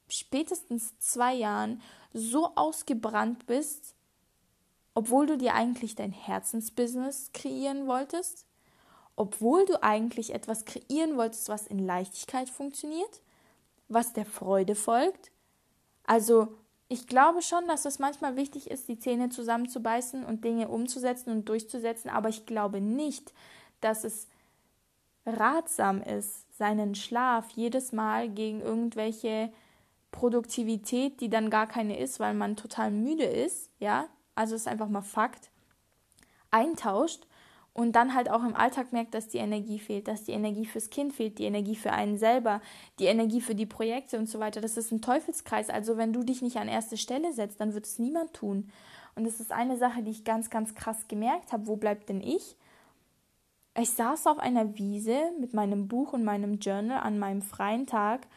spätestens 0.08 0.98
zwei 1.00 1.34
Jahren 1.34 1.82
so 2.14 2.56
ausgebrannt 2.56 3.46
bist, 3.46 3.96
obwohl 4.94 5.28
du 5.28 5.38
dir 5.38 5.54
eigentlich 5.54 5.96
dein 5.96 6.12
Herzensbusiness 6.12 7.32
kreieren 7.34 7.88
wolltest? 7.88 8.46
Obwohl 9.20 9.66
du 9.66 9.84
eigentlich 9.84 10.34
etwas 10.34 10.64
kreieren 10.64 11.18
wolltest, 11.18 11.50
was 11.50 11.68
in 11.68 11.80
Leichtigkeit 11.80 12.50
funktioniert, 12.50 13.22
was 13.90 14.14
der 14.14 14.26
Freude 14.26 14.76
folgt? 14.76 15.32
Also 16.06 16.56
ich 16.88 17.06
glaube 17.06 17.42
schon, 17.42 17.68
dass 17.68 17.84
es 17.84 18.00
manchmal 18.00 18.38
wichtig 18.38 18.72
ist, 18.72 18.88
die 18.88 18.98
Zähne 18.98 19.28
zusammenzubeißen 19.28 20.24
und 20.24 20.46
Dinge 20.46 20.70
umzusetzen 20.70 21.32
und 21.32 21.50
durchzusetzen, 21.50 22.10
aber 22.10 22.30
ich 22.30 22.46
glaube 22.46 22.80
nicht, 22.80 23.34
dass 23.82 24.06
es 24.06 24.30
ratsam 25.26 26.02
ist, 26.02 26.58
seinen 26.58 26.96
Schlaf 26.96 27.50
jedes 27.52 27.92
Mal 27.92 28.30
gegen 28.30 28.62
irgendwelche 28.62 29.52
Produktivität, 30.12 31.20
die 31.20 31.30
dann 31.30 31.50
gar 31.50 31.68
keine 31.68 32.00
ist, 32.00 32.22
weil 32.22 32.36
man 32.36 32.56
total 32.56 32.90
müde 32.90 33.26
ist, 33.26 33.70
ja, 33.80 34.08
also 34.36 34.56
ist 34.56 34.70
einfach 34.70 34.88
mal 34.88 35.02
Fakt, 35.02 35.52
eintauscht 36.52 37.28
und 37.74 37.94
dann 37.94 38.14
halt 38.14 38.30
auch 38.30 38.44
im 38.44 38.56
Alltag 38.56 38.92
merkt, 38.92 39.14
dass 39.14 39.28
die 39.28 39.38
Energie 39.38 39.80
fehlt, 39.80 40.08
dass 40.08 40.24
die 40.24 40.32
Energie 40.32 40.66
fürs 40.66 40.90
Kind 40.90 41.14
fehlt, 41.14 41.40
die 41.40 41.46
Energie 41.46 41.76
für 41.76 41.92
einen 41.92 42.18
selber, 42.18 42.62
die 43.00 43.06
Energie 43.06 43.42
für 43.42 43.56
die 43.56 43.66
Projekte 43.66 44.18
und 44.18 44.28
so 44.28 44.40
weiter. 44.40 44.60
Das 44.60 44.78
ist 44.78 44.92
ein 44.92 45.02
Teufelskreis. 45.02 45.70
Also 45.70 45.98
wenn 45.98 46.14
du 46.14 46.24
dich 46.24 46.42
nicht 46.42 46.58
an 46.58 46.68
erste 46.68 46.98
Stelle 46.98 47.32
setzt, 47.32 47.62
dann 47.62 47.74
wird 47.74 47.86
es 47.86 48.00
niemand 48.00 48.34
tun. 48.34 48.70
Und 49.16 49.26
das 49.26 49.40
ist 49.40 49.52
eine 49.52 49.78
Sache, 49.78 50.02
die 50.02 50.12
ich 50.12 50.24
ganz, 50.24 50.50
ganz 50.50 50.76
krass 50.76 51.08
gemerkt 51.08 51.52
habe. 51.52 51.68
Wo 51.68 51.76
bleibt 51.76 52.10
denn 52.10 52.22
ich? 52.22 52.56
Ich 53.78 53.92
saß 53.92 54.28
auf 54.28 54.40
einer 54.40 54.78
Wiese 54.78 55.32
mit 55.40 55.54
meinem 55.54 55.88
Buch 55.88 56.14
und 56.14 56.24
meinem 56.24 56.60
Journal 56.60 57.00
an 57.00 57.20
meinem 57.20 57.42
freien 57.42 57.86
Tag, 57.86 58.28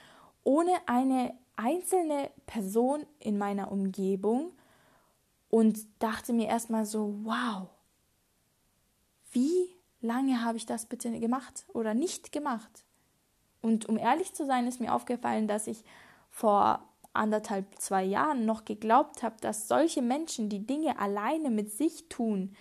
ohne 0.45 0.73
eine 0.87 1.35
einzelne 1.57 2.31
Person 2.47 3.07
in 3.19 3.39
meiner 3.39 3.73
Umgebung 3.73 4.53
und 5.51 5.79
dachte 5.99 6.33
mir 6.33 6.49
erstmal 6.49 6.87
so, 6.87 7.15
wow, 7.25 7.69
wie 9.33 9.75
lange 10.01 10.45
habe 10.45 10.57
ich 10.57 10.67
das 10.67 10.87
bitte 10.87 11.11
gemacht 11.19 11.65
oder 11.73 11.95
nicht 11.95 12.33
gemacht? 12.33 12.85
Und 13.61 13.89
um 13.89 13.97
ehrlich 13.97 14.35
zu 14.35 14.45
sein, 14.47 14.67
ist 14.67 14.81
mir 14.81 14.95
aufgefallen, 14.95 15.49
dass 15.49 15.67
ich 15.67 15.85
vor 16.31 16.83
anderthalb, 17.13 17.79
zwei 17.79 18.03
Jahren 18.05 18.47
noch 18.47 18.65
geglaubt 18.65 19.23
habe, 19.23 19.37
dass 19.41 19.69
solche 19.69 20.03
Menschen, 20.03 20.49
die 20.49 20.67
Dinge 20.67 20.99
alleine 20.99 21.51
mit 21.51 21.71
sich 21.71 22.09
tun, 22.09 22.57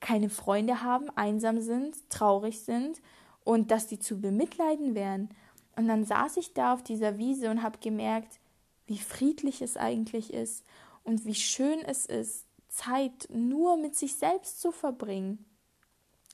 keine 0.00 0.28
Freunde 0.28 0.82
haben, 0.82 1.08
einsam 1.10 1.60
sind, 1.60 1.96
traurig 2.10 2.60
sind 2.60 3.00
und 3.44 3.70
dass 3.70 3.86
die 3.86 3.98
zu 3.98 4.20
bemitleiden 4.20 4.94
wären. 4.94 5.30
Und 5.76 5.88
dann 5.88 6.04
saß 6.04 6.36
ich 6.36 6.54
da 6.54 6.74
auf 6.74 6.82
dieser 6.82 7.18
Wiese 7.18 7.50
und 7.50 7.62
habe 7.62 7.78
gemerkt, 7.78 8.40
wie 8.86 8.98
friedlich 8.98 9.62
es 9.62 9.76
eigentlich 9.76 10.32
ist 10.32 10.64
und 11.04 11.24
wie 11.24 11.36
schön 11.36 11.80
es 11.86 12.04
ist, 12.04 12.46
Zeit 12.68 13.28
nur 13.32 13.76
mit 13.76 13.94
sich 13.94 14.16
selbst 14.16 14.60
zu 14.60 14.72
verbringen. 14.72 15.44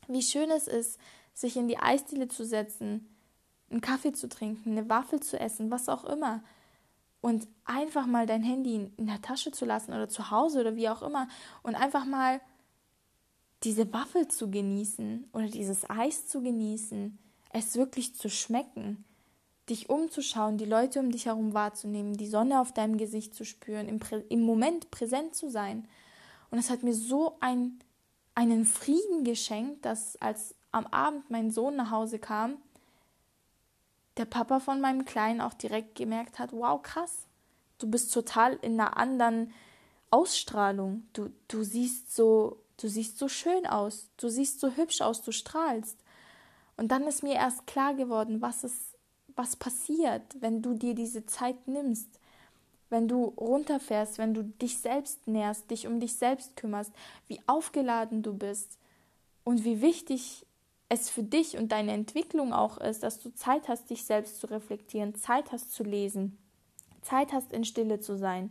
Wie 0.08 0.22
schön 0.22 0.50
es 0.50 0.66
ist, 0.66 0.98
sich 1.34 1.56
in 1.56 1.68
die 1.68 1.78
Eisdiele 1.78 2.28
zu 2.28 2.44
setzen, 2.44 3.08
einen 3.70 3.80
Kaffee 3.80 4.12
zu 4.12 4.28
trinken, 4.28 4.72
eine 4.72 4.88
Waffel 4.88 5.20
zu 5.20 5.38
essen, 5.38 5.70
was 5.70 5.88
auch 5.88 6.04
immer. 6.04 6.42
Und 7.20 7.46
einfach 7.64 8.06
mal 8.06 8.26
dein 8.26 8.42
Handy 8.42 8.90
in 8.96 9.06
der 9.06 9.22
Tasche 9.22 9.52
zu 9.52 9.64
lassen 9.64 9.92
oder 9.92 10.08
zu 10.08 10.30
Hause 10.30 10.60
oder 10.60 10.76
wie 10.76 10.88
auch 10.88 11.02
immer. 11.02 11.28
Und 11.62 11.74
einfach 11.74 12.04
mal 12.04 12.40
diese 13.64 13.92
Waffel 13.92 14.28
zu 14.28 14.50
genießen 14.50 15.28
oder 15.32 15.46
dieses 15.46 15.88
Eis 15.90 16.26
zu 16.28 16.42
genießen, 16.42 17.18
es 17.50 17.76
wirklich 17.76 18.14
zu 18.14 18.30
schmecken, 18.30 19.04
dich 19.68 19.90
umzuschauen, 19.90 20.58
die 20.58 20.64
Leute 20.64 21.00
um 21.00 21.10
dich 21.10 21.26
herum 21.26 21.54
wahrzunehmen, 21.54 22.16
die 22.16 22.28
Sonne 22.28 22.60
auf 22.60 22.72
deinem 22.72 22.98
Gesicht 22.98 23.34
zu 23.34 23.44
spüren, 23.44 23.88
im, 23.88 23.98
Prä 23.98 24.22
im 24.28 24.42
Moment 24.42 24.90
präsent 24.90 25.34
zu 25.34 25.50
sein. 25.50 25.86
Und 26.50 26.58
es 26.58 26.70
hat 26.70 26.82
mir 26.82 26.94
so 26.94 27.36
ein, 27.40 27.78
einen 28.38 28.64
Frieden 28.64 29.24
geschenkt, 29.24 29.84
dass 29.84 30.14
als 30.22 30.54
am 30.70 30.86
Abend 30.86 31.28
mein 31.28 31.50
Sohn 31.50 31.74
nach 31.74 31.90
Hause 31.90 32.20
kam, 32.20 32.56
der 34.16 34.26
Papa 34.26 34.60
von 34.60 34.80
meinem 34.80 35.04
Kleinen 35.04 35.40
auch 35.40 35.54
direkt 35.54 35.96
gemerkt 35.96 36.38
hat, 36.38 36.52
wow, 36.52 36.80
krass, 36.80 37.26
du 37.78 37.90
bist 37.90 38.14
total 38.14 38.54
in 38.62 38.78
einer 38.78 38.96
anderen 38.96 39.52
Ausstrahlung. 40.12 41.08
Du, 41.14 41.32
du 41.48 41.64
siehst 41.64 42.14
so, 42.14 42.60
du 42.76 42.86
siehst 42.86 43.18
so 43.18 43.26
schön 43.26 43.66
aus, 43.66 44.08
du 44.18 44.28
siehst 44.28 44.60
so 44.60 44.70
hübsch 44.70 45.00
aus, 45.00 45.20
du 45.22 45.32
strahlst. 45.32 45.98
Und 46.76 46.92
dann 46.92 47.08
ist 47.08 47.24
mir 47.24 47.34
erst 47.34 47.66
klar 47.66 47.94
geworden, 47.94 48.40
was 48.40 48.62
es, 48.62 48.94
was 49.34 49.56
passiert, 49.56 50.22
wenn 50.38 50.62
du 50.62 50.74
dir 50.74 50.94
diese 50.94 51.26
Zeit 51.26 51.66
nimmst, 51.66 52.17
wenn 52.90 53.08
du 53.08 53.24
runterfährst, 53.24 54.18
wenn 54.18 54.34
du 54.34 54.44
dich 54.44 54.78
selbst 54.78 55.26
nährst, 55.26 55.70
dich 55.70 55.86
um 55.86 56.00
dich 56.00 56.14
selbst 56.14 56.56
kümmerst, 56.56 56.92
wie 57.26 57.40
aufgeladen 57.46 58.22
du 58.22 58.34
bist 58.34 58.78
und 59.44 59.64
wie 59.64 59.80
wichtig 59.80 60.46
es 60.88 61.10
für 61.10 61.22
dich 61.22 61.58
und 61.58 61.70
deine 61.70 61.92
Entwicklung 61.92 62.52
auch 62.52 62.78
ist, 62.78 63.02
dass 63.02 63.20
du 63.20 63.34
Zeit 63.34 63.68
hast, 63.68 63.90
dich 63.90 64.04
selbst 64.04 64.40
zu 64.40 64.46
reflektieren, 64.46 65.14
Zeit 65.14 65.52
hast 65.52 65.72
zu 65.72 65.84
lesen, 65.84 66.38
Zeit 67.02 67.32
hast, 67.32 67.52
in 67.52 67.64
Stille 67.64 68.00
zu 68.00 68.16
sein. 68.16 68.50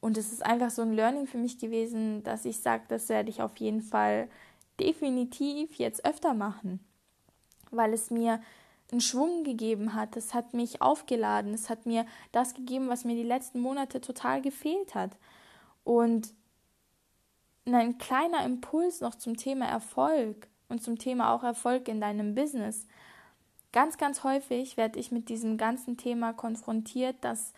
Und 0.00 0.16
es 0.16 0.32
ist 0.32 0.44
einfach 0.44 0.70
so 0.70 0.82
ein 0.82 0.92
Learning 0.92 1.26
für 1.26 1.38
mich 1.38 1.58
gewesen, 1.58 2.22
dass 2.22 2.44
ich 2.44 2.60
sage, 2.60 2.84
das 2.88 3.08
werde 3.08 3.30
ich 3.30 3.42
auf 3.42 3.56
jeden 3.56 3.82
Fall 3.82 4.28
definitiv 4.78 5.74
jetzt 5.74 6.04
öfter 6.04 6.34
machen, 6.34 6.80
weil 7.70 7.92
es 7.92 8.10
mir 8.10 8.40
einen 8.92 9.00
Schwung 9.00 9.44
gegeben 9.44 9.94
hat, 9.94 10.16
es 10.16 10.34
hat 10.34 10.54
mich 10.54 10.82
aufgeladen, 10.82 11.54
es 11.54 11.70
hat 11.70 11.86
mir 11.86 12.06
das 12.32 12.54
gegeben, 12.54 12.88
was 12.88 13.04
mir 13.04 13.14
die 13.14 13.22
letzten 13.22 13.60
Monate 13.60 14.00
total 14.00 14.40
gefehlt 14.42 14.94
hat. 14.94 15.16
Und 15.84 16.32
ein 17.66 17.98
kleiner 17.98 18.44
Impuls 18.44 19.00
noch 19.00 19.14
zum 19.14 19.36
Thema 19.36 19.66
Erfolg 19.66 20.48
und 20.68 20.82
zum 20.82 20.98
Thema 20.98 21.34
auch 21.34 21.42
Erfolg 21.42 21.88
in 21.88 22.00
deinem 22.00 22.34
Business. 22.34 22.86
Ganz, 23.72 23.98
ganz 23.98 24.24
häufig 24.24 24.76
werde 24.76 24.98
ich 24.98 25.12
mit 25.12 25.28
diesem 25.28 25.56
ganzen 25.56 25.96
Thema 25.96 26.32
konfrontiert, 26.32 27.16
dass 27.20 27.52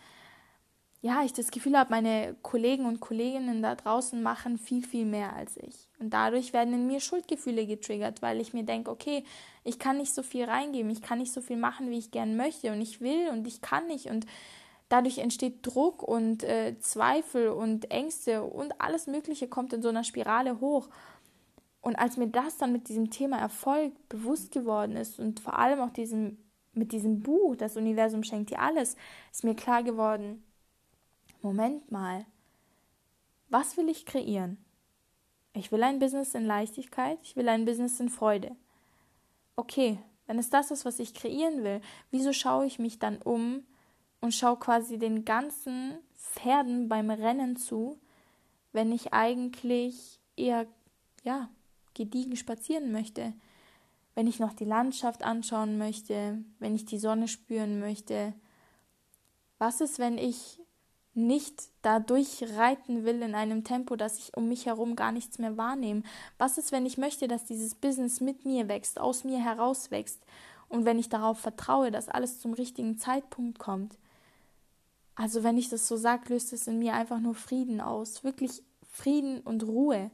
ja, 1.03 1.21
ich 1.25 1.33
das 1.33 1.51
Gefühl 1.51 1.77
habe, 1.77 1.89
meine 1.89 2.33
Kollegen 2.43 2.85
und 2.85 3.01
Kolleginnen 3.01 3.61
da 3.61 3.75
draußen 3.75 4.23
machen 4.23 4.57
viel, 4.57 4.87
viel 4.87 5.03
mehr 5.03 5.35
als 5.35 5.57
ich. 5.57 5.89
Und 5.99 6.11
dadurch 6.11 6.53
werden 6.53 6.73
in 6.73 6.87
mir 6.87 7.01
Schuldgefühle 7.01 7.67
getriggert, 7.67 8.21
weil 8.21 8.39
ich 8.39 8.53
mir 8.53 8.63
denke, 8.63 8.89
okay, 8.89 9.25
ich 9.65 9.79
kann 9.79 9.97
nicht 9.97 10.13
so 10.13 10.23
viel 10.23 10.45
reingeben, 10.45 10.89
ich 10.89 11.01
kann 11.01 11.17
nicht 11.17 11.33
so 11.33 11.41
viel 11.41 11.57
machen, 11.57 11.91
wie 11.91 11.97
ich 11.97 12.11
gern 12.11 12.37
möchte 12.37 12.71
und 12.71 12.79
ich 12.79 13.01
will 13.01 13.27
und 13.27 13.45
ich 13.45 13.61
kann 13.61 13.85
nicht 13.87 14.05
und 14.05 14.25
dadurch 14.87 15.17
entsteht 15.17 15.67
Druck 15.67 16.03
und 16.03 16.45
äh, 16.45 16.79
Zweifel 16.79 17.49
und 17.49 17.91
Ängste 17.91 18.41
und 18.41 18.79
alles 18.79 19.05
Mögliche 19.07 19.49
kommt 19.49 19.73
in 19.73 19.81
so 19.81 19.89
einer 19.89 20.05
Spirale 20.05 20.61
hoch. 20.61 20.87
Und 21.81 21.97
als 21.97 22.15
mir 22.15 22.27
das 22.27 22.55
dann 22.55 22.71
mit 22.71 22.87
diesem 22.87 23.11
Thema 23.11 23.39
Erfolg 23.39 23.91
bewusst 24.07 24.53
geworden 24.53 24.95
ist 24.95 25.19
und 25.19 25.41
vor 25.41 25.59
allem 25.59 25.81
auch 25.81 25.91
diesem, 25.91 26.37
mit 26.71 26.93
diesem 26.93 27.19
Buch, 27.19 27.57
das 27.57 27.75
Universum 27.75 28.23
schenkt 28.23 28.51
dir 28.51 28.59
alles, 28.59 28.95
ist 29.33 29.43
mir 29.43 29.53
klar 29.53 29.83
geworden, 29.83 30.41
Moment 31.43 31.91
mal, 31.91 32.25
was 33.49 33.75
will 33.75 33.89
ich 33.89 34.05
kreieren? 34.05 34.57
Ich 35.53 35.73
will 35.73 35.83
ein 35.83 35.99
Business 35.99 36.35
in 36.35 36.45
Leichtigkeit, 36.45 37.19
ich 37.21 37.35
will 37.35 37.49
ein 37.49 37.65
Business 37.65 37.99
in 37.99 38.07
Freude. 38.07 38.55
Okay, 39.57 39.99
wenn 40.25 40.39
es 40.39 40.49
das 40.49 40.71
ist, 40.71 40.85
was 40.85 40.99
ich 40.99 41.13
kreieren 41.13 41.65
will, 41.65 41.81
wieso 42.11 42.31
schaue 42.31 42.65
ich 42.65 42.79
mich 42.79 42.97
dann 42.97 43.21
um 43.21 43.65
und 44.21 44.33
schaue 44.33 44.57
quasi 44.57 44.97
den 44.97 45.25
ganzen 45.25 45.99
Pferden 46.15 46.87
beim 46.87 47.09
Rennen 47.09 47.57
zu, 47.57 47.99
wenn 48.71 48.93
ich 48.93 49.11
eigentlich 49.11 50.21
eher, 50.37 50.65
ja, 51.23 51.49
gediegen 51.93 52.37
spazieren 52.37 52.93
möchte, 52.93 53.33
wenn 54.15 54.27
ich 54.27 54.39
noch 54.39 54.53
die 54.53 54.65
Landschaft 54.65 55.23
anschauen 55.23 55.77
möchte, 55.77 56.41
wenn 56.59 56.73
ich 56.73 56.85
die 56.85 56.99
Sonne 56.99 57.27
spüren 57.27 57.81
möchte. 57.81 58.33
Was 59.57 59.81
ist, 59.81 59.99
wenn 59.99 60.17
ich 60.17 60.62
nicht 61.15 61.63
da 61.81 61.99
durchreiten 61.99 63.05
will 63.05 63.21
in 63.21 63.35
einem 63.35 63.63
Tempo, 63.63 63.95
dass 63.95 64.17
ich 64.17 64.35
um 64.35 64.47
mich 64.47 64.65
herum 64.65 64.95
gar 64.95 65.11
nichts 65.11 65.37
mehr 65.37 65.57
wahrnehme? 65.57 66.03
Was 66.37 66.57
ist, 66.57 66.71
wenn 66.71 66.85
ich 66.85 66.97
möchte, 66.97 67.27
dass 67.27 67.45
dieses 67.45 67.75
Business 67.75 68.19
mit 68.19 68.45
mir 68.45 68.67
wächst, 68.67 68.99
aus 68.99 69.23
mir 69.23 69.39
heraus 69.39 69.91
wächst 69.91 70.19
und 70.69 70.85
wenn 70.85 70.99
ich 70.99 71.09
darauf 71.09 71.39
vertraue, 71.39 71.91
dass 71.91 72.09
alles 72.09 72.39
zum 72.39 72.53
richtigen 72.53 72.97
Zeitpunkt 72.97 73.59
kommt? 73.59 73.97
Also 75.15 75.43
wenn 75.43 75.57
ich 75.57 75.69
das 75.69 75.87
so 75.87 75.97
sage, 75.97 76.33
löst 76.33 76.53
es 76.53 76.67
in 76.67 76.79
mir 76.79 76.93
einfach 76.93 77.19
nur 77.19 77.35
Frieden 77.35 77.81
aus, 77.81 78.23
wirklich 78.23 78.63
Frieden 78.91 79.41
und 79.41 79.63
Ruhe. 79.63 80.09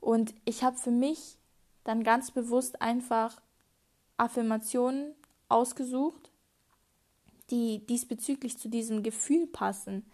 Und 0.00 0.34
ich 0.44 0.64
habe 0.64 0.76
für 0.76 0.90
mich 0.90 1.36
dann 1.84 2.02
ganz 2.02 2.30
bewusst 2.30 2.82
einfach 2.82 3.40
Affirmationen 4.16 5.14
ausgesucht, 5.48 6.30
die 7.50 7.84
diesbezüglich 7.86 8.58
zu 8.58 8.68
diesem 8.68 9.02
Gefühl 9.02 9.46
passen. 9.46 10.04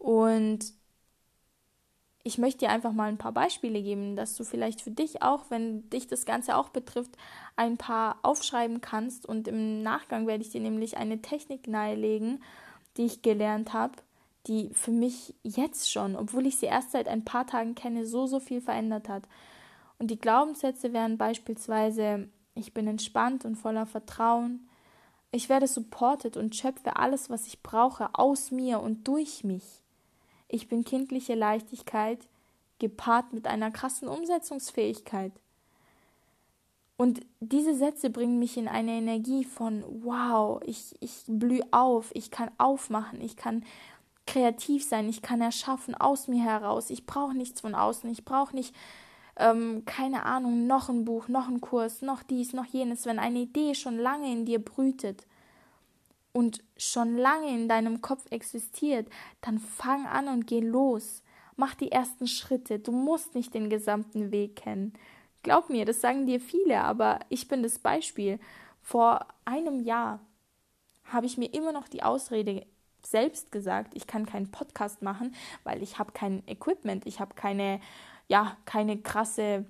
Und 0.00 0.72
ich 2.22 2.38
möchte 2.38 2.60
dir 2.60 2.70
einfach 2.70 2.92
mal 2.92 3.08
ein 3.08 3.18
paar 3.18 3.32
Beispiele 3.32 3.82
geben, 3.82 4.16
dass 4.16 4.34
du 4.34 4.44
vielleicht 4.44 4.80
für 4.80 4.90
dich 4.90 5.22
auch, 5.22 5.44
wenn 5.50 5.88
dich 5.90 6.06
das 6.06 6.24
Ganze 6.24 6.56
auch 6.56 6.70
betrifft, 6.70 7.16
ein 7.54 7.76
paar 7.76 8.18
aufschreiben 8.22 8.80
kannst. 8.80 9.26
Und 9.26 9.46
im 9.46 9.82
Nachgang 9.82 10.26
werde 10.26 10.42
ich 10.42 10.50
dir 10.50 10.60
nämlich 10.62 10.96
eine 10.96 11.20
Technik 11.20 11.68
nahelegen, 11.68 12.42
die 12.96 13.04
ich 13.04 13.20
gelernt 13.20 13.74
habe, 13.74 13.92
die 14.46 14.70
für 14.72 14.90
mich 14.90 15.34
jetzt 15.42 15.92
schon, 15.92 16.16
obwohl 16.16 16.46
ich 16.46 16.56
sie 16.56 16.66
erst 16.66 16.92
seit 16.92 17.06
ein 17.06 17.24
paar 17.24 17.46
Tagen 17.46 17.74
kenne, 17.74 18.06
so, 18.06 18.26
so 18.26 18.40
viel 18.40 18.62
verändert 18.62 19.08
hat. 19.10 19.28
Und 19.98 20.10
die 20.10 20.18
Glaubenssätze 20.18 20.94
wären 20.94 21.18
beispielsweise, 21.18 22.26
ich 22.54 22.72
bin 22.72 22.86
entspannt 22.86 23.44
und 23.44 23.56
voller 23.56 23.84
Vertrauen, 23.84 24.66
ich 25.30 25.50
werde 25.50 25.66
supported 25.66 26.38
und 26.38 26.56
schöpfe 26.56 26.96
alles, 26.96 27.28
was 27.28 27.46
ich 27.46 27.62
brauche, 27.62 28.08
aus 28.14 28.50
mir 28.50 28.80
und 28.80 29.06
durch 29.06 29.44
mich. 29.44 29.79
Ich 30.50 30.68
bin 30.68 30.84
kindliche 30.84 31.34
Leichtigkeit, 31.34 32.18
gepaart 32.78 33.32
mit 33.32 33.46
einer 33.46 33.70
krassen 33.70 34.08
Umsetzungsfähigkeit. 34.08 35.32
Und 36.96 37.20
diese 37.40 37.74
Sätze 37.74 38.10
bringen 38.10 38.38
mich 38.38 38.58
in 38.58 38.68
eine 38.68 38.92
Energie 38.92 39.44
von 39.44 39.84
wow, 40.02 40.60
ich, 40.66 40.94
ich 41.00 41.22
blühe 41.26 41.64
auf, 41.70 42.10
ich 42.14 42.30
kann 42.30 42.50
aufmachen, 42.58 43.22
ich 43.22 43.36
kann 43.36 43.64
kreativ 44.26 44.84
sein, 44.84 45.08
ich 45.08 45.22
kann 45.22 45.40
erschaffen 45.40 45.94
aus 45.94 46.28
mir 46.28 46.42
heraus. 46.42 46.90
Ich 46.90 47.06
brauche 47.06 47.34
nichts 47.34 47.62
von 47.62 47.74
außen, 47.74 48.10
ich 48.10 48.24
brauche 48.24 48.54
nicht, 48.54 48.74
ähm, 49.36 49.84
keine 49.86 50.26
Ahnung, 50.26 50.66
noch 50.66 50.88
ein 50.88 51.04
Buch, 51.04 51.28
noch 51.28 51.48
ein 51.48 51.60
Kurs, 51.60 52.02
noch 52.02 52.22
dies, 52.22 52.52
noch 52.52 52.66
jenes. 52.66 53.06
Wenn 53.06 53.18
eine 53.18 53.40
Idee 53.40 53.74
schon 53.74 53.98
lange 53.98 54.30
in 54.30 54.44
dir 54.44 54.62
brütet 54.62 55.26
und 56.32 56.62
schon 56.76 57.16
lange 57.16 57.48
in 57.48 57.68
deinem 57.68 58.00
Kopf 58.00 58.24
existiert, 58.30 59.08
dann 59.40 59.58
fang 59.58 60.06
an 60.06 60.28
und 60.28 60.46
geh 60.46 60.60
los. 60.60 61.22
Mach 61.56 61.74
die 61.74 61.92
ersten 61.92 62.26
Schritte. 62.26 62.78
Du 62.78 62.92
musst 62.92 63.34
nicht 63.34 63.52
den 63.54 63.68
gesamten 63.68 64.30
Weg 64.30 64.56
kennen. 64.56 64.92
Glaub 65.42 65.70
mir, 65.70 65.84
das 65.84 66.00
sagen 66.00 66.26
dir 66.26 66.40
viele, 66.40 66.82
aber 66.82 67.20
ich 67.28 67.48
bin 67.48 67.62
das 67.62 67.78
Beispiel. 67.78 68.38
Vor 68.82 69.26
einem 69.44 69.80
Jahr 69.80 70.20
habe 71.04 71.26
ich 71.26 71.38
mir 71.38 71.52
immer 71.52 71.72
noch 71.72 71.88
die 71.88 72.02
Ausrede 72.02 72.66
selbst 73.02 73.50
gesagt, 73.50 73.94
ich 73.94 74.06
kann 74.06 74.26
keinen 74.26 74.50
Podcast 74.50 75.02
machen, 75.02 75.34
weil 75.64 75.82
ich 75.82 75.98
habe 75.98 76.12
kein 76.12 76.46
Equipment, 76.46 77.06
ich 77.06 77.18
habe 77.18 77.34
keine, 77.34 77.80
ja, 78.28 78.56
keine 78.66 78.98
krasse 79.00 79.64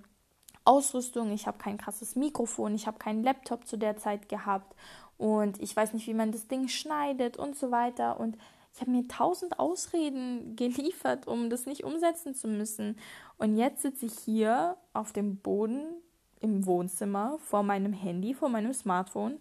Ausrüstung, 0.64 1.32
ich 1.32 1.46
habe 1.46 1.58
kein 1.58 1.78
krasses 1.78 2.16
Mikrofon, 2.16 2.74
ich 2.74 2.86
habe 2.86 2.98
keinen 2.98 3.22
Laptop 3.22 3.66
zu 3.66 3.76
der 3.76 3.96
Zeit 3.96 4.28
gehabt 4.28 4.74
und 5.20 5.60
ich 5.60 5.76
weiß 5.76 5.92
nicht, 5.92 6.06
wie 6.06 6.14
man 6.14 6.32
das 6.32 6.48
Ding 6.48 6.68
schneidet 6.68 7.36
und 7.36 7.54
so 7.54 7.70
weiter 7.70 8.18
und 8.18 8.38
ich 8.72 8.80
habe 8.80 8.90
mir 8.90 9.06
tausend 9.06 9.58
Ausreden 9.58 10.56
geliefert, 10.56 11.26
um 11.26 11.50
das 11.50 11.66
nicht 11.66 11.84
umsetzen 11.84 12.34
zu 12.34 12.48
müssen. 12.48 12.96
Und 13.36 13.58
jetzt 13.58 13.82
sitze 13.82 14.06
ich 14.06 14.18
hier 14.18 14.78
auf 14.94 15.12
dem 15.12 15.36
Boden 15.36 15.82
im 16.40 16.64
Wohnzimmer 16.64 17.38
vor 17.38 17.62
meinem 17.62 17.92
Handy, 17.92 18.32
vor 18.32 18.48
meinem 18.48 18.72
Smartphone 18.72 19.38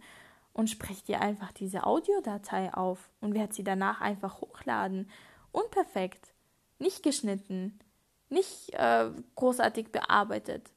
und 0.51 0.69
spreche 0.69 1.05
dir 1.05 1.21
einfach 1.21 1.53
diese 1.53 1.85
Audiodatei 1.85 2.73
auf 2.73 3.09
und 3.21 3.33
werde 3.33 3.53
sie 3.53 3.63
danach 3.63 4.01
einfach 4.01 4.41
hochladen. 4.41 5.09
Unperfekt, 5.53 6.33
nicht 6.77 7.03
geschnitten, 7.03 7.79
nicht 8.27 8.73
äh, 8.73 9.11
großartig 9.35 9.93
bearbeitet, 9.93 10.71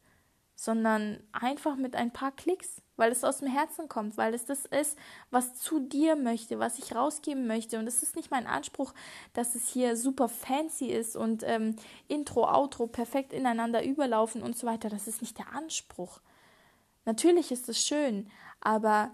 sondern 0.62 1.18
einfach 1.32 1.74
mit 1.74 1.96
ein 1.96 2.12
paar 2.12 2.30
Klicks, 2.30 2.82
weil 2.94 3.10
es 3.10 3.24
aus 3.24 3.38
dem 3.38 3.48
Herzen 3.48 3.88
kommt, 3.88 4.16
weil 4.16 4.32
es 4.32 4.44
das 4.44 4.64
ist, 4.64 4.96
was 5.32 5.56
zu 5.56 5.80
dir 5.80 6.14
möchte, 6.14 6.60
was 6.60 6.78
ich 6.78 6.94
rausgeben 6.94 7.48
möchte. 7.48 7.80
Und 7.80 7.88
es 7.88 8.04
ist 8.04 8.14
nicht 8.14 8.30
mein 8.30 8.46
Anspruch, 8.46 8.94
dass 9.32 9.56
es 9.56 9.66
hier 9.66 9.96
super 9.96 10.28
fancy 10.28 10.86
ist 10.86 11.16
und 11.16 11.42
ähm, 11.44 11.74
Intro, 12.06 12.48
Outro 12.48 12.86
perfekt 12.86 13.32
ineinander 13.32 13.84
überlaufen 13.84 14.40
und 14.40 14.56
so 14.56 14.64
weiter. 14.64 14.88
Das 14.88 15.08
ist 15.08 15.20
nicht 15.20 15.36
der 15.36 15.52
Anspruch. 15.52 16.20
Natürlich 17.06 17.50
ist 17.50 17.68
es 17.68 17.84
schön, 17.84 18.30
aber 18.60 19.10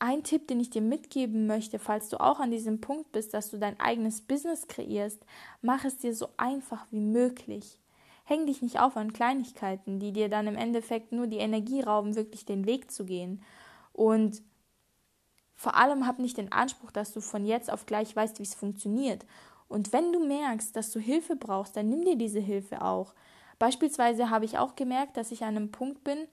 ein 0.00 0.24
Tipp, 0.24 0.48
den 0.48 0.58
ich 0.58 0.70
dir 0.70 0.82
mitgeben 0.82 1.46
möchte, 1.46 1.78
falls 1.78 2.08
du 2.08 2.20
auch 2.20 2.40
an 2.40 2.50
diesem 2.50 2.80
Punkt 2.80 3.12
bist, 3.12 3.34
dass 3.34 3.52
du 3.52 3.58
dein 3.58 3.78
eigenes 3.78 4.20
Business 4.20 4.66
kreierst, 4.66 5.24
mach 5.60 5.84
es 5.84 5.98
dir 5.98 6.12
so 6.12 6.30
einfach 6.38 6.86
wie 6.90 6.98
möglich. 6.98 7.78
Häng 8.24 8.46
dich 8.46 8.62
nicht 8.62 8.80
auf 8.80 8.96
an 8.96 9.12
Kleinigkeiten, 9.12 9.98
die 9.98 10.12
dir 10.12 10.28
dann 10.28 10.46
im 10.46 10.56
Endeffekt 10.56 11.12
nur 11.12 11.26
die 11.26 11.38
Energie 11.38 11.80
rauben, 11.80 12.14
wirklich 12.14 12.44
den 12.44 12.66
Weg 12.66 12.90
zu 12.90 13.04
gehen. 13.04 13.42
Und 13.92 14.42
vor 15.54 15.76
allem 15.76 16.06
hab 16.06 16.18
nicht 16.18 16.38
den 16.38 16.50
Anspruch, 16.52 16.90
dass 16.90 17.12
du 17.12 17.20
von 17.20 17.46
jetzt 17.46 17.70
auf 17.70 17.86
gleich 17.86 18.14
weißt, 18.14 18.38
wie 18.38 18.44
es 18.44 18.54
funktioniert. 18.54 19.24
Und 19.68 19.92
wenn 19.92 20.12
du 20.12 20.24
merkst, 20.24 20.74
dass 20.76 20.90
du 20.90 21.00
Hilfe 21.00 21.36
brauchst, 21.36 21.76
dann 21.76 21.88
nimm 21.88 22.04
dir 22.04 22.16
diese 22.16 22.40
Hilfe 22.40 22.82
auch. 22.82 23.14
Beispielsweise 23.58 24.28
habe 24.28 24.44
ich 24.44 24.58
auch 24.58 24.76
gemerkt, 24.76 25.16
dass 25.16 25.30
ich 25.30 25.44
an 25.44 25.56
einem 25.56 25.70
Punkt 25.70 26.04
bin, 26.04 26.26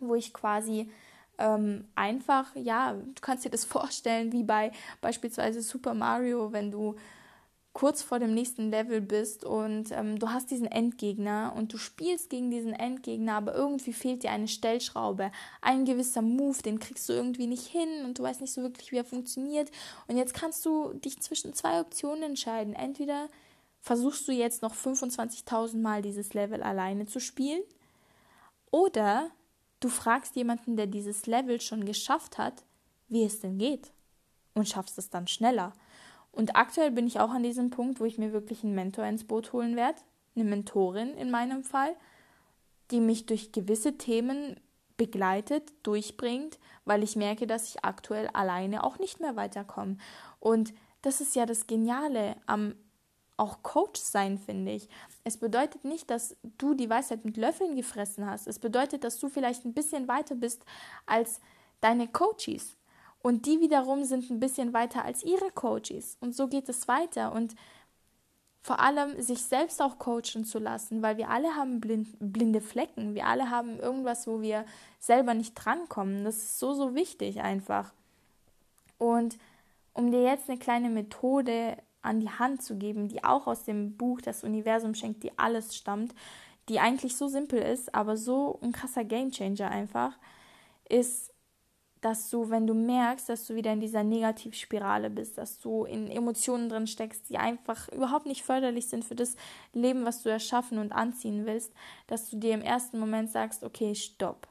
wo 0.00 0.14
ich 0.14 0.34
quasi 0.34 0.90
ähm, 1.38 1.86
einfach, 1.94 2.54
ja, 2.56 2.94
du 2.94 3.20
kannst 3.20 3.44
dir 3.44 3.50
das 3.50 3.64
vorstellen, 3.76 4.32
wie 4.32 4.42
bei 4.42 4.72
beispielsweise 5.00 5.62
Super 5.62 5.94
Mario, 5.94 6.52
wenn 6.52 6.70
du 6.70 6.96
kurz 7.78 8.02
vor 8.02 8.18
dem 8.18 8.34
nächsten 8.34 8.70
Level 8.70 9.00
bist 9.00 9.44
und 9.44 9.92
ähm, 9.92 10.18
du 10.18 10.30
hast 10.30 10.50
diesen 10.50 10.66
Endgegner 10.66 11.52
und 11.56 11.72
du 11.72 11.78
spielst 11.78 12.28
gegen 12.28 12.50
diesen 12.50 12.72
Endgegner, 12.72 13.34
aber 13.34 13.54
irgendwie 13.54 13.92
fehlt 13.92 14.24
dir 14.24 14.32
eine 14.32 14.48
Stellschraube, 14.48 15.30
ein 15.60 15.84
gewisser 15.84 16.22
Move, 16.22 16.60
den 16.62 16.80
kriegst 16.80 17.08
du 17.08 17.12
irgendwie 17.12 17.46
nicht 17.46 17.66
hin 17.66 18.04
und 18.04 18.18
du 18.18 18.24
weißt 18.24 18.40
nicht 18.40 18.52
so 18.52 18.62
wirklich, 18.62 18.90
wie 18.90 18.96
er 18.96 19.04
funktioniert. 19.04 19.70
Und 20.08 20.16
jetzt 20.16 20.34
kannst 20.34 20.66
du 20.66 20.92
dich 20.94 21.20
zwischen 21.20 21.54
zwei 21.54 21.80
Optionen 21.80 22.24
entscheiden. 22.24 22.74
Entweder 22.74 23.28
versuchst 23.80 24.26
du 24.26 24.32
jetzt 24.32 24.60
noch 24.62 24.74
25.000 24.74 25.76
Mal 25.76 26.02
dieses 26.02 26.34
Level 26.34 26.62
alleine 26.64 27.06
zu 27.06 27.20
spielen 27.20 27.62
oder 28.72 29.30
Du 29.80 29.88
fragst 29.88 30.34
jemanden, 30.34 30.76
der 30.76 30.86
dieses 30.86 31.26
Level 31.26 31.60
schon 31.60 31.84
geschafft 31.84 32.36
hat, 32.36 32.64
wie 33.08 33.24
es 33.24 33.40
denn 33.40 33.58
geht 33.58 33.92
und 34.54 34.68
schaffst 34.68 34.98
es 34.98 35.08
dann 35.08 35.28
schneller. 35.28 35.72
Und 36.32 36.56
aktuell 36.56 36.90
bin 36.90 37.06
ich 37.06 37.20
auch 37.20 37.30
an 37.30 37.42
diesem 37.42 37.70
Punkt, 37.70 38.00
wo 38.00 38.04
ich 38.04 38.18
mir 38.18 38.32
wirklich 38.32 38.62
einen 38.62 38.74
Mentor 38.74 39.04
ins 39.06 39.24
Boot 39.24 39.52
holen 39.52 39.76
werde, 39.76 40.00
eine 40.36 40.44
Mentorin 40.44 41.14
in 41.14 41.30
meinem 41.30 41.64
Fall, 41.64 41.96
die 42.90 43.00
mich 43.00 43.26
durch 43.26 43.52
gewisse 43.52 43.98
Themen 43.98 44.60
begleitet, 44.96 45.72
durchbringt, 45.82 46.58
weil 46.84 47.02
ich 47.02 47.16
merke, 47.16 47.46
dass 47.46 47.68
ich 47.68 47.84
aktuell 47.84 48.28
alleine 48.28 48.84
auch 48.84 48.98
nicht 48.98 49.20
mehr 49.20 49.36
weiterkomme. 49.36 49.96
Und 50.40 50.74
das 51.02 51.20
ist 51.20 51.34
ja 51.36 51.46
das 51.46 51.66
Geniale 51.66 52.36
am 52.46 52.74
auch 53.38 53.62
Coach 53.62 54.00
sein, 54.00 54.36
finde 54.36 54.72
ich. 54.72 54.88
Es 55.24 55.36
bedeutet 55.36 55.84
nicht, 55.84 56.10
dass 56.10 56.36
du 56.58 56.74
die 56.74 56.90
Weisheit 56.90 57.24
mit 57.24 57.36
Löffeln 57.36 57.76
gefressen 57.76 58.26
hast. 58.26 58.48
Es 58.48 58.58
bedeutet, 58.58 59.04
dass 59.04 59.18
du 59.20 59.28
vielleicht 59.28 59.64
ein 59.64 59.74
bisschen 59.74 60.08
weiter 60.08 60.34
bist 60.34 60.64
als 61.06 61.40
deine 61.80 62.08
Coaches. 62.08 62.76
Und 63.22 63.46
die 63.46 63.60
wiederum 63.60 64.04
sind 64.04 64.30
ein 64.30 64.40
bisschen 64.40 64.72
weiter 64.72 65.04
als 65.04 65.22
ihre 65.22 65.50
Coaches. 65.50 66.16
Und 66.20 66.34
so 66.34 66.48
geht 66.48 66.68
es 66.68 66.86
weiter. 66.88 67.32
Und 67.32 67.54
vor 68.62 68.80
allem 68.80 69.20
sich 69.20 69.42
selbst 69.42 69.80
auch 69.80 69.98
coachen 69.98 70.44
zu 70.44 70.58
lassen, 70.58 71.02
weil 71.02 71.16
wir 71.16 71.30
alle 71.30 71.56
haben 71.56 71.80
blind, 71.80 72.08
blinde 72.20 72.60
Flecken. 72.60 73.14
Wir 73.14 73.26
alle 73.26 73.50
haben 73.50 73.78
irgendwas, 73.78 74.26
wo 74.26 74.40
wir 74.40 74.64
selber 74.98 75.34
nicht 75.34 75.54
drankommen. 75.54 76.24
Das 76.24 76.36
ist 76.36 76.58
so, 76.58 76.74
so 76.74 76.94
wichtig 76.94 77.40
einfach. 77.40 77.92
Und 78.98 79.38
um 79.94 80.10
dir 80.10 80.22
jetzt 80.22 80.48
eine 80.48 80.58
kleine 80.58 80.90
Methode 80.90 81.78
an 82.02 82.20
die 82.20 82.30
Hand 82.30 82.62
zu 82.62 82.76
geben, 82.76 83.08
die 83.08 83.24
auch 83.24 83.46
aus 83.46 83.64
dem 83.64 83.96
Buch 83.96 84.20
Das 84.20 84.44
Universum 84.44 84.94
schenkt 84.94 85.22
dir 85.22 85.32
alles 85.36 85.74
stammt, 85.74 86.14
die 86.68 86.80
eigentlich 86.80 87.16
so 87.16 87.28
simpel 87.28 87.60
ist, 87.60 87.94
aber 87.94 88.16
so 88.16 88.58
ein 88.62 88.72
krasser 88.72 89.04
Gamechanger 89.04 89.70
einfach, 89.70 90.18
ist, 90.88 91.32
dass 92.00 92.30
du, 92.30 92.50
wenn 92.50 92.66
du 92.66 92.74
merkst, 92.74 93.28
dass 93.28 93.46
du 93.46 93.54
wieder 93.54 93.72
in 93.72 93.80
dieser 93.80 94.04
Negativspirale 94.04 95.10
bist, 95.10 95.38
dass 95.38 95.58
du 95.58 95.84
in 95.84 96.08
Emotionen 96.08 96.68
drin 96.68 96.86
steckst, 96.86 97.28
die 97.28 97.38
einfach 97.38 97.88
überhaupt 97.88 98.26
nicht 98.26 98.42
förderlich 98.42 98.86
sind 98.86 99.04
für 99.04 99.14
das 99.14 99.36
Leben, 99.72 100.04
was 100.04 100.22
du 100.22 100.28
erschaffen 100.28 100.78
und 100.78 100.92
anziehen 100.92 101.46
willst, 101.46 101.72
dass 102.06 102.30
du 102.30 102.36
dir 102.36 102.54
im 102.54 102.62
ersten 102.62 102.98
Moment 102.98 103.30
sagst, 103.30 103.64
okay, 103.64 103.94
stopp. 103.94 104.46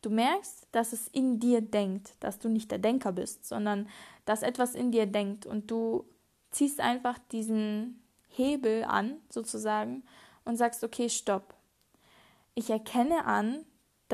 Du 0.00 0.10
merkst, 0.10 0.66
dass 0.72 0.92
es 0.92 1.08
in 1.08 1.40
dir 1.40 1.60
denkt, 1.60 2.12
dass 2.20 2.38
du 2.38 2.48
nicht 2.48 2.70
der 2.70 2.78
Denker 2.78 3.12
bist, 3.12 3.46
sondern 3.46 3.88
dass 4.24 4.42
etwas 4.42 4.74
in 4.74 4.92
dir 4.92 5.06
denkt 5.06 5.46
und 5.46 5.70
du 5.70 6.04
ziehst 6.50 6.80
einfach 6.80 7.18
diesen 7.32 8.02
Hebel 8.28 8.84
an, 8.84 9.16
sozusagen, 9.28 10.02
und 10.44 10.56
sagst, 10.56 10.84
okay, 10.84 11.08
stopp. 11.08 11.54
Ich 12.54 12.70
erkenne 12.70 13.24
an, 13.24 13.64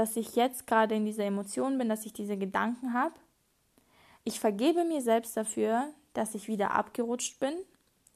dass 0.00 0.16
ich 0.16 0.34
jetzt 0.34 0.66
gerade 0.66 0.94
in 0.94 1.04
dieser 1.04 1.26
Emotion 1.26 1.76
bin, 1.76 1.90
dass 1.90 2.06
ich 2.06 2.14
diese 2.14 2.38
Gedanken 2.38 2.94
habe. 2.94 3.14
Ich 4.24 4.40
vergebe 4.40 4.82
mir 4.82 5.02
selbst 5.02 5.36
dafür, 5.36 5.90
dass 6.14 6.34
ich 6.34 6.48
wieder 6.48 6.70
abgerutscht 6.70 7.38
bin. 7.38 7.52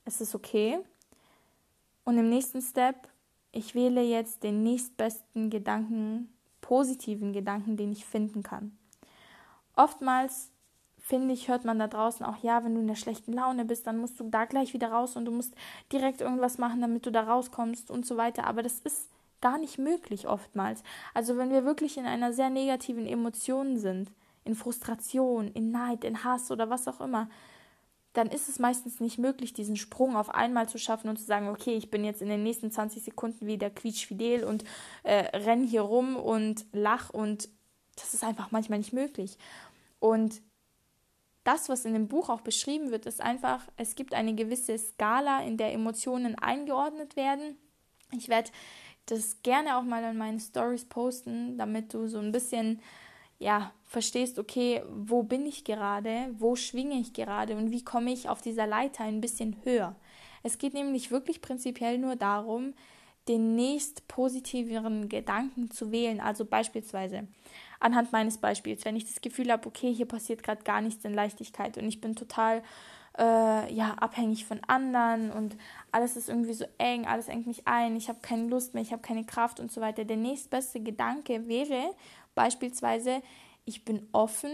Es 0.07 0.23
ist 0.23 0.35
okay. 0.35 0.79
Und 2.05 2.17
im 2.17 2.31
nächsten 2.31 2.63
Step, 2.63 2.97
ich 3.53 3.75
wähle 3.75 4.01
jetzt 4.01 4.43
den 4.45 4.63
nächstbesten 4.63 5.51
Gedanken, 5.51 6.33
positiven 6.63 7.35
Gedanken, 7.35 7.77
den 7.77 7.93
ich 7.93 8.07
finden 8.07 8.43
kann. 8.43 8.79
Oftmals 9.77 10.51
finde 10.99 11.35
ich, 11.35 11.49
hört 11.49 11.67
man 11.67 11.79
da 11.79 11.87
draußen 11.87 12.25
auch, 12.25 12.43
ja, 12.43 12.65
wenn 12.65 12.77
du 12.77 12.81
in 12.81 12.89
der 12.89 12.95
schlechten 12.95 13.35
Laune 13.35 13.67
bist, 13.67 13.87
dann 13.87 13.99
musst 13.99 14.19
du 14.19 14.31
da 14.31 14.47
gleich 14.47 14.73
wieder 14.73 14.91
raus 14.91 15.17
und 15.17 15.27
du 15.27 15.33
musst 15.33 15.55
direkt 15.93 16.23
irgendwas 16.23 16.57
machen, 16.57 16.81
damit 16.81 17.05
du 17.05 17.13
da 17.13 17.25
rauskommst 17.25 17.91
und 17.91 18.07
so 18.07 18.17
weiter. 18.17 18.47
Aber 18.47 18.63
das 18.63 18.81
ist 18.81 19.11
gar 19.45 19.59
nicht 19.59 19.77
möglich 19.77 20.27
oftmals. 20.27 20.83
Also 21.13 21.37
wenn 21.37 21.51
wir 21.51 21.67
wirklich 21.67 21.99
in 21.99 22.07
einer 22.07 22.33
sehr 22.33 22.49
negativen 22.49 23.07
Emotion 23.07 23.77
sind, 23.77 24.11
in 24.47 24.55
Frustration, 24.55 25.49
in 25.49 25.71
Neid, 25.71 26.03
in 26.03 26.25
Hass 26.25 26.51
oder 26.51 26.71
was 26.71 26.89
auch 26.89 27.03
immer, 27.03 27.29
dann 28.15 28.29
ist 28.29 28.49
es 28.49 28.59
meistens 28.59 29.01
nicht 29.01 29.19
möglich, 29.19 29.53
diesen 29.53 29.77
Sprung 29.77 30.17
auf 30.17 30.31
einmal 30.31 30.67
zu 30.67 30.79
schaffen 30.79 31.11
und 31.11 31.19
zu 31.19 31.25
sagen, 31.25 31.49
okay, 31.49 31.77
ich 31.77 31.91
bin 31.91 32.05
jetzt 32.05 32.23
in 32.23 32.31
den 32.31 32.43
nächsten 32.43 32.71
20 32.71 33.05
Sekunden 33.05 33.47
wieder 33.47 33.69
quietschfidel 33.69 34.45
und 34.45 34.65
äh, 35.03 35.37
renn 35.37 35.63
hier 35.63 35.83
rum 35.83 36.17
und 36.17 36.65
lach 36.73 37.11
und 37.11 37.51
das 37.97 38.15
ist 38.15 38.25
einfach 38.25 38.51
manchmal 38.51 38.79
nicht 38.79 38.95
möglich. 38.95 39.37
Und 39.99 40.41
das, 41.43 41.69
was 41.69 41.85
in 41.85 41.93
dem 41.93 42.09
Buch 42.09 42.31
auch 42.31 42.41
beschrieben 42.41 42.91
wird, 42.91 43.05
ist 43.05 43.21
einfach, 43.21 43.61
es 43.77 43.95
gibt 43.95 44.15
eine 44.15 44.35
gewisse 44.35 44.79
Skala, 44.79 45.43
in 45.43 45.59
der 45.59 45.75
Emotionen 45.75 46.35
eingeordnet 46.39 47.17
werden. 47.17 47.59
Ich 48.13 48.29
werde 48.29 48.51
das 49.07 49.43
gerne 49.43 49.77
auch 49.77 49.83
mal 49.83 50.03
in 50.05 50.17
meinen 50.17 50.41
Stories 50.41 50.85
posten, 50.85 51.59
damit 51.59 51.93
du 51.93 52.07
so 52.07 52.19
ein 52.19 52.33
bisschen 52.33 52.81
ja, 53.39 53.73
verstehst, 53.85 54.39
okay, 54.39 54.83
wo 54.89 55.23
bin 55.23 55.45
ich 55.47 55.65
gerade, 55.65 56.31
wo 56.39 56.57
schwinge 56.57 56.99
ich 56.99 57.13
gerade 57.13 57.57
und 57.57 57.71
wie 57.71 57.85
komme 57.85 58.13
ich 58.13 58.29
auf 58.29 58.41
dieser 58.41 58.67
Leiter 58.67 59.05
ein 59.05 59.21
bisschen 59.21 59.57
höher. 59.65 59.95
Es 60.43 60.59
geht 60.59 60.75
nämlich 60.75 61.11
wirklich 61.11 61.41
prinzipiell 61.41 61.99
nur 61.99 62.17
darum, 62.17 62.75
den 63.29 63.55
nächst 63.55 64.07
positiveren 64.09 65.09
Gedanken 65.09 65.71
zu 65.71 65.91
wählen. 65.91 66.21
Also 66.21 66.45
beispielsweise, 66.45 67.27
anhand 67.81 68.13
meines 68.13 68.39
Beispiels, 68.39 68.85
wenn 68.85 68.97
ich 68.97 69.07
das 69.07 69.21
Gefühl 69.21 69.51
habe, 69.51 69.67
okay, 69.67 69.93
hier 69.93 70.07
passiert 70.07 70.43
gerade 70.43 70.63
gar 70.63 70.81
nichts 70.81 71.05
in 71.05 71.15
Leichtigkeit 71.15 71.79
und 71.79 71.89
ich 71.89 72.01
bin 72.01 72.15
total 72.15 72.63
äh, 73.19 73.73
ja, 73.73 73.95
abhängig 73.95 74.45
von 74.45 74.61
anderen 74.65 75.31
und 75.31 75.57
alles 75.93 76.17
ist 76.17 76.29
irgendwie 76.29 76.55
so 76.55 76.65
eng, 76.79 77.07
alles 77.07 77.29
engt 77.29 77.47
mich 77.47 77.67
ein, 77.67 77.97
ich 77.97 78.09
habe 78.09 78.21
keine 78.21 78.49
Lust 78.49 78.75
mehr, 78.75 78.83
ich 78.83 78.93
habe 78.93 79.03
keine 79.03 79.25
Kraft 79.25 79.61
und 79.61 79.71
so 79.71 79.81
weiter. 79.81 80.05
Der 80.05 80.17
nächstbeste 80.17 80.81
Gedanke 80.81 81.47
wäre 81.47 81.95
beispielsweise, 82.35 83.23
ich 83.65 83.85
bin 83.85 84.09
offen 84.13 84.51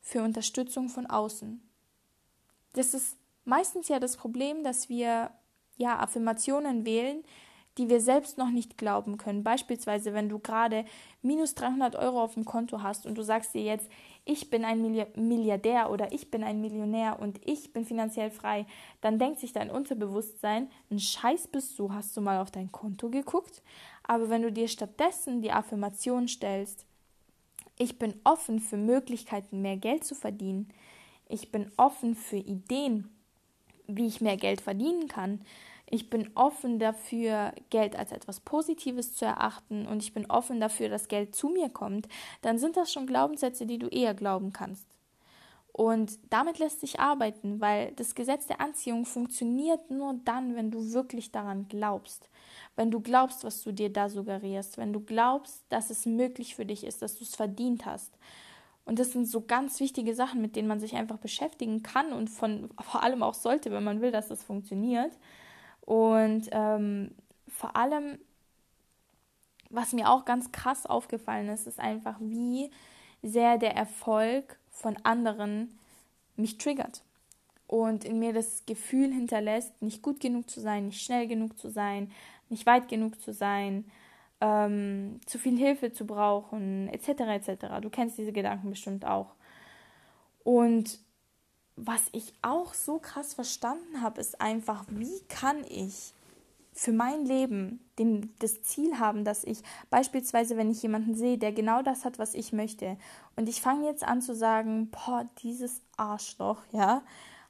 für 0.00 0.22
Unterstützung 0.22 0.88
von 0.88 1.06
außen. 1.06 1.62
Das 2.72 2.94
ist 2.94 3.16
meistens 3.44 3.88
ja 3.88 4.00
das 4.00 4.16
Problem, 4.16 4.64
dass 4.64 4.88
wir 4.88 5.30
ja 5.76 5.98
Affirmationen 6.00 6.84
wählen, 6.84 7.22
die 7.78 7.88
wir 7.88 8.00
selbst 8.00 8.36
noch 8.36 8.50
nicht 8.50 8.76
glauben 8.76 9.16
können. 9.16 9.44
Beispielsweise, 9.44 10.12
wenn 10.12 10.28
du 10.28 10.38
gerade 10.38 10.84
minus 11.22 11.54
300 11.54 11.96
Euro 11.96 12.22
auf 12.22 12.34
dem 12.34 12.44
Konto 12.44 12.82
hast 12.82 13.06
und 13.06 13.16
du 13.16 13.22
sagst 13.22 13.54
dir 13.54 13.62
jetzt, 13.62 13.88
ich 14.24 14.50
bin 14.50 14.64
ein 14.64 14.80
Milliardär 15.16 15.90
oder 15.90 16.12
ich 16.12 16.30
bin 16.30 16.44
ein 16.44 16.60
Millionär 16.60 17.18
und 17.20 17.40
ich 17.44 17.72
bin 17.72 17.84
finanziell 17.84 18.30
frei, 18.30 18.66
dann 19.00 19.18
denkt 19.18 19.40
sich 19.40 19.52
dein 19.52 19.70
Unterbewusstsein, 19.70 20.70
ein 20.90 21.00
Scheiß 21.00 21.48
bist 21.48 21.78
du, 21.78 21.92
hast 21.92 22.16
du 22.16 22.20
mal 22.20 22.40
auf 22.40 22.50
dein 22.50 22.70
Konto 22.70 23.08
geguckt? 23.08 23.62
Aber 24.04 24.30
wenn 24.30 24.42
du 24.42 24.52
dir 24.52 24.68
stattdessen 24.68 25.42
die 25.42 25.50
Affirmation 25.50 26.28
stellst, 26.28 26.86
ich 27.78 27.98
bin 27.98 28.14
offen 28.22 28.60
für 28.60 28.76
Möglichkeiten, 28.76 29.60
mehr 29.60 29.76
Geld 29.76 30.04
zu 30.04 30.14
verdienen, 30.14 30.68
ich 31.28 31.50
bin 31.50 31.72
offen 31.76 32.14
für 32.14 32.36
Ideen, 32.36 33.08
wie 33.88 34.06
ich 34.06 34.20
mehr 34.20 34.36
Geld 34.36 34.60
verdienen 34.60 35.08
kann, 35.08 35.40
ich 35.92 36.08
bin 36.08 36.30
offen 36.34 36.78
dafür, 36.78 37.52
Geld 37.68 37.96
als 37.96 38.12
etwas 38.12 38.40
Positives 38.40 39.14
zu 39.14 39.26
erachten 39.26 39.86
und 39.86 40.02
ich 40.02 40.14
bin 40.14 40.28
offen 40.30 40.58
dafür, 40.58 40.88
dass 40.88 41.06
Geld 41.06 41.36
zu 41.36 41.50
mir 41.50 41.68
kommt, 41.68 42.08
dann 42.40 42.58
sind 42.58 42.78
das 42.78 42.90
schon 42.90 43.06
Glaubenssätze, 43.06 43.66
die 43.66 43.78
du 43.78 43.88
eher 43.88 44.14
glauben 44.14 44.54
kannst. 44.54 44.86
Und 45.70 46.18
damit 46.30 46.58
lässt 46.58 46.80
sich 46.80 46.98
arbeiten, 46.98 47.60
weil 47.60 47.92
das 47.92 48.14
Gesetz 48.14 48.46
der 48.46 48.62
Anziehung 48.62 49.04
funktioniert 49.04 49.90
nur 49.90 50.14
dann, 50.24 50.56
wenn 50.56 50.70
du 50.70 50.94
wirklich 50.94 51.30
daran 51.30 51.68
glaubst. 51.68 52.30
Wenn 52.74 52.90
du 52.90 53.00
glaubst, 53.00 53.44
was 53.44 53.62
du 53.62 53.70
dir 53.70 53.92
da 53.92 54.08
suggerierst, 54.08 54.78
wenn 54.78 54.94
du 54.94 55.00
glaubst, 55.00 55.62
dass 55.68 55.90
es 55.90 56.06
möglich 56.06 56.54
für 56.54 56.64
dich 56.64 56.84
ist, 56.84 57.02
dass 57.02 57.18
du 57.18 57.24
es 57.24 57.36
verdient 57.36 57.84
hast. 57.84 58.16
Und 58.86 58.98
das 58.98 59.12
sind 59.12 59.26
so 59.26 59.42
ganz 59.42 59.78
wichtige 59.78 60.14
Sachen, 60.14 60.40
mit 60.40 60.56
denen 60.56 60.68
man 60.68 60.80
sich 60.80 60.94
einfach 60.94 61.18
beschäftigen 61.18 61.82
kann 61.82 62.14
und 62.14 62.30
von 62.30 62.70
vor 62.80 63.02
allem 63.02 63.22
auch 63.22 63.34
sollte, 63.34 63.70
wenn 63.72 63.84
man 63.84 64.00
will, 64.00 64.10
dass 64.10 64.28
das 64.28 64.42
funktioniert. 64.42 65.12
Und 65.82 66.48
ähm, 66.52 67.12
vor 67.48 67.76
allem, 67.76 68.18
was 69.70 69.92
mir 69.92 70.10
auch 70.10 70.24
ganz 70.24 70.52
krass 70.52 70.86
aufgefallen 70.86 71.48
ist, 71.48 71.66
ist 71.66 71.80
einfach, 71.80 72.16
wie 72.20 72.70
sehr 73.22 73.58
der 73.58 73.76
Erfolg 73.76 74.58
von 74.70 74.96
anderen 75.04 75.78
mich 76.36 76.58
triggert 76.58 77.02
und 77.66 78.04
in 78.04 78.18
mir 78.18 78.32
das 78.32 78.64
Gefühl 78.66 79.12
hinterlässt, 79.12 79.80
nicht 79.80 80.02
gut 80.02 80.20
genug 80.20 80.50
zu 80.50 80.60
sein, 80.60 80.86
nicht 80.86 81.02
schnell 81.02 81.26
genug 81.26 81.58
zu 81.58 81.70
sein, 81.70 82.10
nicht 82.48 82.66
weit 82.66 82.88
genug 82.88 83.20
zu 83.20 83.32
sein, 83.32 83.84
ähm, 84.40 85.20
zu 85.24 85.38
viel 85.38 85.56
Hilfe 85.56 85.92
zu 85.92 86.06
brauchen, 86.06 86.88
etc. 86.88 87.48
etc. 87.48 87.66
Du 87.80 87.90
kennst 87.90 88.18
diese 88.18 88.32
Gedanken 88.32 88.70
bestimmt 88.70 89.06
auch. 89.06 89.34
Und 90.44 90.98
was 91.76 92.02
ich 92.12 92.32
auch 92.42 92.74
so 92.74 92.98
krass 92.98 93.34
verstanden 93.34 94.02
habe, 94.02 94.20
ist 94.20 94.40
einfach, 94.40 94.84
wie 94.88 95.20
kann 95.28 95.64
ich 95.68 96.12
für 96.74 96.92
mein 96.92 97.24
Leben 97.24 97.80
den, 97.98 98.32
das 98.38 98.62
Ziel 98.62 98.98
haben, 98.98 99.24
dass 99.24 99.44
ich 99.44 99.62
beispielsweise, 99.90 100.56
wenn 100.56 100.70
ich 100.70 100.82
jemanden 100.82 101.14
sehe, 101.14 101.36
der 101.38 101.52
genau 101.52 101.82
das 101.82 102.04
hat, 102.04 102.18
was 102.18 102.34
ich 102.34 102.52
möchte, 102.52 102.96
und 103.36 103.48
ich 103.48 103.60
fange 103.60 103.86
jetzt 103.86 104.04
an 104.04 104.22
zu 104.22 104.34
sagen, 104.34 104.90
boah, 104.90 105.28
dieses 105.42 105.82
Arschloch, 105.96 106.62
ja, 106.72 107.02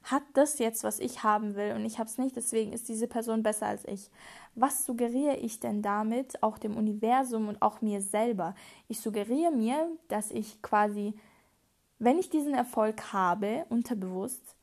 hat 0.02 0.24
das 0.34 0.58
jetzt, 0.58 0.82
was 0.82 0.98
ich 0.98 1.22
haben 1.22 1.54
will, 1.54 1.74
und 1.76 1.84
ich 1.84 1.98
habe 2.00 2.10
es 2.10 2.18
nicht, 2.18 2.34
deswegen 2.34 2.72
ist 2.72 2.88
diese 2.88 3.06
Person 3.06 3.44
besser 3.44 3.66
als 3.66 3.84
ich. 3.86 4.10
Was 4.56 4.84
suggeriere 4.84 5.36
ich 5.36 5.60
denn 5.60 5.80
damit 5.82 6.42
auch 6.42 6.58
dem 6.58 6.76
Universum 6.76 7.48
und 7.48 7.62
auch 7.62 7.80
mir 7.80 8.02
selber? 8.02 8.56
Ich 8.88 9.00
suggeriere 9.00 9.52
mir, 9.52 9.88
dass 10.08 10.32
ich 10.32 10.60
quasi, 10.62 11.14
wenn 12.02 12.18
ich 12.18 12.30
diesen 12.30 12.54
Erfolg 12.54 13.12
habe, 13.12 13.64
unterbewusst, 13.68 14.56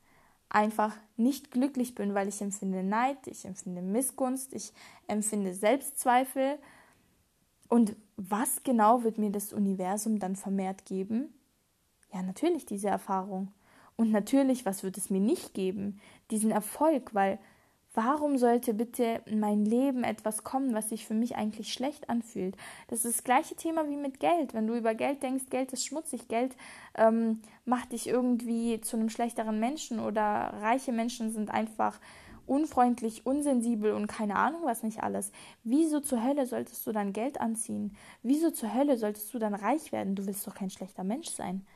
einfach 0.50 0.94
nicht 1.16 1.50
glücklich 1.50 1.94
bin, 1.94 2.14
weil 2.14 2.28
ich 2.28 2.42
empfinde 2.42 2.82
Neid, 2.82 3.26
ich 3.26 3.46
empfinde 3.46 3.80
Missgunst, 3.80 4.52
ich 4.52 4.72
empfinde 5.06 5.54
Selbstzweifel. 5.54 6.58
Und 7.68 7.96
was 8.16 8.62
genau 8.62 9.04
wird 9.04 9.16
mir 9.16 9.30
das 9.30 9.54
Universum 9.54 10.18
dann 10.18 10.36
vermehrt 10.36 10.84
geben? 10.84 11.32
Ja, 12.12 12.22
natürlich 12.22 12.66
diese 12.66 12.88
Erfahrung. 12.88 13.52
Und 13.96 14.10
natürlich, 14.10 14.66
was 14.66 14.82
wird 14.82 14.98
es 14.98 15.08
mir 15.08 15.20
nicht 15.20 15.54
geben? 15.54 15.98
Diesen 16.30 16.50
Erfolg, 16.50 17.14
weil 17.14 17.38
Warum 17.92 18.38
sollte 18.38 18.72
bitte 18.72 19.20
in 19.26 19.40
mein 19.40 19.64
Leben 19.64 20.04
etwas 20.04 20.44
kommen, 20.44 20.74
was 20.74 20.90
sich 20.90 21.06
für 21.06 21.14
mich 21.14 21.34
eigentlich 21.34 21.72
schlecht 21.72 22.08
anfühlt? 22.08 22.56
Das 22.86 23.04
ist 23.04 23.18
das 23.18 23.24
gleiche 23.24 23.56
Thema 23.56 23.88
wie 23.88 23.96
mit 23.96 24.20
Geld. 24.20 24.54
Wenn 24.54 24.68
du 24.68 24.76
über 24.76 24.94
Geld 24.94 25.24
denkst, 25.24 25.46
Geld 25.50 25.72
ist 25.72 25.84
schmutzig, 25.84 26.28
Geld 26.28 26.54
ähm, 26.94 27.40
macht 27.64 27.90
dich 27.90 28.06
irgendwie 28.06 28.80
zu 28.80 28.96
einem 28.96 29.10
schlechteren 29.10 29.58
Menschen 29.58 29.98
oder 29.98 30.22
reiche 30.22 30.92
Menschen 30.92 31.32
sind 31.32 31.50
einfach 31.50 31.98
unfreundlich, 32.46 33.26
unsensibel 33.26 33.92
und 33.92 34.06
keine 34.06 34.36
Ahnung 34.36 34.62
was 34.64 34.84
nicht 34.84 35.02
alles. 35.02 35.32
Wieso 35.64 36.00
zur 36.00 36.22
Hölle 36.22 36.46
solltest 36.46 36.86
du 36.86 36.92
dann 36.92 37.12
Geld 37.12 37.40
anziehen? 37.40 37.96
Wieso 38.22 38.52
zur 38.52 38.72
Hölle 38.72 38.98
solltest 38.98 39.34
du 39.34 39.38
dann 39.40 39.54
reich 39.54 39.90
werden? 39.90 40.14
Du 40.14 40.26
willst 40.26 40.46
doch 40.46 40.54
kein 40.54 40.70
schlechter 40.70 41.02
Mensch 41.02 41.28
sein. 41.28 41.66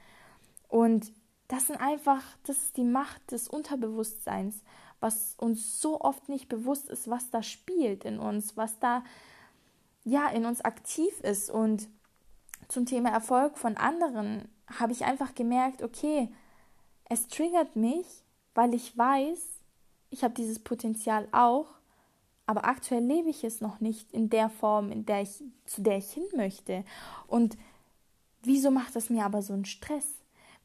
Und 0.69 1.12
das 1.49 1.67
sind 1.67 1.81
einfach, 1.81 2.23
das 2.47 2.59
ist 2.59 2.77
die 2.77 2.85
Macht 2.85 3.33
des 3.33 3.49
Unterbewusstseins 3.49 4.62
was 5.05 5.35
uns 5.37 5.83
so 5.83 6.01
oft 6.01 6.31
nicht 6.31 6.49
bewusst 6.49 6.89
ist, 6.89 7.11
was 7.11 7.29
da 7.29 7.43
spielt 7.43 8.07
in 8.07 8.19
uns, 8.19 8.57
was 8.57 8.79
da 8.79 9.05
ja 10.03 10.29
in 10.29 10.47
uns 10.47 10.63
aktiv 10.63 11.21
ist. 11.21 11.51
Und 11.51 11.89
zum 12.69 12.87
Thema 12.87 13.11
Erfolg 13.11 13.59
von 13.59 13.77
anderen 13.77 14.49
habe 14.67 14.93
ich 14.93 15.05
einfach 15.05 15.35
gemerkt, 15.35 15.83
okay, 15.83 16.31
es 17.05 17.29
triggert 17.29 17.77
mich, 17.77 18.07
weil 18.55 18.73
ich 18.73 18.97
weiß, 18.97 19.61
ich 20.09 20.25
habe 20.25 20.33
dieses 20.33 20.59
Potenzial 20.59 21.29
auch, 21.33 21.67
aber 22.47 22.65
aktuell 22.65 23.05
lebe 23.05 23.29
ich 23.29 23.45
es 23.45 23.61
noch 23.61 23.81
nicht 23.81 24.11
in 24.11 24.31
der 24.31 24.49
Form, 24.49 24.91
in 24.91 25.05
der 25.05 25.21
ich, 25.21 25.43
zu 25.67 25.83
der 25.83 25.99
ich 25.99 26.11
hin 26.11 26.25
möchte. 26.35 26.83
Und 27.27 27.59
wieso 28.43 28.71
macht 28.71 28.97
das 28.97 29.11
mir 29.11 29.27
aber 29.27 29.43
so 29.43 29.53
einen 29.53 29.67
Stress? 29.67 30.07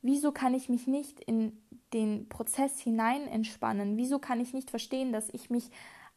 Wieso 0.01 0.31
kann 0.31 0.53
ich 0.53 0.69
mich 0.69 0.87
nicht 0.87 1.19
in 1.19 1.61
den 1.93 2.29
Prozess 2.29 2.79
hinein 2.79 3.27
entspannen? 3.27 3.97
Wieso 3.97 4.19
kann 4.19 4.39
ich 4.39 4.53
nicht 4.53 4.69
verstehen, 4.69 5.11
dass 5.11 5.29
ich 5.29 5.49
mich 5.49 5.69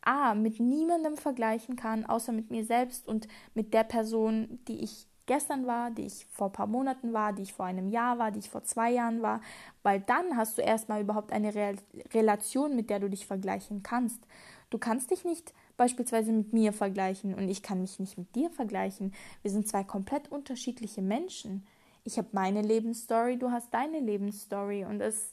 A 0.05 0.35
mit 0.35 0.59
niemandem 0.59 1.16
vergleichen 1.16 1.77
kann, 1.77 2.05
außer 2.05 2.33
mit 2.33 2.51
mir 2.51 2.64
selbst 2.64 3.07
und 3.07 3.29
mit 3.55 3.73
der 3.73 3.85
Person, 3.85 4.59
die 4.66 4.83
ich 4.83 5.07
gestern 5.27 5.66
war, 5.66 5.91
die 5.91 6.07
ich 6.07 6.27
vor 6.27 6.49
ein 6.49 6.53
paar 6.53 6.66
Monaten 6.66 7.12
war, 7.12 7.33
die 7.33 7.43
ich 7.43 7.53
vor 7.53 7.66
einem 7.66 7.89
Jahr 7.89 8.18
war, 8.18 8.33
die 8.33 8.41
ich 8.41 8.51
vor 8.51 8.64
zwei 8.64 8.91
Jahren 8.91 9.23
war, 9.23 9.41
weil 9.83 10.01
dann 10.01 10.37
hast 10.37 10.59
du 10.59 10.62
erstmal 10.62 11.03
überhaupt 11.03 11.33
eine 11.33 11.55
Re 11.55 11.77
Relation, 12.12 12.75
mit 12.75 12.91
der 12.91 12.99
du 12.99 13.09
dich 13.09 13.27
vergleichen 13.27 13.83
kannst. 13.83 14.27
Du 14.70 14.79
kannst 14.79 15.11
dich 15.11 15.25
nicht 15.25 15.55
beispielsweise 15.77 16.33
mit 16.33 16.53
mir 16.53 16.73
vergleichen 16.73 17.35
und 17.35 17.49
ich 17.49 17.62
kann 17.62 17.81
mich 17.81 18.01
nicht 18.01 18.18
mit 18.18 18.35
dir 18.35 18.51
vergleichen. 18.51 19.12
Wir 19.43 19.51
sind 19.51 19.68
zwei 19.68 19.85
komplett 19.85 20.33
unterschiedliche 20.33 21.03
Menschen. 21.03 21.64
Ich 22.05 22.18
habe 22.18 22.29
meine 22.33 22.62
Lebensstory, 22.62 23.39
du 23.39 23.51
hast 23.51 23.73
deine 23.73 24.01
Lebensstory 24.01 24.85
und 24.85 25.01
es 25.01 25.33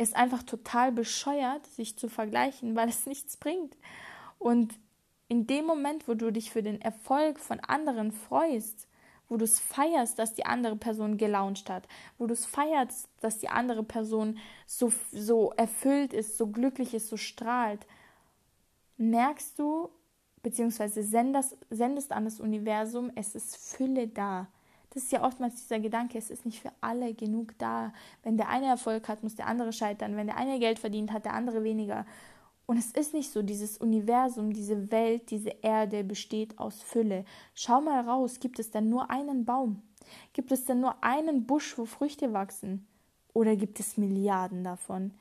ist 0.00 0.16
einfach 0.16 0.42
total 0.42 0.92
bescheuert, 0.92 1.66
sich 1.66 1.98
zu 1.98 2.08
vergleichen, 2.08 2.74
weil 2.74 2.88
es 2.88 3.06
nichts 3.12 3.36
bringt. 3.36 3.76
Und 4.38 4.74
in 5.28 5.46
dem 5.46 5.66
Moment, 5.66 6.08
wo 6.08 6.14
du 6.14 6.32
dich 6.32 6.50
für 6.50 6.62
den 6.62 6.80
Erfolg 6.80 7.38
von 7.38 7.60
anderen 7.60 8.10
freust, 8.10 8.88
wo 9.28 9.36
du 9.36 9.44
es 9.44 9.60
feierst, 9.60 10.18
dass 10.18 10.34
die 10.34 10.44
andere 10.44 10.74
Person 10.74 11.16
gelauncht 11.16 11.70
hat, 11.70 11.86
wo 12.18 12.26
du 12.26 12.32
es 12.32 12.46
feierst, 12.46 13.08
dass 13.20 13.38
die 13.38 13.48
andere 13.48 13.84
Person 13.84 14.38
so, 14.66 14.92
so 15.12 15.52
erfüllt 15.56 16.12
ist, 16.12 16.36
so 16.36 16.48
glücklich 16.48 16.94
ist, 16.94 17.08
so 17.08 17.16
strahlt, 17.16 17.86
merkst 18.96 19.56
du, 19.58 19.90
beziehungsweise 20.42 21.02
sendest, 21.04 21.56
sendest 21.68 22.10
an 22.10 22.24
das 22.24 22.40
Universum, 22.40 23.12
es 23.14 23.34
ist 23.34 23.56
Fülle 23.56 24.08
da. 24.08 24.48
Das 24.90 25.04
ist 25.04 25.12
ja 25.12 25.22
oftmals 25.22 25.54
dieser 25.54 25.78
Gedanke, 25.78 26.18
es 26.18 26.30
ist 26.30 26.44
nicht 26.44 26.60
für 26.60 26.72
alle 26.80 27.14
genug 27.14 27.56
da. 27.58 27.92
Wenn 28.22 28.36
der 28.36 28.48
eine 28.48 28.66
Erfolg 28.66 29.08
hat, 29.08 29.22
muss 29.22 29.36
der 29.36 29.46
andere 29.46 29.72
scheitern. 29.72 30.16
Wenn 30.16 30.26
der 30.26 30.36
eine 30.36 30.58
Geld 30.58 30.80
verdient, 30.80 31.12
hat 31.12 31.24
der 31.24 31.34
andere 31.34 31.62
weniger. 31.62 32.04
Und 32.66 32.76
es 32.76 32.92
ist 32.92 33.14
nicht 33.14 33.32
so, 33.32 33.42
dieses 33.42 33.78
Universum, 33.78 34.52
diese 34.52 34.90
Welt, 34.92 35.30
diese 35.30 35.50
Erde 35.62 36.04
besteht 36.04 36.58
aus 36.58 36.82
Fülle. 36.82 37.24
Schau 37.54 37.80
mal 37.80 38.00
raus, 38.00 38.38
gibt 38.40 38.58
es 38.58 38.70
denn 38.70 38.88
nur 38.88 39.10
einen 39.10 39.44
Baum? 39.44 39.82
Gibt 40.32 40.52
es 40.52 40.64
denn 40.64 40.80
nur 40.80 41.02
einen 41.02 41.46
Busch, 41.46 41.76
wo 41.78 41.84
Früchte 41.84 42.32
wachsen? 42.32 42.86
Oder 43.32 43.56
gibt 43.56 43.80
es 43.80 43.96
Milliarden 43.96 44.64
davon? 44.64 45.12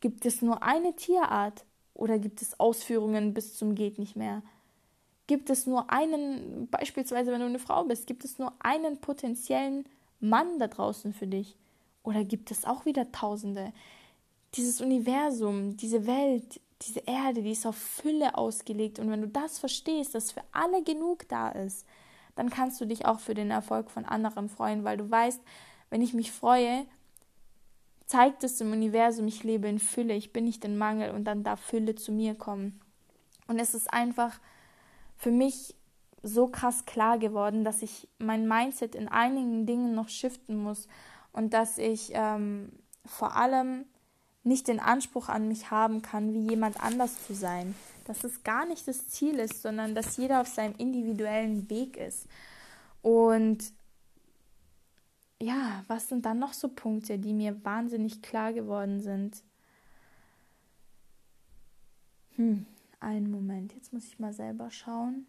Gibt 0.00 0.26
es 0.26 0.42
nur 0.42 0.62
eine 0.62 0.94
Tierart? 0.94 1.64
Oder 1.94 2.18
gibt 2.18 2.42
es 2.42 2.58
Ausführungen 2.60 3.34
bis 3.34 3.56
zum 3.56 3.74
geht 3.74 3.98
nicht 3.98 4.16
mehr? 4.16 4.42
Gibt 5.28 5.50
es 5.50 5.66
nur 5.66 5.90
einen, 5.90 6.68
beispielsweise 6.68 7.30
wenn 7.30 7.40
du 7.40 7.46
eine 7.46 7.60
Frau 7.60 7.84
bist, 7.84 8.08
gibt 8.08 8.24
es 8.24 8.38
nur 8.38 8.52
einen 8.58 9.00
potenziellen 9.00 9.84
Mann 10.18 10.58
da 10.58 10.66
draußen 10.66 11.12
für 11.12 11.28
dich? 11.28 11.56
Oder 12.02 12.24
gibt 12.24 12.50
es 12.50 12.64
auch 12.64 12.86
wieder 12.86 13.12
Tausende? 13.12 13.72
Dieses 14.54 14.80
Universum, 14.80 15.76
diese 15.76 16.06
Welt, 16.06 16.60
diese 16.82 17.00
Erde, 17.00 17.42
die 17.42 17.52
ist 17.52 17.66
auf 17.66 17.76
Fülle 17.76 18.36
ausgelegt. 18.36 18.98
Und 18.98 19.10
wenn 19.10 19.20
du 19.20 19.28
das 19.28 19.58
verstehst, 19.58 20.14
dass 20.14 20.32
für 20.32 20.42
alle 20.52 20.82
genug 20.82 21.28
da 21.28 21.50
ist, 21.50 21.86
dann 22.34 22.48
kannst 22.48 22.80
du 22.80 22.86
dich 22.86 23.04
auch 23.04 23.20
für 23.20 23.34
den 23.34 23.50
Erfolg 23.50 23.90
von 23.90 24.06
anderen 24.06 24.48
freuen, 24.48 24.84
weil 24.84 24.96
du 24.96 25.10
weißt, 25.10 25.42
wenn 25.90 26.00
ich 26.00 26.14
mich 26.14 26.32
freue, 26.32 26.86
zeigt 28.06 28.44
es 28.44 28.56
dem 28.56 28.72
Universum, 28.72 29.26
ich 29.26 29.44
lebe 29.44 29.68
in 29.68 29.78
Fülle, 29.78 30.14
ich 30.14 30.32
bin 30.32 30.44
nicht 30.44 30.64
in 30.64 30.78
Mangel 30.78 31.10
und 31.10 31.24
dann 31.24 31.44
darf 31.44 31.60
Fülle 31.60 31.94
zu 31.96 32.12
mir 32.12 32.34
kommen. 32.34 32.80
Und 33.46 33.58
es 33.58 33.74
ist 33.74 33.92
einfach 33.92 34.40
für 35.18 35.32
mich 35.32 35.74
so 36.22 36.46
krass 36.46 36.86
klar 36.86 37.18
geworden, 37.18 37.64
dass 37.64 37.82
ich 37.82 38.08
mein 38.18 38.48
Mindset 38.48 38.94
in 38.94 39.08
einigen 39.08 39.66
Dingen 39.66 39.94
noch 39.94 40.08
shiften 40.08 40.56
muss 40.56 40.88
und 41.32 41.52
dass 41.52 41.78
ich 41.78 42.12
ähm, 42.14 42.72
vor 43.04 43.36
allem 43.36 43.84
nicht 44.44 44.68
den 44.68 44.80
Anspruch 44.80 45.28
an 45.28 45.48
mich 45.48 45.70
haben 45.70 46.02
kann, 46.02 46.32
wie 46.32 46.48
jemand 46.48 46.80
anders 46.80 47.26
zu 47.26 47.34
sein. 47.34 47.74
Dass 48.04 48.24
es 48.24 48.42
gar 48.42 48.64
nicht 48.64 48.88
das 48.88 49.08
Ziel 49.08 49.38
ist, 49.38 49.60
sondern 49.60 49.94
dass 49.94 50.16
jeder 50.16 50.40
auf 50.40 50.48
seinem 50.48 50.74
individuellen 50.78 51.68
Weg 51.68 51.96
ist. 51.96 52.26
Und 53.02 53.72
ja, 55.40 55.84
was 55.88 56.08
sind 56.08 56.24
dann 56.24 56.38
noch 56.38 56.52
so 56.52 56.68
Punkte, 56.68 57.18
die 57.18 57.32
mir 57.32 57.64
wahnsinnig 57.64 58.22
klar 58.22 58.52
geworden 58.52 59.00
sind? 59.00 59.42
Hm. 62.36 62.66
Einen 63.00 63.30
Moment, 63.30 63.74
jetzt 63.74 63.92
muss 63.92 64.06
ich 64.06 64.18
mal 64.18 64.32
selber 64.32 64.70
schauen. 64.70 65.26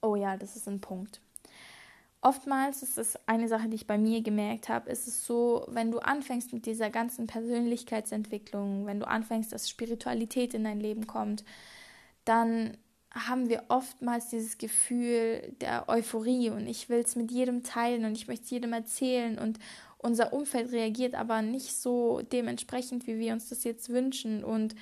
Oh 0.00 0.16
ja, 0.16 0.36
das 0.36 0.56
ist 0.56 0.68
ein 0.68 0.80
Punkt. 0.80 1.20
Oftmals 2.20 2.82
ist 2.82 2.96
es 2.96 3.18
eine 3.26 3.48
Sache, 3.48 3.68
die 3.68 3.76
ich 3.76 3.86
bei 3.86 3.98
mir 3.98 4.22
gemerkt 4.22 4.70
habe, 4.70 4.90
ist 4.90 5.06
es 5.06 5.26
so, 5.26 5.66
wenn 5.68 5.90
du 5.90 5.98
anfängst 5.98 6.54
mit 6.54 6.64
dieser 6.64 6.88
ganzen 6.88 7.26
Persönlichkeitsentwicklung, 7.26 8.86
wenn 8.86 8.98
du 8.98 9.06
anfängst, 9.06 9.52
dass 9.52 9.68
Spiritualität 9.68 10.54
in 10.54 10.64
dein 10.64 10.80
Leben 10.80 11.06
kommt, 11.06 11.44
dann 12.24 12.78
haben 13.10 13.48
wir 13.48 13.64
oftmals 13.68 14.28
dieses 14.28 14.58
Gefühl 14.58 15.54
der 15.60 15.88
Euphorie 15.88 16.50
und 16.50 16.66
ich 16.66 16.88
will 16.88 17.00
es 17.00 17.14
mit 17.14 17.30
jedem 17.30 17.62
teilen 17.62 18.04
und 18.04 18.12
ich 18.12 18.26
möchte 18.26 18.44
es 18.44 18.50
jedem 18.50 18.72
erzählen 18.72 19.38
und 19.38 19.58
unser 19.98 20.32
Umfeld 20.32 20.72
reagiert 20.72 21.14
aber 21.14 21.42
nicht 21.42 21.76
so 21.76 22.22
dementsprechend, 22.32 23.06
wie 23.06 23.18
wir 23.18 23.32
uns 23.32 23.48
das 23.48 23.64
jetzt 23.64 23.88
wünschen 23.90 24.44
und 24.44 24.74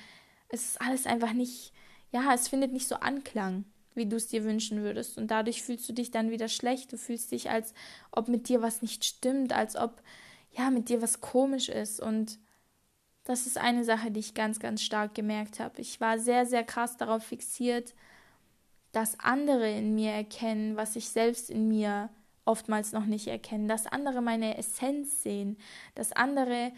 es 0.53 0.69
ist 0.69 0.81
alles 0.81 1.07
einfach 1.07 1.33
nicht, 1.33 1.73
ja, 2.11 2.31
es 2.33 2.47
findet 2.47 2.71
nicht 2.71 2.87
so 2.87 2.95
Anklang, 2.95 3.65
wie 3.95 4.05
du 4.05 4.15
es 4.15 4.27
dir 4.27 4.43
wünschen 4.43 4.83
würdest. 4.83 5.17
Und 5.17 5.31
dadurch 5.31 5.63
fühlst 5.63 5.89
du 5.89 5.93
dich 5.93 6.11
dann 6.11 6.29
wieder 6.29 6.47
schlecht, 6.47 6.93
du 6.93 6.97
fühlst 6.97 7.31
dich, 7.31 7.49
als 7.49 7.73
ob 8.11 8.27
mit 8.27 8.47
dir 8.49 8.61
was 8.61 8.83
nicht 8.83 9.03
stimmt, 9.03 9.51
als 9.51 9.75
ob, 9.75 10.03
ja, 10.51 10.69
mit 10.69 10.89
dir 10.89 11.01
was 11.01 11.21
komisch 11.21 11.69
ist. 11.69 11.99
Und 11.99 12.37
das 13.23 13.47
ist 13.47 13.57
eine 13.57 13.83
Sache, 13.83 14.11
die 14.11 14.19
ich 14.19 14.35
ganz, 14.35 14.59
ganz 14.59 14.83
stark 14.83 15.15
gemerkt 15.15 15.59
habe. 15.59 15.81
Ich 15.81 15.99
war 15.99 16.19
sehr, 16.19 16.45
sehr 16.45 16.63
krass 16.63 16.97
darauf 16.97 17.23
fixiert, 17.23 17.95
dass 18.91 19.19
andere 19.19 19.71
in 19.71 19.95
mir 19.95 20.11
erkennen, 20.11 20.75
was 20.75 20.95
ich 20.95 21.09
selbst 21.09 21.49
in 21.49 21.67
mir 21.67 22.09
oftmals 22.45 22.91
noch 22.91 23.05
nicht 23.05 23.25
erkenne, 23.25 23.67
dass 23.67 23.87
andere 23.87 24.21
meine 24.21 24.55
Essenz 24.55 25.23
sehen, 25.23 25.57
dass 25.95 26.11
andere 26.11 26.71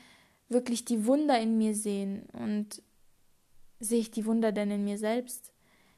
wirklich 0.47 0.85
die 0.85 1.05
Wunder 1.05 1.37
in 1.39 1.57
mir 1.57 1.75
sehen. 1.75 2.27
Und 2.31 2.81
sehe 3.79 3.99
ich 3.99 4.11
die 4.11 4.25
Wunder 4.25 4.51
denn 4.51 4.71
in 4.71 4.83
mir 4.83 4.97
selbst? 4.97 5.51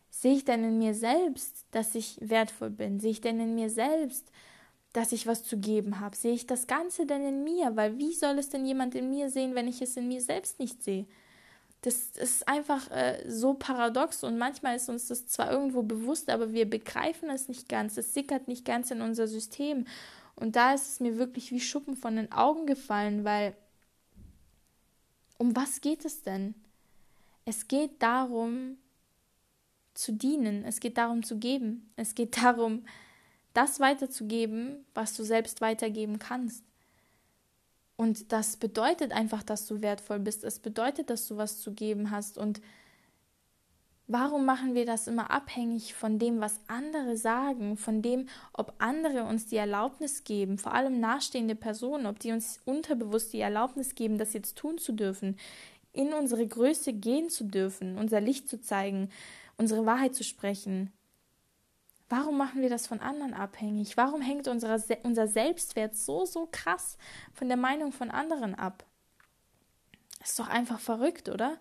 Sehe 0.09 0.35
ich 0.35 0.45
denn 0.45 0.63
in 0.63 0.77
mir 0.77 0.93
selbst, 0.93 1.65
dass 1.71 1.95
ich 1.95 2.17
wertvoll 2.21 2.69
bin? 2.69 2.99
Sehe 2.99 3.11
ich 3.11 3.21
denn 3.21 3.39
in 3.39 3.55
mir 3.55 3.69
selbst, 3.69 4.31
dass 4.93 5.11
ich 5.11 5.27
was 5.27 5.43
zu 5.43 5.57
geben 5.57 5.99
habe? 5.99 6.15
Sehe 6.15 6.33
ich 6.33 6.47
das 6.47 6.67
Ganze 6.67 7.05
denn 7.05 7.25
in 7.25 7.43
mir? 7.43 7.75
Weil 7.75 7.97
wie 7.97 8.13
soll 8.13 8.39
es 8.39 8.49
denn 8.49 8.65
jemand 8.65 8.95
in 8.95 9.09
mir 9.09 9.29
sehen, 9.29 9.53
wenn 9.53 9.67
ich 9.67 9.81
es 9.81 9.97
in 9.97 10.07
mir 10.07 10.21
selbst 10.21 10.59
nicht 10.59 10.83
sehe? 10.83 11.05
Das 11.81 12.17
ist 12.17 12.47
einfach 12.47 12.89
äh, 12.89 13.23
so 13.29 13.53
paradox 13.53 14.23
und 14.23 14.37
manchmal 14.37 14.75
ist 14.75 14.89
uns 14.89 15.07
das 15.07 15.27
zwar 15.27 15.51
irgendwo 15.51 15.83
bewusst, 15.83 16.29
aber 16.29 16.51
wir 16.51 16.67
begreifen 16.67 17.29
es 17.29 17.47
nicht 17.47 17.69
ganz. 17.69 17.97
Es 17.97 18.13
sickert 18.13 18.47
nicht 18.47 18.65
ganz 18.65 18.89
in 18.89 19.01
unser 19.01 19.27
System. 19.27 19.85
Und 20.35 20.55
da 20.55 20.73
ist 20.73 20.89
es 20.89 20.99
mir 20.99 21.17
wirklich 21.17 21.51
wie 21.51 21.59
Schuppen 21.59 21.95
von 21.95 22.15
den 22.15 22.31
Augen 22.31 22.65
gefallen, 22.65 23.23
weil 23.23 23.55
um 25.37 25.55
was 25.55 25.81
geht 25.81 26.05
es 26.05 26.23
denn? 26.23 26.55
Es 27.47 27.69
geht 27.69 28.03
darum, 28.03 28.75
zu 29.93 30.11
dienen. 30.11 30.65
Es 30.65 30.81
geht 30.81 30.97
darum, 30.97 31.23
zu 31.23 31.37
geben. 31.37 31.89
Es 31.95 32.13
geht 32.13 32.35
darum, 32.43 32.83
das 33.53 33.79
weiterzugeben, 33.79 34.85
was 34.93 35.15
du 35.15 35.23
selbst 35.23 35.61
weitergeben 35.61 36.19
kannst. 36.19 36.65
Und 37.95 38.33
das 38.33 38.57
bedeutet 38.57 39.13
einfach, 39.13 39.43
dass 39.43 39.65
du 39.65 39.81
wertvoll 39.81 40.19
bist. 40.19 40.43
Es 40.43 40.59
bedeutet, 40.59 41.09
dass 41.09 41.25
du 41.29 41.37
was 41.37 41.61
zu 41.61 41.71
geben 41.73 42.11
hast. 42.11 42.37
Und 42.37 42.59
warum 44.07 44.43
machen 44.43 44.75
wir 44.75 44.85
das 44.85 45.07
immer 45.07 45.31
abhängig 45.31 45.93
von 45.93 46.19
dem, 46.19 46.41
was 46.41 46.59
andere 46.67 47.15
sagen, 47.15 47.77
von 47.77 48.01
dem, 48.01 48.27
ob 48.51 48.73
andere 48.79 49.23
uns 49.23 49.45
die 49.45 49.55
Erlaubnis 49.55 50.25
geben, 50.25 50.57
vor 50.57 50.73
allem 50.73 50.99
nahestehende 50.99 51.55
Personen, 51.55 52.07
ob 52.07 52.19
die 52.19 52.33
uns 52.33 52.59
unterbewusst 52.65 53.31
die 53.31 53.39
Erlaubnis 53.39 53.95
geben, 53.95 54.17
das 54.17 54.33
jetzt 54.33 54.57
tun 54.57 54.77
zu 54.77 54.91
dürfen, 54.91 55.37
in 55.97 56.13
unsere 56.13 56.47
Größe 56.47 56.93
gehen 56.93 57.29
zu 57.29 57.43
dürfen, 57.43 57.97
unser 57.97 58.21
Licht 58.21 58.47
zu 58.47 58.61
zeigen, 58.61 59.09
unsere 59.57 59.85
Wahrheit 59.85 60.15
zu 60.15 60.23
sprechen. 60.23 60.93
Warum 62.07 62.37
machen 62.37 62.61
wir 62.61 62.69
das 62.69 62.87
von 62.87 62.99
anderen 62.99 63.33
abhängig? 63.33 63.97
Warum 63.97 64.21
hängt 64.21 64.47
unser, 64.47 64.79
Selbstwert 64.79 65.95
so, 65.95 66.25
so 66.25 66.47
krass 66.51 66.97
von 67.33 67.47
der 67.47 67.57
Meinung 67.57 67.91
von 67.91 68.11
anderen 68.11 68.55
ab? 68.55 68.85
Ist 70.23 70.39
doch 70.39 70.47
einfach 70.47 70.79
verrückt, 70.79 71.27
oder? 71.29 71.57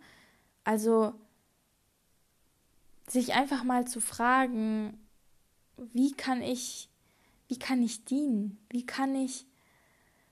Also, 0.64 1.14
sich 3.08 3.34
einfach 3.34 3.64
mal 3.64 3.86
zu 3.86 4.00
fragen, 4.00 5.00
wie 5.76 6.12
kann 6.12 6.42
ich, 6.42 6.90
wie 7.48 7.58
kann 7.58 7.82
ich 7.82 8.04
dienen? 8.04 8.58
Wie 8.70 8.84
kann 8.84 9.14
ich, 9.14 9.46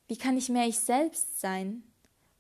wie 0.07 0.17
kann 0.17 0.37
ich 0.37 0.49
mehr 0.49 0.67
ich 0.67 0.79
selbst 0.79 1.41
sein? 1.41 1.83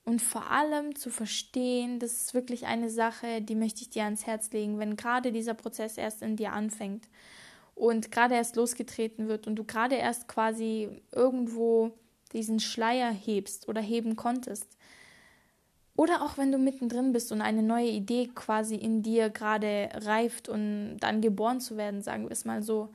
Und 0.05 0.21
vor 0.21 0.51
allem 0.51 0.95
zu 0.97 1.09
verstehen, 1.09 1.99
das 1.99 2.13
ist 2.13 2.35
wirklich 2.35 2.67
eine 2.67 2.91
Sache, 2.91 3.41
die 3.41 3.55
möchte 3.55 3.81
ich 3.81 3.91
dir 3.91 4.05
ans 4.05 4.27
Herz 4.27 4.53
legen, 4.53 4.79
wenn 4.79 4.97
gerade 4.97 5.33
dieser 5.33 5.55
Prozess 5.55 5.97
erst 5.97 6.21
in 6.21 6.37
dir 6.37 6.53
anfängt 6.53 7.09
und 7.75 8.13
gerade 8.13 8.35
erst 8.35 8.57
losgetreten 8.57 9.29
wird 9.29 9.47
und 9.47 9.57
du 9.57 9.65
gerade 9.65 9.97
erst 9.97 10.29
quasi 10.29 10.91
irgendwo 11.13 11.93
diesen 12.35 12.61
Schleier 12.61 13.11
hebst 13.11 13.69
oder 13.69 13.81
heben 13.81 14.15
konntest. 14.17 14.77
Oder 15.97 16.23
auch 16.23 16.37
wenn 16.37 16.51
du 16.51 16.59
mittendrin 16.59 17.13
bist 17.13 17.31
und 17.31 17.41
eine 17.41 17.63
neue 17.63 17.89
Idee 17.89 18.29
quasi 18.35 18.75
in 18.75 19.03
dir 19.03 19.31
gerade 19.31 19.89
reift 19.95 20.49
und 20.49 20.99
dann 20.99 21.21
geboren 21.21 21.61
zu 21.61 21.77
werden, 21.77 22.03
sagen 22.03 22.25
wir 22.25 22.33
es 22.33 22.45
mal 22.45 22.63
so. 22.63 22.93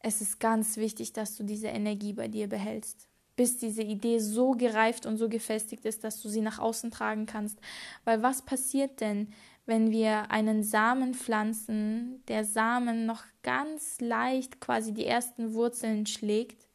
Es 0.00 0.20
ist 0.20 0.40
ganz 0.40 0.78
wichtig, 0.78 1.12
dass 1.12 1.36
du 1.36 1.44
diese 1.44 1.68
Energie 1.68 2.14
bei 2.14 2.28
dir 2.28 2.48
behältst, 2.48 3.06
bis 3.36 3.58
diese 3.58 3.82
Idee 3.82 4.18
so 4.18 4.52
gereift 4.52 5.06
und 5.06 5.16
so 5.16 5.28
gefestigt 5.28 5.84
ist, 5.84 6.04
dass 6.04 6.20
du 6.20 6.28
sie 6.28 6.40
nach 6.40 6.58
außen 6.58 6.90
tragen 6.90 7.26
kannst. 7.26 7.58
Weil 8.04 8.22
was 8.22 8.42
passiert 8.42 9.00
denn, 9.00 9.28
wenn 9.64 9.90
wir 9.90 10.30
einen 10.30 10.62
Samen 10.64 11.14
pflanzen, 11.14 12.22
der 12.28 12.44
Samen 12.44 13.06
noch 13.06 13.24
ganz 13.42 14.00
leicht 14.00 14.60
quasi 14.60 14.92
die 14.92 15.06
ersten 15.06 15.54
Wurzeln 15.54 16.06
schlägt 16.06 16.66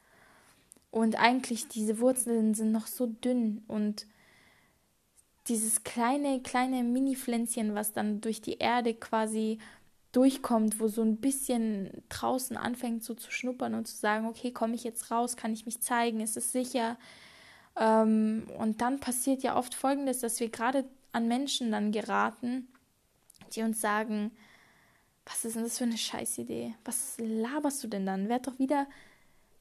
und 0.90 1.20
eigentlich 1.20 1.68
diese 1.68 2.00
Wurzeln 2.00 2.54
sind 2.54 2.72
noch 2.72 2.88
so 2.88 3.08
dünn 3.08 3.64
und 3.68 4.08
dieses 5.48 5.84
kleine, 5.84 6.42
kleine 6.42 6.84
Mini-Pflänzchen, 6.84 7.76
was 7.76 7.94
dann 7.94 8.20
durch 8.22 8.42
die 8.42 8.58
Erde 8.58 8.94
quasi 8.94 9.60
durchkommt, 10.18 10.80
wo 10.80 10.88
so 10.88 11.04
ein 11.04 11.18
bisschen 11.18 11.92
draußen 12.10 12.58
anfängt 12.58 13.04
so 13.04 13.14
zu 13.14 13.30
schnuppern 13.30 13.76
und 13.76 13.88
zu 13.88 13.96
sagen, 13.96 14.26
okay, 14.26 14.52
komme 14.52 14.74
ich 14.74 14.84
jetzt 14.84 15.12
raus, 15.12 15.38
kann 15.38 15.54
ich 15.54 15.68
mich 15.68 15.80
zeigen, 15.80 16.22
ist 16.22 16.36
es 16.36 16.52
sicher? 16.52 16.98
Ähm, 17.76 18.48
und 18.58 18.82
dann 18.82 19.00
passiert 19.00 19.44
ja 19.44 19.56
oft 19.56 19.76
Folgendes, 19.76 20.20
dass 20.22 20.40
wir 20.40 20.50
gerade 20.50 20.86
an 21.12 21.28
Menschen 21.28 21.72
dann 21.72 21.92
geraten, 21.92 22.68
die 23.54 23.62
uns 23.62 23.80
sagen, 23.80 24.32
was 25.24 25.46
ist 25.46 25.56
denn 25.56 25.64
das 25.64 25.78
für 25.78 25.84
eine 25.84 26.00
Scheißidee? 26.00 26.74
Was 26.84 27.18
laberst 27.20 27.84
du 27.84 27.88
denn 27.88 28.08
dann? 28.08 28.28
Werd 28.28 28.48
doch 28.48 28.58
wieder, 28.58 28.88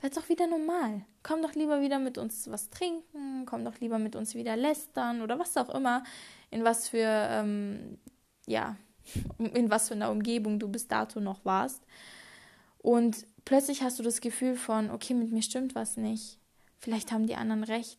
werd 0.01 0.17
doch 0.17 0.31
wieder 0.31 0.47
normal. 0.47 1.05
Komm 1.23 1.43
doch 1.43 1.53
lieber 1.53 1.83
wieder 1.83 1.99
mit 1.99 2.17
uns 2.17 2.51
was 2.51 2.71
trinken, 2.71 3.45
komm 3.45 3.63
doch 3.63 3.79
lieber 3.81 3.99
mit 3.99 4.17
uns 4.17 4.35
wieder 4.35 4.57
lästern 4.57 5.21
oder 5.21 5.39
was 5.39 5.55
auch 5.59 5.69
immer, 5.69 6.03
in 6.51 6.65
was 6.65 6.89
für, 6.89 7.29
ähm, 7.31 7.99
ja, 8.47 8.77
in 9.39 9.71
was 9.71 9.89
für 9.89 9.95
einer 9.95 10.11
Umgebung 10.11 10.59
du 10.59 10.69
bis 10.69 10.89
dato 10.89 11.21
noch 11.21 11.45
warst. 11.45 11.83
Und 12.79 13.27
plötzlich 13.45 13.83
hast 13.83 13.99
du 13.99 14.03
das 14.03 14.21
Gefühl 14.21 14.57
von, 14.57 14.91
okay, 14.91 15.15
mit 15.15 15.33
mir 15.33 15.43
stimmt 15.43 15.75
was 15.75 15.97
nicht. 15.97 16.39
Vielleicht 16.79 17.13
haben 17.13 17.27
die 17.27 17.37
anderen 17.37 17.65
recht. 17.65 17.99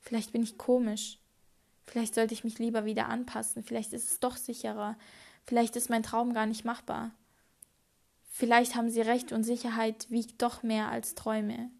Vielleicht 0.00 0.32
bin 0.32 0.42
ich 0.42 0.58
komisch. 0.58 1.18
Vielleicht 1.86 2.14
sollte 2.14 2.34
ich 2.34 2.44
mich 2.44 2.58
lieber 2.58 2.84
wieder 2.84 3.08
anpassen. 3.08 3.64
Vielleicht 3.64 3.92
ist 3.92 4.10
es 4.10 4.20
doch 4.20 4.36
sicherer. 4.36 4.96
Vielleicht 5.44 5.74
ist 5.76 5.90
mein 5.90 6.02
Traum 6.02 6.32
gar 6.32 6.46
nicht 6.46 6.64
machbar. 6.64 7.10
Vielleicht 8.30 8.76
haben 8.76 8.88
sie 8.88 9.00
recht 9.00 9.32
und 9.32 9.42
Sicherheit 9.42 10.08
wiegt 10.10 10.40
doch 10.40 10.62
mehr 10.62 10.88
als 10.88 11.14
Träume. 11.14 11.70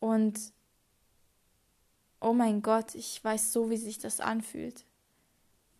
Und 0.00 0.40
oh 2.20 2.32
mein 2.32 2.62
Gott, 2.62 2.94
ich 2.94 3.22
weiß 3.22 3.52
so, 3.52 3.70
wie 3.70 3.76
sich 3.76 3.98
das 3.98 4.20
anfühlt. 4.20 4.86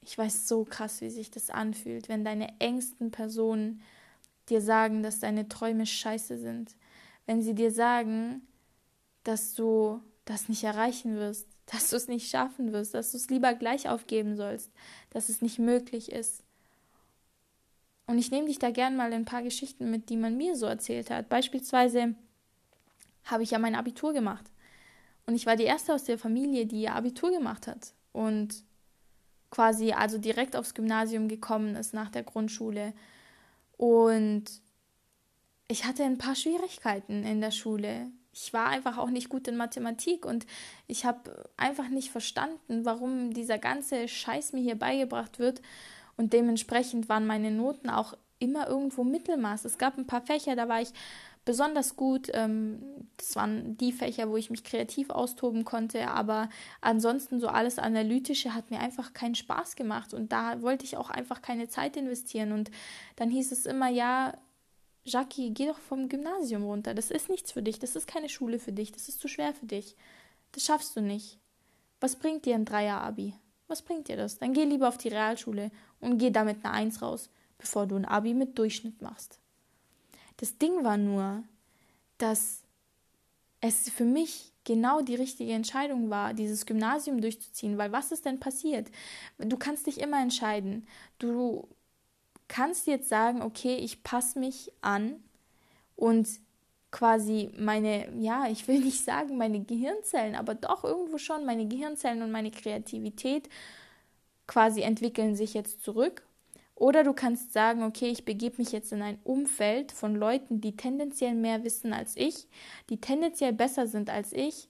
Ich 0.05 0.19
weiß 0.19 0.49
so 0.49 0.65
krass, 0.65 1.01
wie 1.01 1.11
sich 1.11 1.31
das 1.31 1.51
anfühlt, 1.51 2.09
wenn 2.09 2.25
deine 2.25 2.61
engsten 2.61 3.11
Personen 3.11 3.83
dir 4.49 4.61
sagen, 4.61 5.03
dass 5.03 5.21
deine 5.21 5.49
Träume 5.49 5.87
scheiße 5.87 6.39
sind. 6.39 6.77
Wenn 7.27 7.43
sie 7.43 7.55
dir 7.55 7.71
sagen, 7.71 8.43
dass 9.23 9.55
du 9.55 10.03
das 10.25 10.49
nicht 10.49 10.65
erreichen 10.65 11.17
wirst, 11.17 11.49
dass 11.67 11.91
du 11.91 11.97
es 11.97 12.09
nicht 12.09 12.29
schaffen 12.29 12.73
wirst, 12.73 12.95
dass 12.95 13.13
du 13.13 13.17
es 13.17 13.31
lieber 13.31 13.55
gleich 13.55 13.89
aufgeben 13.89 14.37
sollst, 14.37 14.71
dass 15.11 15.29
es 15.29 15.41
nicht 15.41 15.59
möglich 15.59 16.13
ist. 16.13 16.43
Und 18.07 18.19
ich 18.19 18.31
nehme 18.31 18.49
dich 18.49 18.59
da 18.59 18.71
gern 18.71 18.97
mal 18.97 19.09
in 19.09 19.21
ein 19.21 19.25
paar 19.25 19.43
Geschichten 19.43 19.91
mit, 19.91 20.11
die 20.11 20.19
man 20.19 20.37
mir 20.37 20.57
so 20.57 20.67
erzählt 20.67 21.11
hat. 21.11 21.31
Beispielsweise 21.31 22.15
habe 23.25 23.43
ich 23.43 23.53
ja 23.53 23.59
mein 23.59 23.75
Abitur 23.75 24.13
gemacht. 24.13 24.45
Und 25.27 25.35
ich 25.35 25.47
war 25.47 25.57
die 25.57 25.65
erste 25.65 25.95
aus 25.95 26.05
der 26.05 26.19
Familie, 26.19 26.67
die 26.67 26.83
ihr 26.83 26.95
Abitur 26.95 27.31
gemacht 27.31 27.67
hat. 27.67 27.95
Und 28.13 28.63
quasi 29.55 29.93
also 29.93 30.19
direkt 30.19 30.57
aufs 30.57 30.75
Gymnasium 30.75 31.29
gekommen 31.29 31.77
ist 31.77 31.95
nach 31.95 32.11
der 32.11 32.25
Grundschule. 32.25 32.93
Und 33.77 34.45
ich 35.69 35.85
hatte 35.85 36.05
ein 36.05 36.19
paar 36.19 36.35
Schwierigkeiten 36.35 37.25
in 37.25 37.41
der 37.41 37.51
Schule 37.51 38.11
ich 38.35 38.53
war 38.53 38.67
einfach 38.67 38.99
auch 38.99 39.11
nicht 39.11 39.29
gut 39.29 39.47
in 39.47 39.57
Mathematik 39.57 40.27
und 40.27 40.45
ich 40.89 41.05
habe 41.05 41.49
einfach 41.57 41.89
nicht 41.89 42.11
verstanden, 42.11 42.85
warum 42.85 43.33
dieser 43.33 43.59
ganze 43.59 44.09
Scheiß 44.09 44.53
mir 44.53 44.61
hier 44.61 44.79
beigebracht 44.79 45.39
wird 45.39 45.63
Und 46.17 46.33
dementsprechend 46.33 47.09
waren 47.09 47.27
meine 47.27 47.51
Noten 47.51 47.91
auch 47.91 48.15
immer 48.39 48.69
irgendwo 48.69 49.05
Mittelmaß. 49.05 49.65
Es 49.65 49.79
gab 49.79 49.97
ein 49.99 50.07
paar 50.07 50.23
Fächer, 50.23 50.57
da 50.57 50.69
war 50.69 50.81
ich 50.81 50.93
besonders 51.45 51.97
gut. 51.97 52.31
Ähm, 52.33 53.09
das 53.17 53.37
waren 53.37 53.77
die 53.77 53.93
Fächer, 53.93 54.31
wo 54.31 54.37
ich 54.37 54.51
mich 54.51 54.65
kreativ 54.65 55.11
austoben 55.11 55.65
konnte, 55.65 56.09
aber 56.09 56.49
ansonsten 56.81 57.41
so 57.41 57.49
alles 57.49 57.79
Analytische 57.79 58.55
hat 58.55 58.71
mir 58.71 58.81
einfach 58.81 59.13
keinen 59.13 59.35
Spaß 59.35 59.77
gemacht 59.77 60.15
und 60.15 60.33
da 60.33 60.63
wollte 60.63 60.85
ich 60.85 60.97
auch 60.97 61.11
einfach 61.11 61.43
keine 61.43 61.69
Zeit 61.69 61.97
investieren. 61.97 62.53
Und 62.53 62.71
dann 63.17 63.31
hieß 63.31 63.53
es 63.53 63.67
immer, 63.67 63.89
ja, 63.89 64.35
Jackie, 65.05 65.53
geh 65.53 65.67
doch 65.67 65.79
vom 65.79 66.09
Gymnasium 66.09 66.65
runter. 66.65 66.95
Das 66.95 67.11
ist 67.11 67.29
nichts 67.29 67.53
für 67.53 67.63
dich, 67.63 67.79
das 67.79 67.95
ist 67.95 68.07
keine 68.07 68.29
Schule 68.29 68.59
für 68.59 68.73
dich, 68.73 68.91
das 68.91 69.09
ist 69.09 69.21
zu 69.21 69.29
schwer 69.29 69.53
für 69.53 69.67
dich. 69.67 69.97
Das 70.53 70.65
schaffst 70.65 70.97
du 70.97 71.01
nicht. 71.01 71.39
Was 72.01 72.17
bringt 72.17 72.47
dir 72.47 72.55
ein 72.55 72.65
Dreier-Abi? 72.65 73.35
Was 73.67 73.83
bringt 73.83 74.09
dir 74.09 74.17
das? 74.17 74.39
Dann 74.39 74.53
geh 74.53 74.65
lieber 74.65 74.89
auf 74.89 74.99
die 74.99 75.09
Realschule 75.09 75.71
und 76.01 76.19
geh 76.19 76.31
damit 76.31 76.65
eine 76.65 76.75
Eins 76.75 77.03
raus, 77.03 77.31
bevor 77.59 77.87
du 77.87 77.97
ein 77.97 78.05
Abi 78.05 78.35
mit 78.35 78.59
Durchschnitt 78.59 79.01
machst. 79.03 79.41
Das 80.37 80.59
Ding 80.59 80.85
war 80.85 80.97
nur, 80.97 81.45
dass 82.19 82.63
es 83.61 83.89
für 83.91 84.05
mich 84.05 84.53
genau 84.65 85.03
die 85.03 85.15
richtige 85.15 85.53
Entscheidung 85.53 86.11
war, 86.11 86.35
dieses 86.35 86.67
Gymnasium 86.67 87.21
durchzuziehen, 87.21 87.79
weil 87.79 87.93
was 87.93 88.13
ist 88.13 88.25
denn 88.25 88.41
passiert? 88.41 88.91
Du 89.39 89.57
kannst 89.57 89.87
dich 89.87 90.01
immer 90.01 90.21
entscheiden. 90.21 90.87
Du 91.19 91.69
kannst 92.49 92.87
jetzt 92.87 93.09
sagen, 93.09 93.43
okay, 93.43 93.77
ich 93.77 94.03
passe 94.03 94.39
mich 94.39 94.73
an 94.81 95.23
und 95.97 96.29
quasi 96.91 97.51
meine, 97.59 98.09
ja, 98.21 98.49
ich 98.49 98.69
will 98.69 98.81
nicht 98.81 99.05
sagen 99.05 99.37
meine 99.37 99.61
Gehirnzellen, 99.61 100.35
aber 100.35 100.55
doch 100.55 100.85
irgendwo 100.85 101.19
schon 101.19 101.45
meine 101.45 101.67
Gehirnzellen 101.67 102.23
und 102.23 102.31
meine 102.31 102.51
Kreativität 102.51 103.49
quasi 104.47 104.83
entwickeln 104.83 105.37
sich 105.37 105.55
jetzt 105.55 105.83
zurück 105.83 106.24
oder 106.75 107.05
du 107.05 107.13
kannst 107.13 107.53
sagen, 107.53 107.83
okay, 107.85 108.09
ich 108.11 108.25
begebe 108.25 108.57
mich 108.59 108.73
jetzt 108.73 108.93
in 108.93 109.03
ein 109.03 109.19
Umfeld 109.23 109.93
von 109.93 110.17
Leuten, 110.17 110.61
die 110.61 110.77
tendenziell 110.77 111.35
mehr 111.35 111.63
wissen 111.65 111.93
als 111.93 112.17
ich, 112.17 112.49
die 112.91 113.01
tendenziell 113.01 113.53
besser 113.53 113.87
sind 113.87 114.11
als 114.11 114.33
ich 114.33 114.69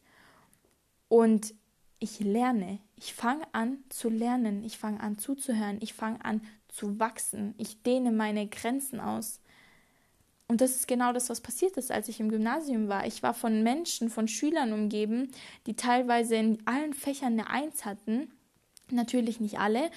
und 1.09 1.55
ich 1.99 2.21
lerne. 2.21 2.79
Ich 2.97 3.15
fange 3.15 3.47
an 3.53 3.79
zu 3.89 4.11
lernen, 4.11 4.63
ich 4.65 4.79
fange 4.79 5.01
an 5.01 5.19
zuzuhören, 5.19 5.79
ich 5.81 5.95
fange 5.95 6.23
an 6.25 6.43
zu 6.69 6.99
wachsen, 6.99 7.55
ich 7.57 7.83
dehne 7.83 8.13
meine 8.13 8.47
Grenzen 8.49 9.01
aus. 9.01 9.41
Und 10.47 10.61
das 10.61 10.73
ist 10.73 10.87
genau 10.87 11.13
das, 11.13 11.31
was 11.31 11.41
passiert 11.41 11.77
ist, 11.79 11.91
als 11.91 12.09
ich 12.09 12.21
im 12.21 12.29
Gymnasium 12.29 12.89
war. 12.89 13.07
Ich 13.07 13.23
war 13.23 13.33
von 13.33 13.63
Menschen, 13.63 14.11
von 14.11 14.29
Schülern 14.29 14.75
umgeben, 14.75 15.31
die 15.67 15.75
teilweise 15.75 16.37
in 16.37 16.59
allen 16.67 16.93
Fächern 16.93 17.33
eine 17.33 17.49
Eins 17.49 17.87
hatten. 17.87 18.31
Natürlich 18.91 19.41
nicht 19.41 19.59
alle, 19.59 19.91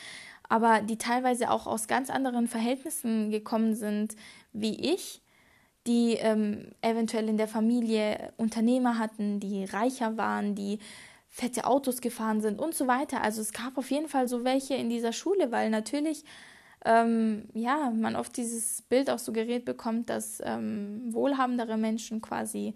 aber 0.49 0.81
die 0.81 0.97
teilweise 0.97 1.51
auch 1.51 1.67
aus 1.67 1.87
ganz 1.87 2.09
anderen 2.09 2.47
Verhältnissen 2.47 3.31
gekommen 3.31 3.75
sind 3.75 4.15
wie 4.53 4.93
ich, 4.93 5.21
die 5.85 6.13
ähm, 6.15 6.71
eventuell 6.81 7.29
in 7.29 7.37
der 7.37 7.47
Familie 7.47 8.33
Unternehmer 8.37 8.99
hatten, 8.99 9.39
die 9.39 9.65
reicher 9.65 10.17
waren, 10.17 10.55
die 10.55 10.79
fette 11.29 11.65
Autos 11.65 12.01
gefahren 12.01 12.41
sind 12.41 12.59
und 12.59 12.73
so 12.75 12.87
weiter. 12.87 13.21
Also 13.21 13.41
es 13.41 13.53
gab 13.53 13.77
auf 13.77 13.91
jeden 13.91 14.09
Fall 14.09 14.27
so 14.27 14.43
welche 14.43 14.75
in 14.75 14.89
dieser 14.89 15.13
Schule, 15.13 15.51
weil 15.51 15.69
natürlich 15.69 16.23
ähm, 16.85 17.49
ja 17.53 17.91
man 17.91 18.15
oft 18.15 18.35
dieses 18.37 18.81
Bild 18.83 19.09
auch 19.09 19.19
suggeriert 19.19 19.65
bekommt, 19.65 20.09
dass 20.09 20.41
ähm, 20.43 21.01
wohlhabendere 21.13 21.77
Menschen 21.77 22.21
quasi 22.21 22.73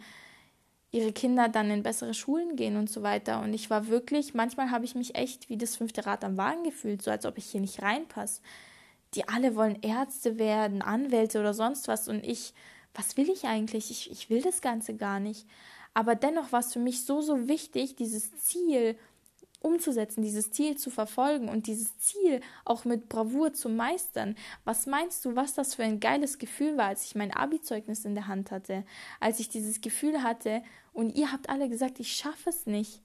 ihre 0.92 1.14
Kinder 1.14 1.48
dann 1.48 1.72
in 1.72 1.84
bessere 1.84 2.14
Schulen 2.14 2.56
gehen 2.56 2.76
und 2.76 2.90
so 2.90 3.02
weiter. 3.02 3.42
Und 3.42 3.54
ich 3.54 3.70
war 3.70 3.88
wirklich, 3.88 4.34
manchmal 4.34 4.72
habe 4.72 4.86
ich 4.86 4.94
mich 4.94 5.16
echt 5.16 5.50
wie 5.50 5.58
das 5.58 5.78
fünfte 5.78 6.06
Rad 6.06 6.24
am 6.24 6.38
Wagen 6.38 6.64
gefühlt, 6.64 7.02
so 7.02 7.12
als 7.12 7.26
ob 7.26 7.38
ich 7.38 7.46
hier 7.46 7.62
nicht 7.62 7.82
reinpasse. 7.82 8.42
Die 9.14 9.28
alle 9.28 9.56
wollen 9.56 9.82
Ärzte 9.82 10.38
werden, 10.38 10.82
Anwälte 10.82 11.40
oder 11.40 11.54
sonst 11.54 11.88
was. 11.88 12.08
Und 12.08 12.26
ich, 12.26 12.54
was 12.94 13.16
will 13.16 13.30
ich 13.30 13.46
eigentlich? 13.46 13.90
Ich, 13.90 14.12
ich 14.12 14.30
will 14.30 14.42
das 14.42 14.62
Ganze 14.62 14.96
gar 14.96 15.20
nicht. 15.20 15.48
Aber 15.94 16.16
dennoch 16.16 16.52
war 16.52 16.60
es 16.60 16.74
für 16.74 16.80
mich 16.80 17.06
so, 17.06 17.22
so 17.22 17.48
wichtig, 17.48 17.96
dieses 17.96 18.36
Ziel 18.38 18.98
umzusetzen, 19.62 20.24
dieses 20.24 20.52
Ziel 20.52 20.76
zu 20.76 20.90
verfolgen 20.90 21.48
und 21.48 21.68
dieses 21.68 21.98
Ziel 22.00 22.42
auch 22.66 22.84
mit 22.84 23.10
Bravour 23.10 23.54
zu 23.54 23.70
meistern. 23.70 24.36
Was 24.66 24.88
meinst 24.88 25.24
du, 25.24 25.36
was 25.36 25.54
das 25.54 25.76
für 25.76 25.84
ein 25.84 26.00
geiles 26.00 26.40
Gefühl 26.40 26.78
war, 26.78 26.88
als 26.88 27.06
ich 27.06 27.16
mein 27.16 27.32
Abi-Zeugnis 27.32 28.04
in 28.04 28.16
der 28.16 28.28
Hand 28.28 28.52
hatte, 28.52 28.84
als 29.20 29.40
ich 29.40 29.50
dieses 29.50 29.80
Gefühl 29.82 30.24
hatte 30.24 30.64
und 30.94 31.16
ihr 31.16 31.32
habt 31.32 31.50
alle 31.50 31.70
gesagt, 31.70 32.00
ich 32.00 32.14
schaffe 32.14 32.50
es 32.50 32.66
nicht. 32.66 33.02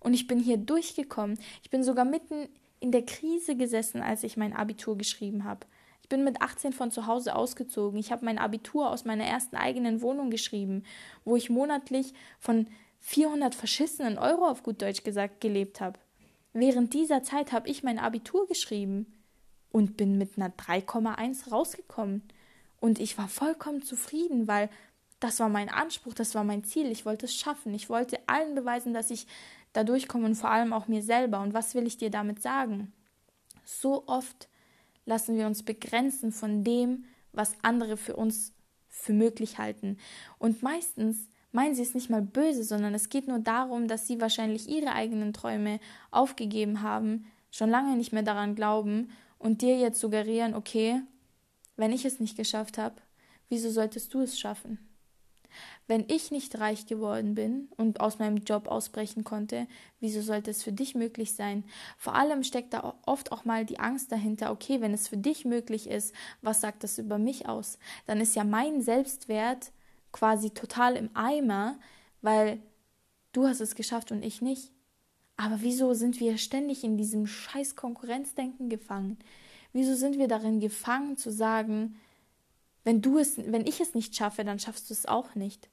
Und 0.00 0.14
ich 0.14 0.26
bin 0.26 0.38
hier 0.38 0.56
durchgekommen. 0.56 1.38
Ich 1.62 1.70
bin 1.70 1.82
sogar 1.82 2.04
mitten 2.04 2.48
in 2.80 2.92
der 2.92 3.04
Krise 3.04 3.56
gesessen, 3.56 4.02
als 4.02 4.22
ich 4.22 4.36
mein 4.36 4.52
Abitur 4.52 4.96
geschrieben 4.96 5.44
habe. 5.44 5.66
Ich 6.02 6.08
bin 6.08 6.22
mit 6.22 6.40
18 6.40 6.72
von 6.72 6.92
zu 6.92 7.06
Hause 7.06 7.34
ausgezogen. 7.34 7.98
Ich 7.98 8.12
habe 8.12 8.24
mein 8.24 8.38
Abitur 8.38 8.90
aus 8.90 9.04
meiner 9.04 9.24
ersten 9.24 9.56
eigenen 9.56 10.02
Wohnung 10.02 10.30
geschrieben, 10.30 10.84
wo 11.24 11.34
ich 11.34 11.50
monatlich 11.50 12.14
von 12.38 12.68
400 13.00 13.54
verschissenen 13.54 14.16
Euro 14.16 14.46
auf 14.46 14.62
gut 14.62 14.80
Deutsch 14.82 15.02
gesagt 15.02 15.40
gelebt 15.40 15.80
habe. 15.80 15.98
Während 16.52 16.94
dieser 16.94 17.22
Zeit 17.22 17.52
habe 17.52 17.68
ich 17.68 17.82
mein 17.82 17.98
Abitur 17.98 18.46
geschrieben 18.46 19.12
und 19.72 19.96
bin 19.96 20.16
mit 20.16 20.38
einer 20.38 20.50
3,1 20.50 21.50
rausgekommen. 21.50 22.22
Und 22.80 23.00
ich 23.00 23.18
war 23.18 23.28
vollkommen 23.28 23.82
zufrieden, 23.82 24.46
weil 24.46 24.70
das 25.20 25.40
war 25.40 25.48
mein 25.48 25.68
Anspruch, 25.68 26.14
das 26.14 26.34
war 26.34 26.44
mein 26.44 26.64
Ziel. 26.64 26.90
Ich 26.90 27.06
wollte 27.06 27.26
es 27.26 27.34
schaffen. 27.34 27.74
Ich 27.74 27.88
wollte 27.88 28.18
allen 28.26 28.54
beweisen, 28.54 28.92
dass 28.92 29.10
ich 29.10 29.26
da 29.72 29.84
durchkomme 29.84 30.26
und 30.26 30.34
vor 30.34 30.50
allem 30.50 30.72
auch 30.72 30.88
mir 30.88 31.02
selber. 31.02 31.40
Und 31.40 31.54
was 31.54 31.74
will 31.74 31.86
ich 31.86 31.96
dir 31.96 32.10
damit 32.10 32.42
sagen? 32.42 32.92
So 33.64 34.06
oft 34.06 34.48
lassen 35.04 35.36
wir 35.36 35.46
uns 35.46 35.62
begrenzen 35.62 36.32
von 36.32 36.64
dem, 36.64 37.04
was 37.32 37.54
andere 37.62 37.96
für 37.96 38.16
uns 38.16 38.52
für 38.88 39.12
möglich 39.12 39.58
halten. 39.58 39.98
Und 40.38 40.62
meistens 40.62 41.28
meinen 41.52 41.74
sie 41.74 41.82
es 41.82 41.94
nicht 41.94 42.10
mal 42.10 42.22
böse, 42.22 42.64
sondern 42.64 42.94
es 42.94 43.08
geht 43.08 43.28
nur 43.28 43.38
darum, 43.38 43.88
dass 43.88 44.06
sie 44.06 44.20
wahrscheinlich 44.20 44.68
ihre 44.68 44.92
eigenen 44.92 45.32
Träume 45.32 45.80
aufgegeben 46.10 46.82
haben, 46.82 47.26
schon 47.50 47.70
lange 47.70 47.96
nicht 47.96 48.12
mehr 48.12 48.22
daran 48.22 48.54
glauben 48.54 49.10
und 49.38 49.62
dir 49.62 49.78
jetzt 49.78 50.00
suggerieren, 50.00 50.54
okay, 50.54 51.00
wenn 51.76 51.92
ich 51.92 52.04
es 52.04 52.20
nicht 52.20 52.36
geschafft 52.36 52.78
habe, 52.78 52.96
wieso 53.48 53.70
solltest 53.70 54.12
du 54.12 54.20
es 54.20 54.38
schaffen? 54.38 54.85
Wenn 55.88 56.04
ich 56.08 56.32
nicht 56.32 56.58
reich 56.58 56.86
geworden 56.86 57.36
bin 57.36 57.68
und 57.76 58.00
aus 58.00 58.18
meinem 58.18 58.38
Job 58.38 58.66
ausbrechen 58.66 59.22
konnte, 59.22 59.68
wieso 60.00 60.20
sollte 60.20 60.50
es 60.50 60.64
für 60.64 60.72
dich 60.72 60.96
möglich 60.96 61.34
sein? 61.34 61.62
Vor 61.96 62.16
allem 62.16 62.42
steckt 62.42 62.74
da 62.74 62.94
oft 63.06 63.30
auch 63.30 63.44
mal 63.44 63.64
die 63.64 63.78
Angst 63.78 64.10
dahinter, 64.10 64.50
okay, 64.50 64.80
wenn 64.80 64.92
es 64.92 65.06
für 65.06 65.16
dich 65.16 65.44
möglich 65.44 65.88
ist, 65.88 66.12
was 66.42 66.60
sagt 66.60 66.82
das 66.82 66.98
über 66.98 67.18
mich 67.18 67.48
aus? 67.48 67.78
Dann 68.06 68.20
ist 68.20 68.34
ja 68.34 68.42
mein 68.42 68.82
Selbstwert 68.82 69.70
quasi 70.10 70.50
total 70.50 70.96
im 70.96 71.10
Eimer, 71.14 71.78
weil 72.20 72.60
du 73.32 73.46
hast 73.46 73.60
es 73.60 73.76
geschafft 73.76 74.10
und 74.10 74.24
ich 74.24 74.42
nicht. 74.42 74.72
Aber 75.36 75.60
wieso 75.60 75.94
sind 75.94 76.18
wir 76.18 76.36
ständig 76.38 76.82
in 76.82 76.96
diesem 76.96 77.28
scheiß 77.28 77.76
Konkurrenzdenken 77.76 78.68
gefangen? 78.68 79.18
Wieso 79.72 79.94
sind 79.94 80.18
wir 80.18 80.26
darin 80.26 80.58
gefangen 80.58 81.16
zu 81.16 81.30
sagen, 81.30 82.00
wenn 82.82 83.02
du 83.02 83.18
es, 83.18 83.36
wenn 83.36 83.66
ich 83.66 83.80
es 83.80 83.94
nicht 83.94 84.16
schaffe, 84.16 84.42
dann 84.44 84.58
schaffst 84.58 84.88
du 84.90 84.94
es 84.94 85.06
auch 85.06 85.34
nicht? 85.34 85.68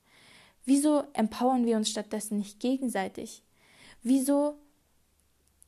Wieso 0.66 1.04
empowern 1.14 1.66
wir 1.66 1.78
uns 1.78 1.90
stattdessen 1.90 2.38
nicht 2.38 2.60
gegenseitig? 2.60 3.44
Wieso 4.02 4.58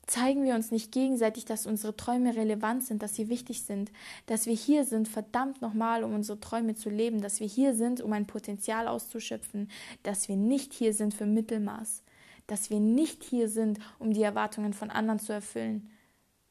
zeigen 0.08 0.44
wir 0.44 0.56
uns 0.56 0.72
nicht 0.72 0.92
gegenseitig, 0.92 1.46
dass 1.46 1.66
unsere 1.66 1.96
Träume 1.96 2.36
relevant 2.36 2.84
sind, 2.84 3.02
dass 3.02 3.16
sie 3.16 3.30
wichtig 3.30 3.64
sind, 3.64 3.92
dass 4.28 4.46
wir 4.46 4.54
hier 4.54 4.86
sind, 4.86 5.08
verdammt 5.08 5.62
nochmal, 5.62 6.04
um 6.04 6.14
unsere 6.14 6.40
Träume 6.40 6.76
zu 6.76 6.90
leben, 6.90 7.22
dass 7.22 7.40
wir 7.40 7.48
hier 7.48 7.74
sind, 7.74 8.02
um 8.02 8.14
ein 8.14 8.28
Potenzial 8.28 8.88
auszuschöpfen, 8.88 9.70
dass 10.04 10.28
wir 10.28 10.36
nicht 10.36 10.74
hier 10.74 10.94
sind 10.94 11.14
für 11.14 11.26
Mittelmaß, 11.26 12.04
dass 12.48 12.70
wir 12.70 12.80
nicht 12.80 13.24
hier 13.24 13.50
sind, 13.50 13.80
um 13.98 14.14
die 14.14 14.22
Erwartungen 14.22 14.74
von 14.74 14.92
anderen 14.92 15.20
zu 15.20 15.34
erfüllen 15.34 15.90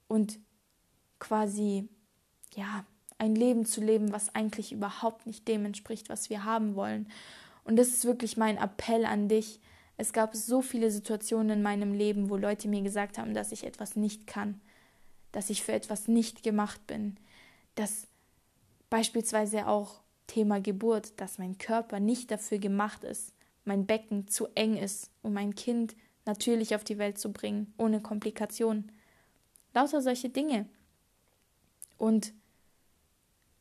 und 0.08 0.38
quasi, 1.20 1.88
ja, 2.54 2.84
ein 3.18 3.36
Leben 3.36 3.64
zu 3.64 3.80
leben, 3.80 4.12
was 4.12 4.34
eigentlich 4.34 4.72
überhaupt 4.72 5.26
nicht 5.26 5.46
dem 5.46 5.64
entspricht, 5.64 6.08
was 6.08 6.30
wir 6.30 6.44
haben 6.44 6.74
wollen. 6.74 7.08
Und 7.64 7.76
das 7.76 7.88
ist 7.88 8.04
wirklich 8.04 8.36
mein 8.36 8.58
Appell 8.58 9.04
an 9.04 9.28
dich, 9.28 9.60
es 9.96 10.12
gab 10.12 10.34
so 10.34 10.60
viele 10.60 10.90
Situationen 10.90 11.58
in 11.58 11.62
meinem 11.62 11.92
Leben, 11.92 12.28
wo 12.28 12.36
Leute 12.36 12.68
mir 12.68 12.82
gesagt 12.82 13.18
haben, 13.18 13.34
dass 13.34 13.52
ich 13.52 13.64
etwas 13.64 13.96
nicht 13.96 14.26
kann, 14.26 14.60
dass 15.32 15.50
ich 15.50 15.62
für 15.62 15.72
etwas 15.72 16.08
nicht 16.08 16.42
gemacht 16.42 16.84
bin, 16.86 17.16
dass 17.76 18.08
beispielsweise 18.90 19.68
auch 19.68 20.00
Thema 20.26 20.60
Geburt, 20.60 21.20
dass 21.20 21.38
mein 21.38 21.58
Körper 21.58 22.00
nicht 22.00 22.30
dafür 22.30 22.58
gemacht 22.58 23.04
ist, 23.04 23.34
mein 23.64 23.86
Becken 23.86 24.26
zu 24.26 24.48
eng 24.54 24.76
ist, 24.76 25.10
um 25.22 25.32
mein 25.32 25.54
Kind 25.54 25.94
natürlich 26.26 26.74
auf 26.74 26.84
die 26.84 26.98
Welt 26.98 27.18
zu 27.18 27.32
bringen, 27.32 27.72
ohne 27.76 28.00
Komplikationen. 28.00 28.90
Lauter 29.74 30.00
solche 30.00 30.28
Dinge. 30.28 30.68
Und 31.98 32.32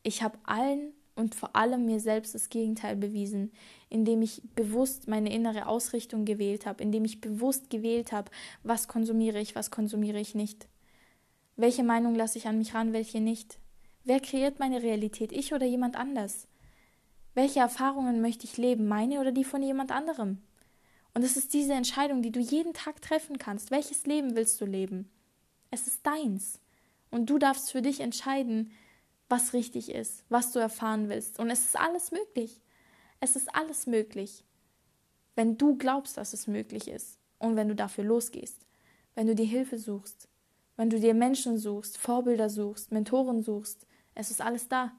ich 0.02 0.22
habe 0.22 0.38
allen 0.44 0.92
und 1.14 1.34
vor 1.34 1.54
allem 1.54 1.86
mir 1.86 2.00
selbst 2.00 2.34
das 2.34 2.48
Gegenteil 2.48 2.96
bewiesen, 2.96 3.52
indem 3.94 4.22
ich 4.22 4.42
bewusst 4.56 5.06
meine 5.06 5.32
innere 5.32 5.68
Ausrichtung 5.68 6.24
gewählt 6.24 6.66
habe, 6.66 6.82
indem 6.82 7.04
ich 7.04 7.20
bewusst 7.20 7.70
gewählt 7.70 8.10
habe, 8.10 8.28
was 8.64 8.88
konsumiere 8.88 9.38
ich, 9.38 9.54
was 9.54 9.70
konsumiere 9.70 10.18
ich 10.18 10.34
nicht. 10.34 10.66
Welche 11.54 11.84
Meinung 11.84 12.16
lasse 12.16 12.38
ich 12.38 12.48
an 12.48 12.58
mich 12.58 12.74
ran, 12.74 12.92
welche 12.92 13.20
nicht? 13.20 13.56
Wer 14.02 14.18
kreiert 14.18 14.58
meine 14.58 14.82
Realität, 14.82 15.30
ich 15.30 15.54
oder 15.54 15.64
jemand 15.64 15.94
anders? 15.94 16.48
Welche 17.34 17.60
Erfahrungen 17.60 18.20
möchte 18.20 18.46
ich 18.46 18.56
leben, 18.56 18.88
meine 18.88 19.20
oder 19.20 19.30
die 19.30 19.44
von 19.44 19.62
jemand 19.62 19.92
anderem? 19.92 20.38
Und 21.14 21.22
es 21.22 21.36
ist 21.36 21.54
diese 21.54 21.74
Entscheidung, 21.74 22.20
die 22.20 22.32
du 22.32 22.40
jeden 22.40 22.72
Tag 22.72 23.00
treffen 23.00 23.38
kannst. 23.38 23.70
Welches 23.70 24.06
Leben 24.06 24.34
willst 24.34 24.60
du 24.60 24.64
leben? 24.64 25.08
Es 25.70 25.86
ist 25.86 26.04
deins. 26.04 26.58
Und 27.12 27.30
du 27.30 27.38
darfst 27.38 27.70
für 27.70 27.80
dich 27.80 28.00
entscheiden, 28.00 28.72
was 29.28 29.52
richtig 29.52 29.88
ist, 29.88 30.24
was 30.30 30.50
du 30.50 30.58
erfahren 30.58 31.08
willst. 31.08 31.38
Und 31.38 31.48
es 31.48 31.60
ist 31.60 31.78
alles 31.78 32.10
möglich. 32.10 32.60
Es 33.20 33.36
ist 33.36 33.54
alles 33.54 33.86
möglich, 33.86 34.44
wenn 35.34 35.56
du 35.56 35.76
glaubst, 35.76 36.16
dass 36.16 36.32
es 36.32 36.46
möglich 36.46 36.88
ist 36.88 37.18
und 37.38 37.56
wenn 37.56 37.68
du 37.68 37.74
dafür 37.74 38.04
losgehst, 38.04 38.66
wenn 39.14 39.26
du 39.26 39.34
dir 39.34 39.46
Hilfe 39.46 39.78
suchst, 39.78 40.28
wenn 40.76 40.90
du 40.90 40.98
dir 40.98 41.14
Menschen 41.14 41.58
suchst, 41.58 41.98
Vorbilder 41.98 42.50
suchst, 42.50 42.92
Mentoren 42.92 43.42
suchst. 43.42 43.86
Es 44.14 44.30
ist 44.30 44.40
alles 44.40 44.68
da. 44.68 44.92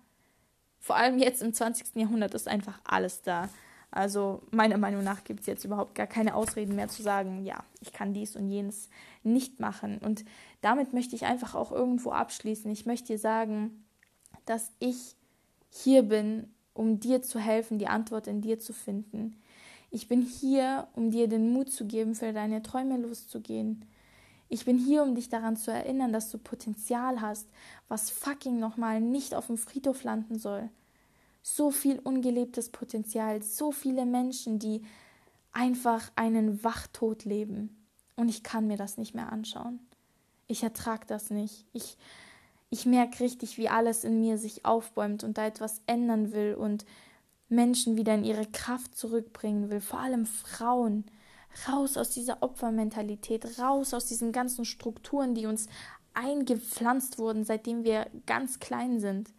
Vor 0.79 0.95
allem 0.95 1.19
jetzt 1.19 1.41
im 1.41 1.53
20. 1.53 1.95
Jahrhundert 1.95 2.33
ist 2.33 2.47
einfach 2.47 2.79
alles 2.83 3.21
da. 3.21 3.49
Also 3.91 4.41
meiner 4.51 4.77
Meinung 4.77 5.03
nach 5.03 5.23
gibt 5.23 5.41
es 5.41 5.45
jetzt 5.45 5.63
überhaupt 5.63 5.95
gar 5.95 6.07
keine 6.07 6.35
Ausreden 6.35 6.75
mehr 6.75 6.89
zu 6.89 7.01
sagen, 7.01 7.45
ja, 7.45 7.63
ich 7.79 7.93
kann 7.93 8.13
dies 8.13 8.35
und 8.35 8.49
jenes 8.49 8.89
nicht 9.23 9.59
machen. 9.59 9.99
Und 9.99 10.25
damit 10.61 10.93
möchte 10.93 11.15
ich 11.15 11.25
einfach 11.25 11.55
auch 11.55 11.71
irgendwo 11.71 12.11
abschließen. 12.11 12.69
Ich 12.71 12.85
möchte 12.85 13.07
dir 13.07 13.19
sagen, 13.19 13.85
dass 14.45 14.71
ich 14.79 15.15
hier 15.69 16.03
bin, 16.03 16.53
um 16.75 16.99
dir 16.99 17.23
zu 17.23 17.39
helfen, 17.39 17.79
die 17.79 17.87
Antwort 17.87 18.27
in 18.27 18.41
dir 18.41 18.59
zu 18.59 18.71
finden. 18.71 19.41
Ich 19.89 20.07
bin 20.07 20.21
hier, 20.21 20.87
um 20.93 21.09
dir 21.09 21.27
den 21.27 21.51
Mut 21.51 21.71
zu 21.71 21.85
geben, 21.85 22.13
für 22.13 22.33
deine 22.33 22.61
Träume 22.61 22.97
loszugehen. 22.97 23.85
Ich 24.49 24.65
bin 24.65 24.77
hier, 24.77 25.01
um 25.01 25.15
dich 25.15 25.29
daran 25.29 25.57
zu 25.57 25.71
erinnern, 25.71 26.13
dass 26.13 26.29
du 26.29 26.37
Potenzial 26.37 27.21
hast, 27.21 27.47
was 27.87 28.11
fucking 28.11 28.59
nochmal 28.59 29.01
nicht 29.01 29.33
auf 29.33 29.47
dem 29.47 29.57
Friedhof 29.57 30.03
landen 30.03 30.37
soll 30.37 30.69
so 31.47 31.69
viel 31.69 31.99
ungelebtes 31.99 32.71
Potenzial, 32.71 33.43
so 33.43 33.71
viele 33.71 34.07
Menschen, 34.07 34.57
die 34.57 34.81
einfach 35.51 36.11
einen 36.15 36.63
Wachtod 36.63 37.23
leben. 37.23 37.85
Und 38.15 38.29
ich 38.29 38.41
kann 38.41 38.65
mir 38.65 38.77
das 38.77 38.97
nicht 38.97 39.13
mehr 39.13 39.31
anschauen. 39.31 39.79
Ich 40.47 40.63
ertrage 40.63 41.05
das 41.05 41.29
nicht. 41.29 41.67
Ich, 41.71 41.97
ich 42.69 42.85
merke 42.85 43.21
richtig, 43.21 43.57
wie 43.57 43.69
alles 43.69 44.03
in 44.03 44.19
mir 44.19 44.37
sich 44.37 44.65
aufbäumt 44.65 45.23
und 45.23 45.37
da 45.37 45.45
etwas 45.45 45.81
ändern 45.87 46.31
will 46.31 46.55
und 46.55 46.85
Menschen 47.47 47.95
wieder 47.95 48.15
in 48.15 48.23
ihre 48.23 48.45
Kraft 48.45 48.97
zurückbringen 48.97 49.69
will, 49.69 49.81
vor 49.81 49.99
allem 49.99 50.25
Frauen. 50.25 51.05
Raus 51.69 51.95
aus 51.95 52.09
dieser 52.09 52.43
Opfermentalität, 52.43 53.59
raus 53.59 53.93
aus 53.93 54.07
diesen 54.07 54.33
ganzen 54.33 54.65
Strukturen, 54.65 55.35
die 55.35 55.45
uns 55.45 55.67
eingepflanzt 56.13 57.17
wurden, 57.17 57.45
seitdem 57.45 57.83
wir 57.85 58.07
ganz 58.25 58.59
klein 58.59 58.99
sind. 58.99 59.31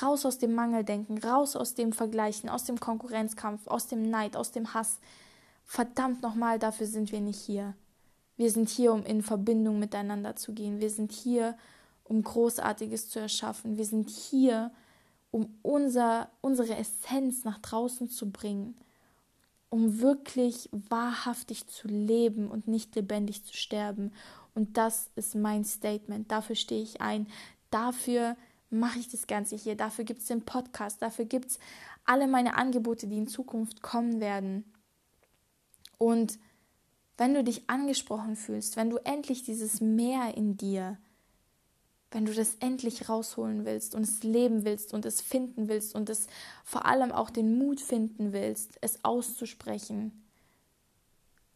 Raus 0.00 0.24
aus 0.24 0.38
dem 0.38 0.54
Mangeldenken, 0.54 1.18
raus 1.18 1.56
aus 1.56 1.74
dem 1.74 1.92
Vergleichen, 1.92 2.48
aus 2.48 2.64
dem 2.64 2.78
Konkurrenzkampf, 2.80 3.66
aus 3.66 3.86
dem 3.86 4.08
Neid, 4.08 4.36
aus 4.36 4.50
dem 4.50 4.72
Hass. 4.72 4.98
Verdammt 5.64 6.22
nochmal, 6.22 6.58
dafür 6.58 6.86
sind 6.86 7.12
wir 7.12 7.20
nicht 7.20 7.40
hier. 7.40 7.74
Wir 8.36 8.50
sind 8.50 8.68
hier, 8.68 8.92
um 8.92 9.04
in 9.04 9.22
Verbindung 9.22 9.78
miteinander 9.78 10.36
zu 10.36 10.52
gehen. 10.52 10.80
Wir 10.80 10.90
sind 10.90 11.12
hier, 11.12 11.56
um 12.08 12.22
Großartiges 12.22 13.08
zu 13.08 13.18
erschaffen. 13.18 13.76
Wir 13.76 13.84
sind 13.84 14.10
hier, 14.10 14.72
um 15.30 15.58
unser, 15.62 16.30
unsere 16.40 16.76
Essenz 16.76 17.44
nach 17.44 17.58
draußen 17.58 18.08
zu 18.08 18.30
bringen, 18.30 18.76
um 19.70 20.00
wirklich 20.00 20.68
wahrhaftig 20.72 21.66
zu 21.66 21.88
leben 21.88 22.48
und 22.48 22.68
nicht 22.68 22.94
lebendig 22.94 23.44
zu 23.44 23.56
sterben. 23.56 24.12
Und 24.54 24.76
das 24.76 25.10
ist 25.16 25.34
mein 25.34 25.64
Statement. 25.64 26.30
Dafür 26.30 26.56
stehe 26.56 26.82
ich 26.82 27.00
ein. 27.00 27.26
Dafür 27.70 28.36
mache 28.70 28.98
ich 28.98 29.08
das 29.08 29.26
Ganze 29.26 29.56
hier. 29.56 29.76
Dafür 29.76 30.04
gibt 30.04 30.20
es 30.20 30.26
den 30.26 30.42
Podcast, 30.42 31.02
dafür 31.02 31.24
gibt 31.24 31.50
es 31.50 31.58
alle 32.04 32.28
meine 32.28 32.56
Angebote, 32.56 33.06
die 33.08 33.18
in 33.18 33.28
Zukunft 33.28 33.82
kommen 33.82 34.20
werden. 34.20 34.64
Und 35.98 36.38
wenn 37.16 37.34
du 37.34 37.42
dich 37.42 37.68
angesprochen 37.68 38.36
fühlst, 38.36 38.76
wenn 38.76 38.90
du 38.90 38.98
endlich 38.98 39.42
dieses 39.42 39.80
Meer 39.80 40.36
in 40.36 40.56
dir, 40.56 40.98
wenn 42.16 42.24
du 42.24 42.34
das 42.34 42.56
endlich 42.56 43.08
rausholen 43.08 43.64
willst 43.64 43.94
und 43.94 44.02
es 44.02 44.22
leben 44.22 44.64
willst 44.64 44.94
und 44.94 45.04
es 45.04 45.20
finden 45.20 45.68
willst 45.68 45.94
und 45.94 46.10
es 46.10 46.26
vor 46.64 46.86
allem 46.86 47.12
auch 47.12 47.30
den 47.30 47.58
Mut 47.58 47.80
finden 47.80 48.32
willst, 48.32 48.78
es 48.80 49.04
auszusprechen. 49.04 50.24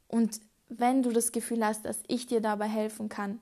Und 0.07 0.41
wenn 0.69 1.03
du 1.03 1.11
das 1.11 1.33
Gefühl 1.33 1.65
hast, 1.65 1.85
dass 1.85 2.03
ich 2.07 2.27
dir 2.27 2.41
dabei 2.41 2.69
helfen 2.69 3.09
kann, 3.09 3.41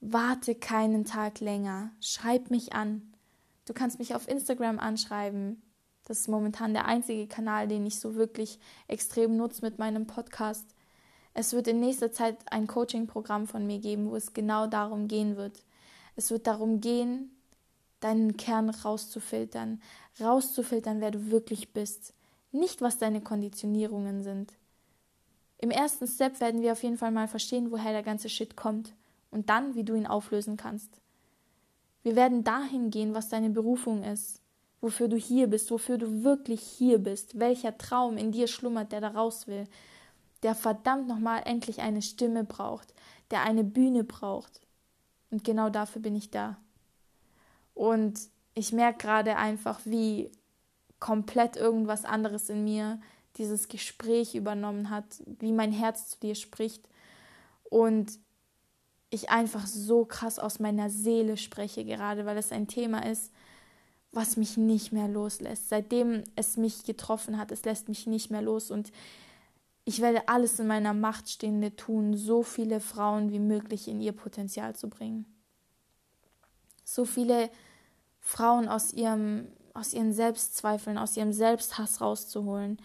Warte 0.00 0.54
keinen 0.54 1.04
Tag 1.04 1.40
länger. 1.40 1.90
Schreib 2.00 2.50
mich 2.50 2.74
an. 2.74 3.14
Du 3.64 3.72
kannst 3.72 3.98
mich 3.98 4.14
auf 4.14 4.28
Instagram 4.28 4.78
anschreiben. 4.78 5.62
Das 6.04 6.20
ist 6.20 6.28
momentan 6.28 6.74
der 6.74 6.84
einzige 6.84 7.26
Kanal, 7.26 7.66
den 7.66 7.86
ich 7.86 7.98
so 7.98 8.14
wirklich 8.14 8.60
extrem 8.86 9.36
nutze 9.36 9.64
mit 9.64 9.78
meinem 9.78 10.06
Podcast. 10.06 10.66
Es 11.34 11.54
wird 11.54 11.66
in 11.66 11.80
nächster 11.80 12.12
Zeit 12.12 12.36
ein 12.50 12.66
Coaching-Programm 12.66 13.46
von 13.46 13.66
mir 13.66 13.78
geben, 13.78 14.10
wo 14.10 14.16
es 14.16 14.32
genau 14.32 14.66
darum 14.66 15.08
gehen 15.08 15.36
wird. 15.36 15.62
Es 16.16 16.30
wird 16.30 16.46
darum 16.46 16.80
gehen, 16.80 17.30
deinen 18.00 18.36
Kern 18.36 18.70
rauszufiltern, 18.70 19.80
rauszufiltern, 20.20 21.00
wer 21.00 21.10
du 21.10 21.30
wirklich 21.30 21.72
bist, 21.72 22.14
nicht 22.52 22.80
was 22.80 22.98
deine 22.98 23.20
Konditionierungen 23.20 24.22
sind. 24.22 24.54
Im 25.58 25.70
ersten 25.70 26.06
Step 26.06 26.40
werden 26.40 26.62
wir 26.62 26.72
auf 26.72 26.82
jeden 26.82 26.98
Fall 26.98 27.10
mal 27.10 27.28
verstehen, 27.28 27.70
woher 27.70 27.92
der 27.92 28.02
ganze 28.02 28.28
Shit 28.28 28.56
kommt 28.56 28.94
und 29.30 29.48
dann, 29.48 29.74
wie 29.74 29.84
du 29.84 29.94
ihn 29.94 30.06
auflösen 30.06 30.56
kannst. 30.56 31.00
Wir 32.02 32.16
werden 32.16 32.44
dahin 32.44 32.90
gehen, 32.90 33.14
was 33.14 33.28
deine 33.28 33.50
Berufung 33.50 34.02
ist, 34.02 34.40
wofür 34.80 35.08
du 35.08 35.16
hier 35.16 35.48
bist, 35.48 35.70
wofür 35.70 35.98
du 35.98 36.22
wirklich 36.22 36.60
hier 36.60 36.98
bist, 36.98 37.38
welcher 37.38 37.76
Traum 37.78 38.16
in 38.16 38.32
dir 38.32 38.46
schlummert, 38.46 38.92
der 38.92 39.00
da 39.00 39.08
raus 39.08 39.46
will, 39.46 39.66
der 40.42 40.54
verdammt 40.54 41.08
nochmal 41.08 41.42
endlich 41.44 41.80
eine 41.80 42.02
Stimme 42.02 42.44
braucht, 42.44 42.94
der 43.30 43.42
eine 43.42 43.64
Bühne 43.64 44.04
braucht. 44.04 44.65
Und 45.30 45.44
genau 45.44 45.70
dafür 45.70 46.02
bin 46.02 46.16
ich 46.16 46.30
da. 46.30 46.56
Und 47.74 48.20
ich 48.54 48.72
merke 48.72 48.98
gerade 48.98 49.36
einfach, 49.36 49.80
wie 49.84 50.30
komplett 50.98 51.56
irgendwas 51.56 52.04
anderes 52.04 52.48
in 52.48 52.64
mir 52.64 53.00
dieses 53.36 53.68
Gespräch 53.68 54.34
übernommen 54.34 54.88
hat, 54.90 55.04
wie 55.26 55.52
mein 55.52 55.72
Herz 55.72 56.10
zu 56.10 56.20
dir 56.20 56.34
spricht. 56.34 56.88
Und 57.64 58.18
ich 59.10 59.30
einfach 59.30 59.66
so 59.66 60.04
krass 60.04 60.38
aus 60.38 60.58
meiner 60.58 60.90
Seele 60.90 61.36
spreche, 61.36 61.84
gerade 61.84 62.26
weil 62.26 62.38
es 62.38 62.52
ein 62.52 62.66
Thema 62.66 63.04
ist, 63.06 63.32
was 64.12 64.36
mich 64.36 64.56
nicht 64.56 64.92
mehr 64.92 65.08
loslässt. 65.08 65.68
Seitdem 65.68 66.24
es 66.34 66.56
mich 66.56 66.84
getroffen 66.84 67.38
hat, 67.38 67.52
es 67.52 67.64
lässt 67.64 67.88
mich 67.88 68.06
nicht 68.06 68.30
mehr 68.30 68.42
los 68.42 68.70
und 68.70 68.90
ich 69.88 70.00
werde 70.00 70.28
alles 70.28 70.58
in 70.58 70.66
meiner 70.66 70.92
Macht 70.92 71.30
Stehende 71.30 71.74
tun, 71.76 72.16
so 72.16 72.42
viele 72.42 72.80
Frauen 72.80 73.30
wie 73.30 73.38
möglich 73.38 73.86
in 73.86 74.00
ihr 74.00 74.12
Potenzial 74.12 74.74
zu 74.74 74.90
bringen. 74.90 75.24
So 76.84 77.04
viele 77.04 77.50
Frauen 78.20 78.68
aus 78.68 78.92
ihrem 78.92 79.46
aus 79.74 79.92
ihren 79.92 80.12
Selbstzweifeln, 80.12 80.96
aus 80.98 81.16
ihrem 81.16 81.32
Selbsthass 81.32 82.00
rauszuholen, 82.00 82.78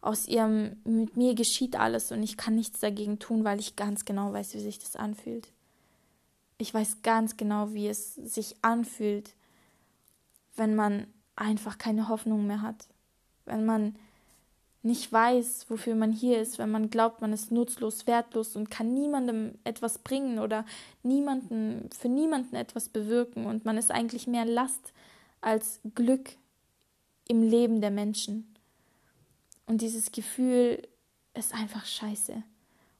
aus 0.00 0.26
ihrem 0.26 0.76
mit 0.84 1.16
mir 1.16 1.34
geschieht 1.34 1.76
alles 1.76 2.12
und 2.12 2.22
ich 2.22 2.36
kann 2.36 2.56
nichts 2.56 2.80
dagegen 2.80 3.18
tun, 3.18 3.44
weil 3.44 3.58
ich 3.58 3.76
ganz 3.76 4.04
genau 4.04 4.32
weiß, 4.32 4.54
wie 4.54 4.60
sich 4.60 4.78
das 4.78 4.96
anfühlt. 4.96 5.52
Ich 6.58 6.74
weiß 6.74 7.02
ganz 7.02 7.36
genau, 7.36 7.72
wie 7.72 7.88
es 7.88 8.14
sich 8.16 8.56
anfühlt, 8.62 9.34
wenn 10.56 10.74
man 10.74 11.06
einfach 11.34 11.78
keine 11.78 12.08
Hoffnung 12.08 12.46
mehr 12.46 12.60
hat, 12.60 12.88
wenn 13.46 13.64
man 13.64 13.96
nicht 14.82 15.12
weiß, 15.12 15.66
wofür 15.68 15.94
man 15.94 16.10
hier 16.10 16.40
ist, 16.40 16.58
wenn 16.58 16.70
man 16.70 16.90
glaubt, 16.90 17.20
man 17.20 17.32
ist 17.32 17.52
nutzlos, 17.52 18.06
wertlos 18.06 18.56
und 18.56 18.70
kann 18.70 18.92
niemandem 18.94 19.54
etwas 19.64 19.98
bringen 19.98 20.40
oder 20.40 20.64
niemanden 21.02 21.88
für 21.96 22.08
niemanden 22.08 22.56
etwas 22.56 22.88
bewirken 22.88 23.46
und 23.46 23.64
man 23.64 23.76
ist 23.76 23.92
eigentlich 23.92 24.26
mehr 24.26 24.44
Last 24.44 24.92
als 25.40 25.80
Glück 25.94 26.30
im 27.28 27.42
Leben 27.42 27.80
der 27.80 27.90
Menschen. 27.90 28.52
Und 29.66 29.80
dieses 29.82 30.10
Gefühl 30.10 30.82
ist 31.34 31.54
einfach 31.54 31.86
scheiße. 31.86 32.42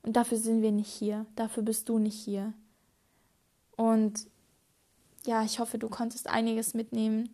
Und 0.05 0.17
dafür 0.17 0.39
sind 0.39 0.63
wir 0.63 0.73
nicht 0.73 0.91
hier, 0.91 1.27
dafür 1.37 1.63
bist 1.63 1.89
du 1.89 1.99
nicht 1.99 2.19
hier. 2.19 2.53
Und 3.77 4.27
ja, 5.27 5.45
ich 5.45 5.59
hoffe, 5.59 5.79
du 5.79 5.89
konntest 5.89 6.29
einiges 6.29 6.75
mitnehmen. 6.75 7.29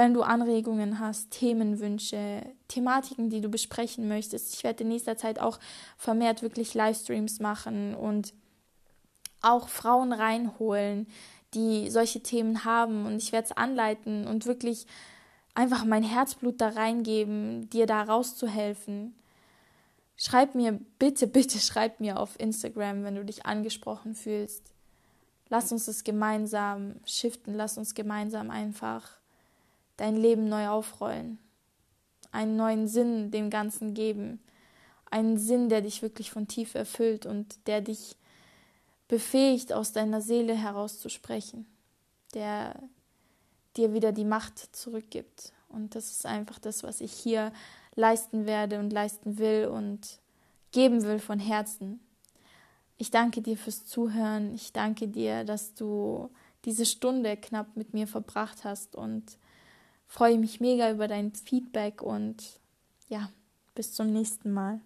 Wenn 0.00 0.14
du 0.14 0.22
Anregungen 0.22 0.98
hast, 0.98 1.30
Themenwünsche, 1.30 2.40
Thematiken, 2.68 3.28
die 3.28 3.42
du 3.42 3.50
besprechen 3.50 4.08
möchtest, 4.08 4.54
ich 4.54 4.64
werde 4.64 4.82
in 4.82 4.88
nächster 4.88 5.18
Zeit 5.18 5.38
auch 5.38 5.60
vermehrt 5.98 6.40
wirklich 6.40 6.72
Livestreams 6.72 7.38
machen 7.38 7.94
und 7.94 8.32
auch 9.42 9.68
Frauen 9.68 10.14
reinholen, 10.14 11.06
die 11.52 11.90
solche 11.90 12.22
Themen 12.22 12.64
haben 12.64 13.04
und 13.04 13.16
ich 13.16 13.30
werde 13.32 13.48
es 13.48 13.56
anleiten 13.58 14.26
und 14.26 14.46
wirklich 14.46 14.86
einfach 15.54 15.84
mein 15.84 16.02
Herzblut 16.02 16.62
da 16.62 16.70
reingeben, 16.70 17.68
dir 17.68 17.84
da 17.84 18.02
rauszuhelfen. 18.02 19.14
Schreib 20.16 20.54
mir, 20.54 20.80
bitte, 20.98 21.26
bitte 21.26 21.58
schreib 21.58 22.00
mir 22.00 22.18
auf 22.18 22.40
Instagram, 22.40 23.04
wenn 23.04 23.16
du 23.16 23.24
dich 23.26 23.44
angesprochen 23.44 24.14
fühlst 24.14 24.72
lass 25.50 25.72
uns 25.72 25.88
es 25.88 26.04
gemeinsam 26.04 26.94
shiften, 27.04 27.54
lass 27.54 27.76
uns 27.76 27.94
gemeinsam 27.94 28.50
einfach 28.50 29.19
dein 30.00 30.16
Leben 30.16 30.48
neu 30.48 30.68
aufrollen, 30.68 31.38
einen 32.32 32.56
neuen 32.56 32.88
Sinn 32.88 33.30
dem 33.30 33.50
Ganzen 33.50 33.92
geben, 33.92 34.40
einen 35.10 35.36
Sinn, 35.36 35.68
der 35.68 35.82
dich 35.82 36.00
wirklich 36.00 36.30
von 36.30 36.48
tief 36.48 36.74
erfüllt 36.74 37.26
und 37.26 37.66
der 37.66 37.82
dich 37.82 38.16
befähigt, 39.08 39.74
aus 39.74 39.92
deiner 39.92 40.22
Seele 40.22 40.54
herauszusprechen, 40.54 41.66
der 42.32 42.82
dir 43.76 43.92
wieder 43.92 44.12
die 44.12 44.24
Macht 44.24 44.74
zurückgibt. 44.74 45.52
Und 45.68 45.94
das 45.94 46.10
ist 46.10 46.24
einfach 46.24 46.58
das, 46.58 46.82
was 46.82 47.02
ich 47.02 47.12
hier 47.12 47.52
leisten 47.94 48.46
werde 48.46 48.78
und 48.78 48.90
leisten 48.90 49.36
will 49.36 49.66
und 49.66 50.18
geben 50.72 51.02
will 51.02 51.18
von 51.18 51.38
Herzen. 51.38 52.00
Ich 52.96 53.10
danke 53.10 53.42
dir 53.42 53.58
fürs 53.58 53.84
Zuhören. 53.84 54.54
Ich 54.54 54.72
danke 54.72 55.08
dir, 55.08 55.44
dass 55.44 55.74
du 55.74 56.30
diese 56.64 56.86
Stunde 56.86 57.36
knapp 57.36 57.76
mit 57.76 57.92
mir 57.92 58.06
verbracht 58.06 58.64
hast 58.64 58.96
und 58.96 59.36
freue 60.10 60.38
mich 60.38 60.58
mega 60.60 60.90
über 60.90 61.06
dein 61.06 61.32
Feedback 61.32 62.02
und 62.02 62.60
ja, 63.08 63.30
bis 63.76 63.94
zum 63.94 64.12
nächsten 64.12 64.50
Mal. 64.52 64.80